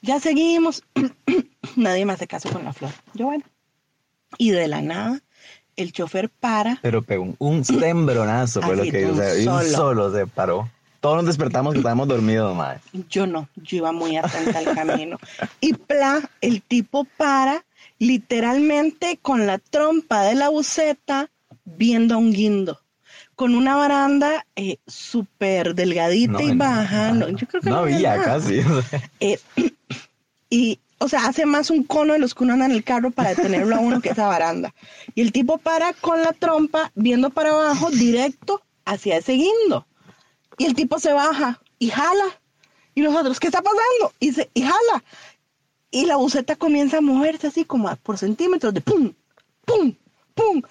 Ya 0.01 0.19
seguimos, 0.19 0.83
nadie 1.75 2.05
me 2.05 2.13
hace 2.13 2.27
caso 2.27 2.49
con 2.49 2.63
la 2.63 2.73
flor. 2.73 2.91
Yo 3.13 3.25
bueno. 3.27 3.43
Y 4.37 4.51
de 4.51 4.67
la 4.67 4.81
nada, 4.81 5.21
el 5.75 5.91
chofer 5.91 6.29
para. 6.29 6.79
Pero 6.81 7.01
pegó 7.01 7.23
un, 7.23 7.35
un 7.39 7.65
sembronazo, 7.65 8.61
fue 8.61 8.75
lo 8.75 8.83
que 8.83 9.05
o 9.05 9.15
sea, 9.15 9.37
y 9.37 9.47
un 9.47 9.63
solo 9.63 10.13
se 10.13 10.27
paró. 10.27 10.69
Todos 10.99 11.17
nos 11.17 11.25
despertamos 11.25 11.73
que 11.73 11.79
estábamos 11.79 12.07
dormidos, 12.07 12.55
madre. 12.55 12.79
Yo 13.09 13.27
no, 13.27 13.47
yo 13.55 13.77
iba 13.77 13.91
muy 13.91 14.17
atenta 14.17 14.59
al 14.59 14.73
camino. 14.73 15.17
Y 15.61 15.73
pla, 15.73 16.27
el 16.41 16.61
tipo 16.63 17.05
para 17.17 17.64
literalmente 17.99 19.19
con 19.21 19.47
la 19.47 19.57
trompa 19.57 20.23
de 20.23 20.35
la 20.35 20.49
buceta 20.49 21.29
viendo 21.63 22.15
a 22.15 22.17
un 22.17 22.31
guindo. 22.31 22.79
Con 23.35 23.53
una 23.55 23.75
baranda 23.75 24.45
eh, 24.55 24.77
súper 24.87 25.75
delgadita 25.75 26.33
No, 26.33 26.39
y 26.41 26.55
baja. 26.55 27.11
no, 27.11 27.27
No, 27.27 27.37
yo 27.37 27.47
creo 27.47 27.61
que 27.61 27.69
no 27.69 27.77
había 27.77 28.21
casi. 28.21 28.61
Eh, 29.19 29.39
y, 30.49 30.79
o 30.99 31.09
sea, 31.09 31.25
hace 31.27 31.45
más 31.45 31.69
un 31.69 31.83
cono 31.83 32.13
de 32.13 32.19
los 32.19 32.33
que 32.33 32.43
uno 32.45 32.53
anda 32.53 32.65
en 32.65 32.71
el 32.71 32.83
carro 32.83 33.11
para 33.11 33.29
detenerlo 33.33 33.75
a 33.75 33.79
uno 33.79 33.99
que 34.01 34.09
esa 34.09 34.27
baranda. 34.27 34.73
Y 35.15 35.21
el 35.21 35.33
tipo 35.33 35.57
para 35.57 35.91
con 35.93 36.21
la 36.21 36.31
trompa, 36.31 36.91
viendo 36.95 37.29
para 37.29 37.49
abajo, 37.49 37.89
directo 37.91 38.61
hacia 38.85 39.17
ese 39.17 39.33
guindo. 39.33 39.85
Y 40.57 40.65
el 40.65 40.73
tipo 40.73 40.99
se 40.99 41.11
baja 41.11 41.59
y 41.77 41.89
jala. 41.89 42.39
Y 42.93 43.01
nosotros, 43.01 43.41
¿qué 43.41 43.47
está 43.47 43.61
pasando? 43.61 44.13
Y, 44.21 44.31
se, 44.31 44.49
y 44.53 44.61
jala. 44.61 45.03
Y 45.95 46.05
la 46.05 46.17
buceta 46.17 46.57
comienza 46.57 46.97
a 46.97 47.01
moverse 47.01 47.47
así 47.47 47.63
como 47.63 47.87
a- 47.87 47.95
por 47.95 48.17
centímetros 48.17 48.73
de 48.73 48.81
pum, 48.81 49.13
pum, 49.63 49.95
pum. 50.33 50.61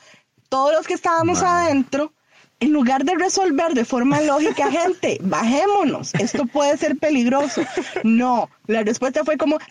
Todos 0.50 0.72
los 0.74 0.87
que 0.87 0.92
estábamos 0.92 1.42
adentro, 1.42 2.12
en 2.60 2.72
lugar 2.72 3.04
de 3.04 3.14
resolver 3.14 3.72
de 3.72 3.87
forma 3.87 4.20
lógica, 4.20 4.70
gente, 4.78 5.16
bajémonos, 5.22 6.12
esto 6.14 6.44
puede 6.44 6.76
ser 6.76 6.98
peligroso. 6.98 7.62
No, 8.02 8.50
la 8.66 8.82
respuesta 8.82 9.24
fue 9.24 9.38
como, 9.38 9.56
¡Ah! 9.56 9.64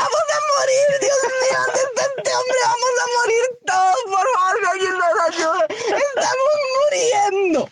¡Vamos 0.00 0.24
a 0.36 0.38
morir! 0.54 1.00
¡Dios 1.02 1.18
mío! 1.42 1.58
¿Dónde 1.66 1.80
está 1.90 2.02
este 2.16 2.30
hombre? 2.38 2.58
¡Vamos 2.64 2.94
a 3.02 3.06
morir 3.18 3.44
todos! 3.66 3.96
¡Por 4.06 4.26
favor, 4.34 4.70
alguien 4.72 4.92
nos 5.02 5.14
ayude! 5.28 5.64
¡Estamos 6.16 6.52
muriendo! 6.78 7.70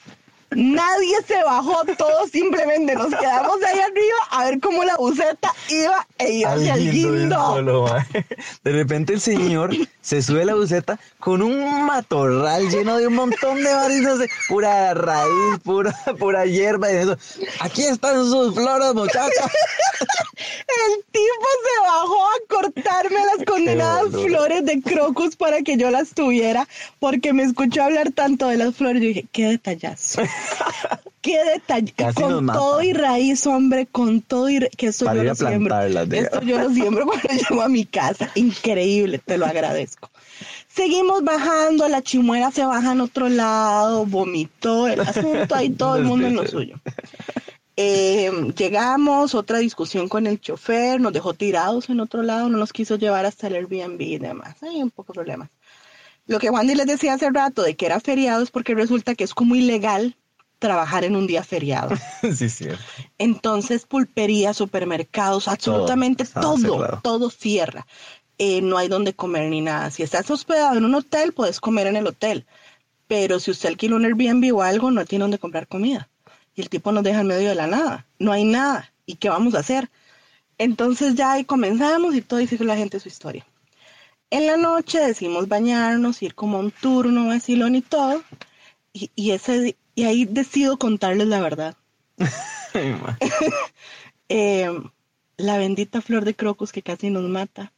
Nadie 0.51 1.17
se 1.27 1.43
bajó, 1.45 1.85
todos 1.97 2.31
simplemente 2.31 2.95
nos 2.95 3.15
quedamos 3.15 3.63
ahí 3.63 3.79
arriba 3.79 4.17
a 4.31 4.45
ver 4.47 4.61
cómo 4.61 4.83
la 4.83 4.97
buceta 4.97 5.55
iba 5.69 6.07
e 6.19 6.33
iba 6.33 6.53
hacia 6.53 6.75
el 6.75 6.91
guindo 6.91 7.21
de 7.21 7.35
solo, 7.35 7.87
repente 8.65 9.13
el 9.13 9.21
señor 9.21 9.71
se 10.01 10.23
sube 10.23 10.43
a 10.43 10.47
la 10.47 10.55
buceta 10.55 10.99
con 11.21 11.43
un 11.43 11.87
matorral 11.87 12.69
lleno 12.69 12.99
de 12.99 13.07
un 13.07 13.15
montón 13.15 13.63
de 13.63 13.73
varizos 13.73 14.19
de 14.19 14.29
pura 14.49 14.93
raíz, 14.95 15.59
pura, 15.63 15.95
pura 16.19 16.47
hierba 16.47 16.91
y 16.93 16.97
eso. 16.97 17.17
Aquí 17.61 17.83
están 17.83 18.25
sus 18.25 18.55
flores, 18.55 18.95
muchachos. 18.95 19.51
El 20.41 21.05
tipo 21.13 21.47
se 21.65 21.81
bajó 21.83 22.25
a 22.25 22.49
cortarme 22.49 23.19
las 23.37 23.47
condenadas 23.47 24.11
flores 24.11 24.65
de 24.65 24.81
crocus 24.81 25.37
para 25.37 25.63
que 25.63 25.77
yo 25.77 25.91
las 25.91 26.11
tuviera, 26.11 26.67
porque 26.99 27.33
me 27.33 27.43
escuchó 27.43 27.83
hablar 27.83 28.13
tanto 28.13 28.49
de 28.49 28.57
las 28.57 28.75
flores. 28.75 29.03
Yo 29.03 29.09
dije, 29.09 29.27
qué 29.33 29.47
detallazo. 29.49 30.23
qué 31.21 31.45
detalle. 31.45 31.93
Casi 31.93 32.23
Con 32.23 32.47
todo 32.47 32.83
y 32.83 32.93
raíz, 32.93 33.47
hombre, 33.47 33.87
con 33.87 34.21
todo 34.21 34.49
y 34.49 34.61
que 34.77 34.89
esto 34.89 35.05
Para 35.05 35.23
yo 35.23 35.25
lo 35.25 35.35
siembro. 35.35 35.81
Esto 35.81 36.43
yo 36.43 36.59
lo 36.59 36.71
siembro 36.71 37.07
cuando 37.07 37.29
llego 37.29 37.63
a 37.63 37.69
mi 37.69 37.85
casa. 37.85 38.31
Increíble, 38.35 39.19
te 39.19 39.39
lo 39.39 39.47
agradezco. 39.47 40.11
Seguimos 40.69 41.25
bajando, 41.25 41.89
la 41.89 42.03
chimuela 42.03 42.51
se 42.51 42.65
baja 42.65 42.93
en 42.93 43.01
otro 43.01 43.29
lado, 43.29 44.07
vomitó 44.07 44.87
el 44.87 45.01
asunto, 45.01 45.55
ahí 45.55 45.71
todo 45.71 45.97
el 45.97 46.05
mundo 46.05 46.29
en 46.29 46.37
lo 46.37 46.47
suyo. 46.47 46.77
Eh, 47.77 48.31
llegamos, 48.57 49.35
otra 49.35 49.59
discusión 49.59 50.09
con 50.09 50.27
el 50.27 50.41
chofer, 50.41 51.01
nos 51.01 51.13
dejó 51.13 51.35
tirados 51.35 51.89
en 51.89 52.01
otro 52.01 52.23
lado, 52.23 52.49
no 52.49 52.59
nos 52.59 52.73
quiso 52.73 52.97
llevar 52.97 53.27
hasta 53.27 53.47
el 53.49 53.55
Airbnb 53.55 54.01
y 54.01 54.19
demás. 54.19 54.63
Hay 54.63 54.83
un 54.83 54.91
poco 54.91 55.13
de 55.13 55.17
problemas. 55.17 55.51
Lo 56.27 56.39
que 56.39 56.51
Wandy 56.51 56.75
les 56.75 56.87
decía 56.87 57.15
hace 57.15 57.31
rato 57.31 57.63
de 57.63 57.75
que 57.75 57.87
era 57.87 57.99
feriado 57.99 58.43
es 58.43 58.51
porque 58.51 58.75
resulta 58.75 59.15
que 59.15 59.25
es 59.25 59.35
como 59.35 59.57
ilegal 59.57 60.17
trabajar 60.61 61.03
en 61.03 61.17
un 61.17 61.27
día 61.27 61.43
feriado. 61.43 61.97
Sí, 62.37 62.49
cierto. 62.49 62.85
Entonces, 63.19 63.87
pulperías, 63.87 64.57
supermercados, 64.57 65.49
absolutamente 65.49 66.25
todo, 66.25 67.01
todo 67.03 67.31
cierra. 67.31 67.87
Eh, 68.39 68.63
no 68.63 68.79
hay 68.79 68.89
donde 68.89 69.13
comer 69.13 69.51
ni 69.51 69.61
nada. 69.61 69.91
Si 69.91 70.03
estás 70.03 70.31
hospedado 70.31 70.77
en 70.77 70.85
un 70.85 70.95
hotel, 70.95 71.33
puedes 71.33 71.61
comer 71.61 71.89
en 71.89 71.97
el 71.97 72.07
hotel. 72.07 72.47
Pero 73.09 73.41
si 73.41 73.51
usted 73.51 73.71
alquila 73.71 73.97
un 73.97 74.05
Airbnb 74.05 74.55
o 74.55 74.63
algo, 74.63 74.91
no 74.91 75.05
tiene 75.05 75.25
donde 75.25 75.39
comprar 75.39 75.67
comida. 75.67 76.09
Y 76.55 76.61
el 76.61 76.69
tipo 76.69 76.93
nos 76.93 77.03
deja 77.03 77.21
en 77.21 77.27
medio 77.27 77.49
de 77.49 77.55
la 77.55 77.67
nada. 77.67 78.07
No 78.19 78.33
hay 78.33 78.45
nada. 78.45 78.93
¿Y 79.05 79.17
qué 79.17 79.29
vamos 79.29 79.55
a 79.55 79.59
hacer? 79.59 79.91
Entonces 80.59 81.15
ya 81.15 81.33
ahí 81.33 81.45
comenzamos 81.45 82.15
y 82.15 82.23
todo 82.23 82.39
dice 82.39 82.63
la 82.65 82.77
gente 82.77 83.01
su 83.01 83.09
historia. 83.09 83.47
En 84.31 84.47
la 84.47 84.57
noche 84.57 85.01
decimos 85.01 85.49
bañarnos, 85.49 86.23
ir 86.23 86.35
como 86.35 86.59
a 86.59 86.61
un 86.61 86.71
turno, 86.71 87.27
vacilón 87.27 87.75
y 87.75 87.83
todo. 87.83 88.23
Y, 88.93 89.11
y, 89.17 89.33
ese, 89.33 89.77
y 90.01 90.05
ahí 90.05 90.25
decido 90.25 90.79
contarles 90.79 91.29
la 91.29 91.41
verdad. 91.41 91.77
Eh, 94.33 94.71
la 95.39 95.59
bendita 95.59 96.01
flor 96.01 96.25
de 96.25 96.37
crocus 96.37 96.71
que 96.71 96.83
casi 96.83 97.11
nos 97.11 97.25
mata. 97.25 97.73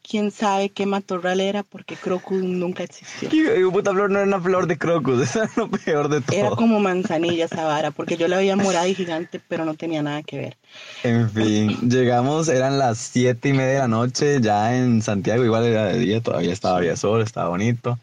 Quién 0.00 0.30
sabe 0.30 0.68
qué 0.68 0.86
matorral 0.86 1.40
era 1.40 1.64
porque 1.64 1.96
crocus 1.96 2.40
nunca 2.40 2.84
existió. 2.84 3.28
Y 3.32 3.68
puta 3.68 3.90
flor 3.90 4.08
no 4.08 4.20
era 4.20 4.28
una 4.28 4.40
flor 4.40 4.68
de 4.68 4.78
crocus, 4.78 5.22
eso 5.22 5.42
era 5.42 5.52
lo 5.56 5.68
peor 5.68 6.08
de 6.08 6.20
todo. 6.20 6.36
Era 6.36 6.50
como 6.50 6.78
manzanilla 6.78 7.46
esa 7.46 7.64
vara, 7.64 7.90
porque 7.90 8.16
yo 8.16 8.28
la 8.28 8.36
veía 8.36 8.54
morada 8.54 8.86
y 8.86 8.94
gigante, 8.94 9.40
pero 9.48 9.64
no 9.64 9.74
tenía 9.74 10.04
nada 10.04 10.22
que 10.22 10.38
ver. 10.38 10.56
En 11.02 11.28
fin, 11.28 11.90
llegamos, 11.90 12.48
eran 12.48 12.78
las 12.78 12.98
siete 12.98 13.48
y 13.48 13.54
media 13.54 13.72
de 13.72 13.78
la 13.80 13.88
noche, 13.88 14.40
ya 14.40 14.76
en 14.76 15.02
Santiago, 15.02 15.44
igual 15.44 15.64
era 15.64 15.86
de 15.86 15.98
día, 15.98 16.22
todavía 16.22 16.52
estaba 16.52 16.78
había 16.78 16.94
sol, 16.96 17.22
estaba 17.22 17.48
bonito. 17.48 17.98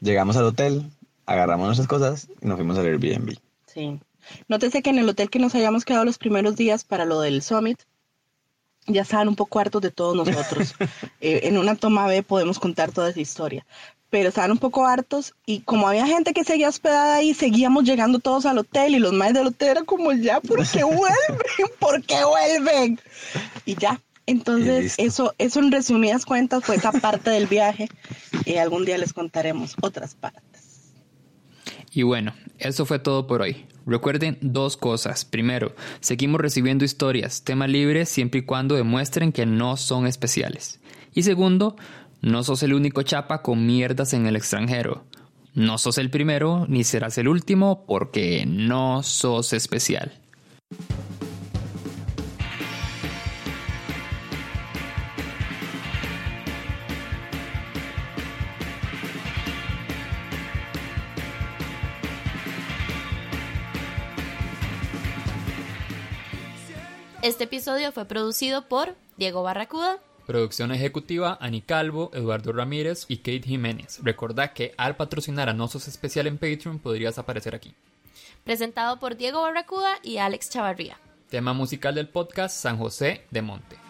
Llegamos 0.00 0.36
al 0.36 0.44
hotel, 0.44 0.92
agarramos 1.26 1.66
nuestras 1.66 1.88
cosas 1.88 2.28
y 2.40 2.46
nos 2.46 2.56
fuimos 2.56 2.78
al 2.78 2.86
Airbnb. 2.86 3.36
Sí. 3.66 4.00
Nótese 4.48 4.82
que 4.82 4.90
en 4.90 4.98
el 4.98 5.08
hotel 5.08 5.30
que 5.30 5.38
nos 5.38 5.54
habíamos 5.54 5.84
quedado 5.84 6.04
los 6.04 6.18
primeros 6.18 6.56
días 6.56 6.84
para 6.84 7.04
lo 7.04 7.20
del 7.20 7.42
summit, 7.42 7.78
ya 8.86 9.02
estaban 9.02 9.28
un 9.28 9.36
poco 9.36 9.58
hartos 9.58 9.82
de 9.82 9.90
todos 9.90 10.16
nosotros. 10.16 10.74
Eh, 11.20 11.40
en 11.44 11.56
una 11.56 11.74
toma 11.74 12.06
B 12.06 12.22
podemos 12.22 12.58
contar 12.58 12.92
toda 12.92 13.08
esa 13.10 13.20
historia. 13.20 13.66
Pero 14.10 14.28
estaban 14.28 14.50
un 14.50 14.58
poco 14.58 14.86
hartos 14.86 15.34
y 15.46 15.60
como 15.60 15.88
había 15.88 16.06
gente 16.06 16.34
que 16.34 16.44
seguía 16.44 16.68
hospedada 16.68 17.16
ahí, 17.16 17.32
seguíamos 17.34 17.84
llegando 17.84 18.18
todos 18.18 18.44
al 18.46 18.58
hotel 18.58 18.94
y 18.94 18.98
los 18.98 19.12
más 19.12 19.32
del 19.32 19.48
hotel 19.48 19.70
eran 19.70 19.84
como 19.86 20.12
ya, 20.12 20.40
¿por 20.40 20.64
qué 20.68 20.84
vuelven? 20.84 21.40
¿Por 21.80 22.02
qué 22.02 22.22
vuelven? 22.24 23.00
Y 23.64 23.76
ya. 23.76 24.00
Entonces, 24.26 24.94
eso, 24.98 25.34
eso 25.38 25.60
en 25.60 25.72
resumidas 25.72 26.26
cuentas 26.26 26.64
fue 26.64 26.76
esa 26.76 26.92
parte 26.92 27.30
del 27.30 27.46
viaje. 27.46 27.88
Y 28.44 28.56
algún 28.56 28.84
día 28.84 28.98
les 28.98 29.12
contaremos 29.12 29.74
otras 29.80 30.14
partes. 30.14 30.55
Y 31.96 32.02
bueno, 32.02 32.34
eso 32.58 32.84
fue 32.84 32.98
todo 32.98 33.26
por 33.26 33.40
hoy. 33.40 33.64
Recuerden 33.86 34.36
dos 34.42 34.76
cosas. 34.76 35.24
Primero, 35.24 35.74
seguimos 36.00 36.42
recibiendo 36.42 36.84
historias, 36.84 37.42
tema 37.42 37.66
libre, 37.66 38.04
siempre 38.04 38.40
y 38.40 38.42
cuando 38.42 38.74
demuestren 38.74 39.32
que 39.32 39.46
no 39.46 39.78
son 39.78 40.06
especiales. 40.06 40.78
Y 41.14 41.22
segundo, 41.22 41.74
no 42.20 42.42
sos 42.42 42.62
el 42.62 42.74
único 42.74 43.00
chapa 43.00 43.40
con 43.40 43.64
mierdas 43.64 44.12
en 44.12 44.26
el 44.26 44.36
extranjero. 44.36 45.06
No 45.54 45.78
sos 45.78 45.96
el 45.96 46.10
primero 46.10 46.66
ni 46.68 46.84
serás 46.84 47.16
el 47.16 47.28
último 47.28 47.86
porque 47.86 48.44
no 48.46 49.02
sos 49.02 49.54
especial. 49.54 50.20
Episodio 67.66 67.90
fue 67.90 68.04
producido 68.04 68.68
por 68.68 68.94
Diego 69.16 69.42
Barracuda, 69.42 69.98
Producción 70.24 70.70
ejecutiva, 70.70 71.36
Ani 71.40 71.62
Calvo, 71.62 72.12
Eduardo 72.14 72.52
Ramírez 72.52 73.06
y 73.08 73.16
Kate 73.16 73.42
Jiménez. 73.42 73.98
Recordá 74.04 74.52
que 74.52 74.72
al 74.76 74.94
patrocinar 74.94 75.48
a 75.48 75.52
Nosos 75.52 75.88
Especial 75.88 76.28
en 76.28 76.38
Patreon 76.38 76.78
podrías 76.78 77.18
aparecer 77.18 77.56
aquí. 77.56 77.74
presentado 78.44 79.00
por 79.00 79.16
Diego 79.16 79.42
Barracuda 79.42 79.98
y 80.04 80.18
Alex 80.18 80.50
Chavarría. 80.50 80.96
Tema 81.28 81.54
musical 81.54 81.96
del 81.96 82.08
podcast 82.08 82.56
San 82.56 82.78
José 82.78 83.26
de 83.32 83.42
Monte. 83.42 83.85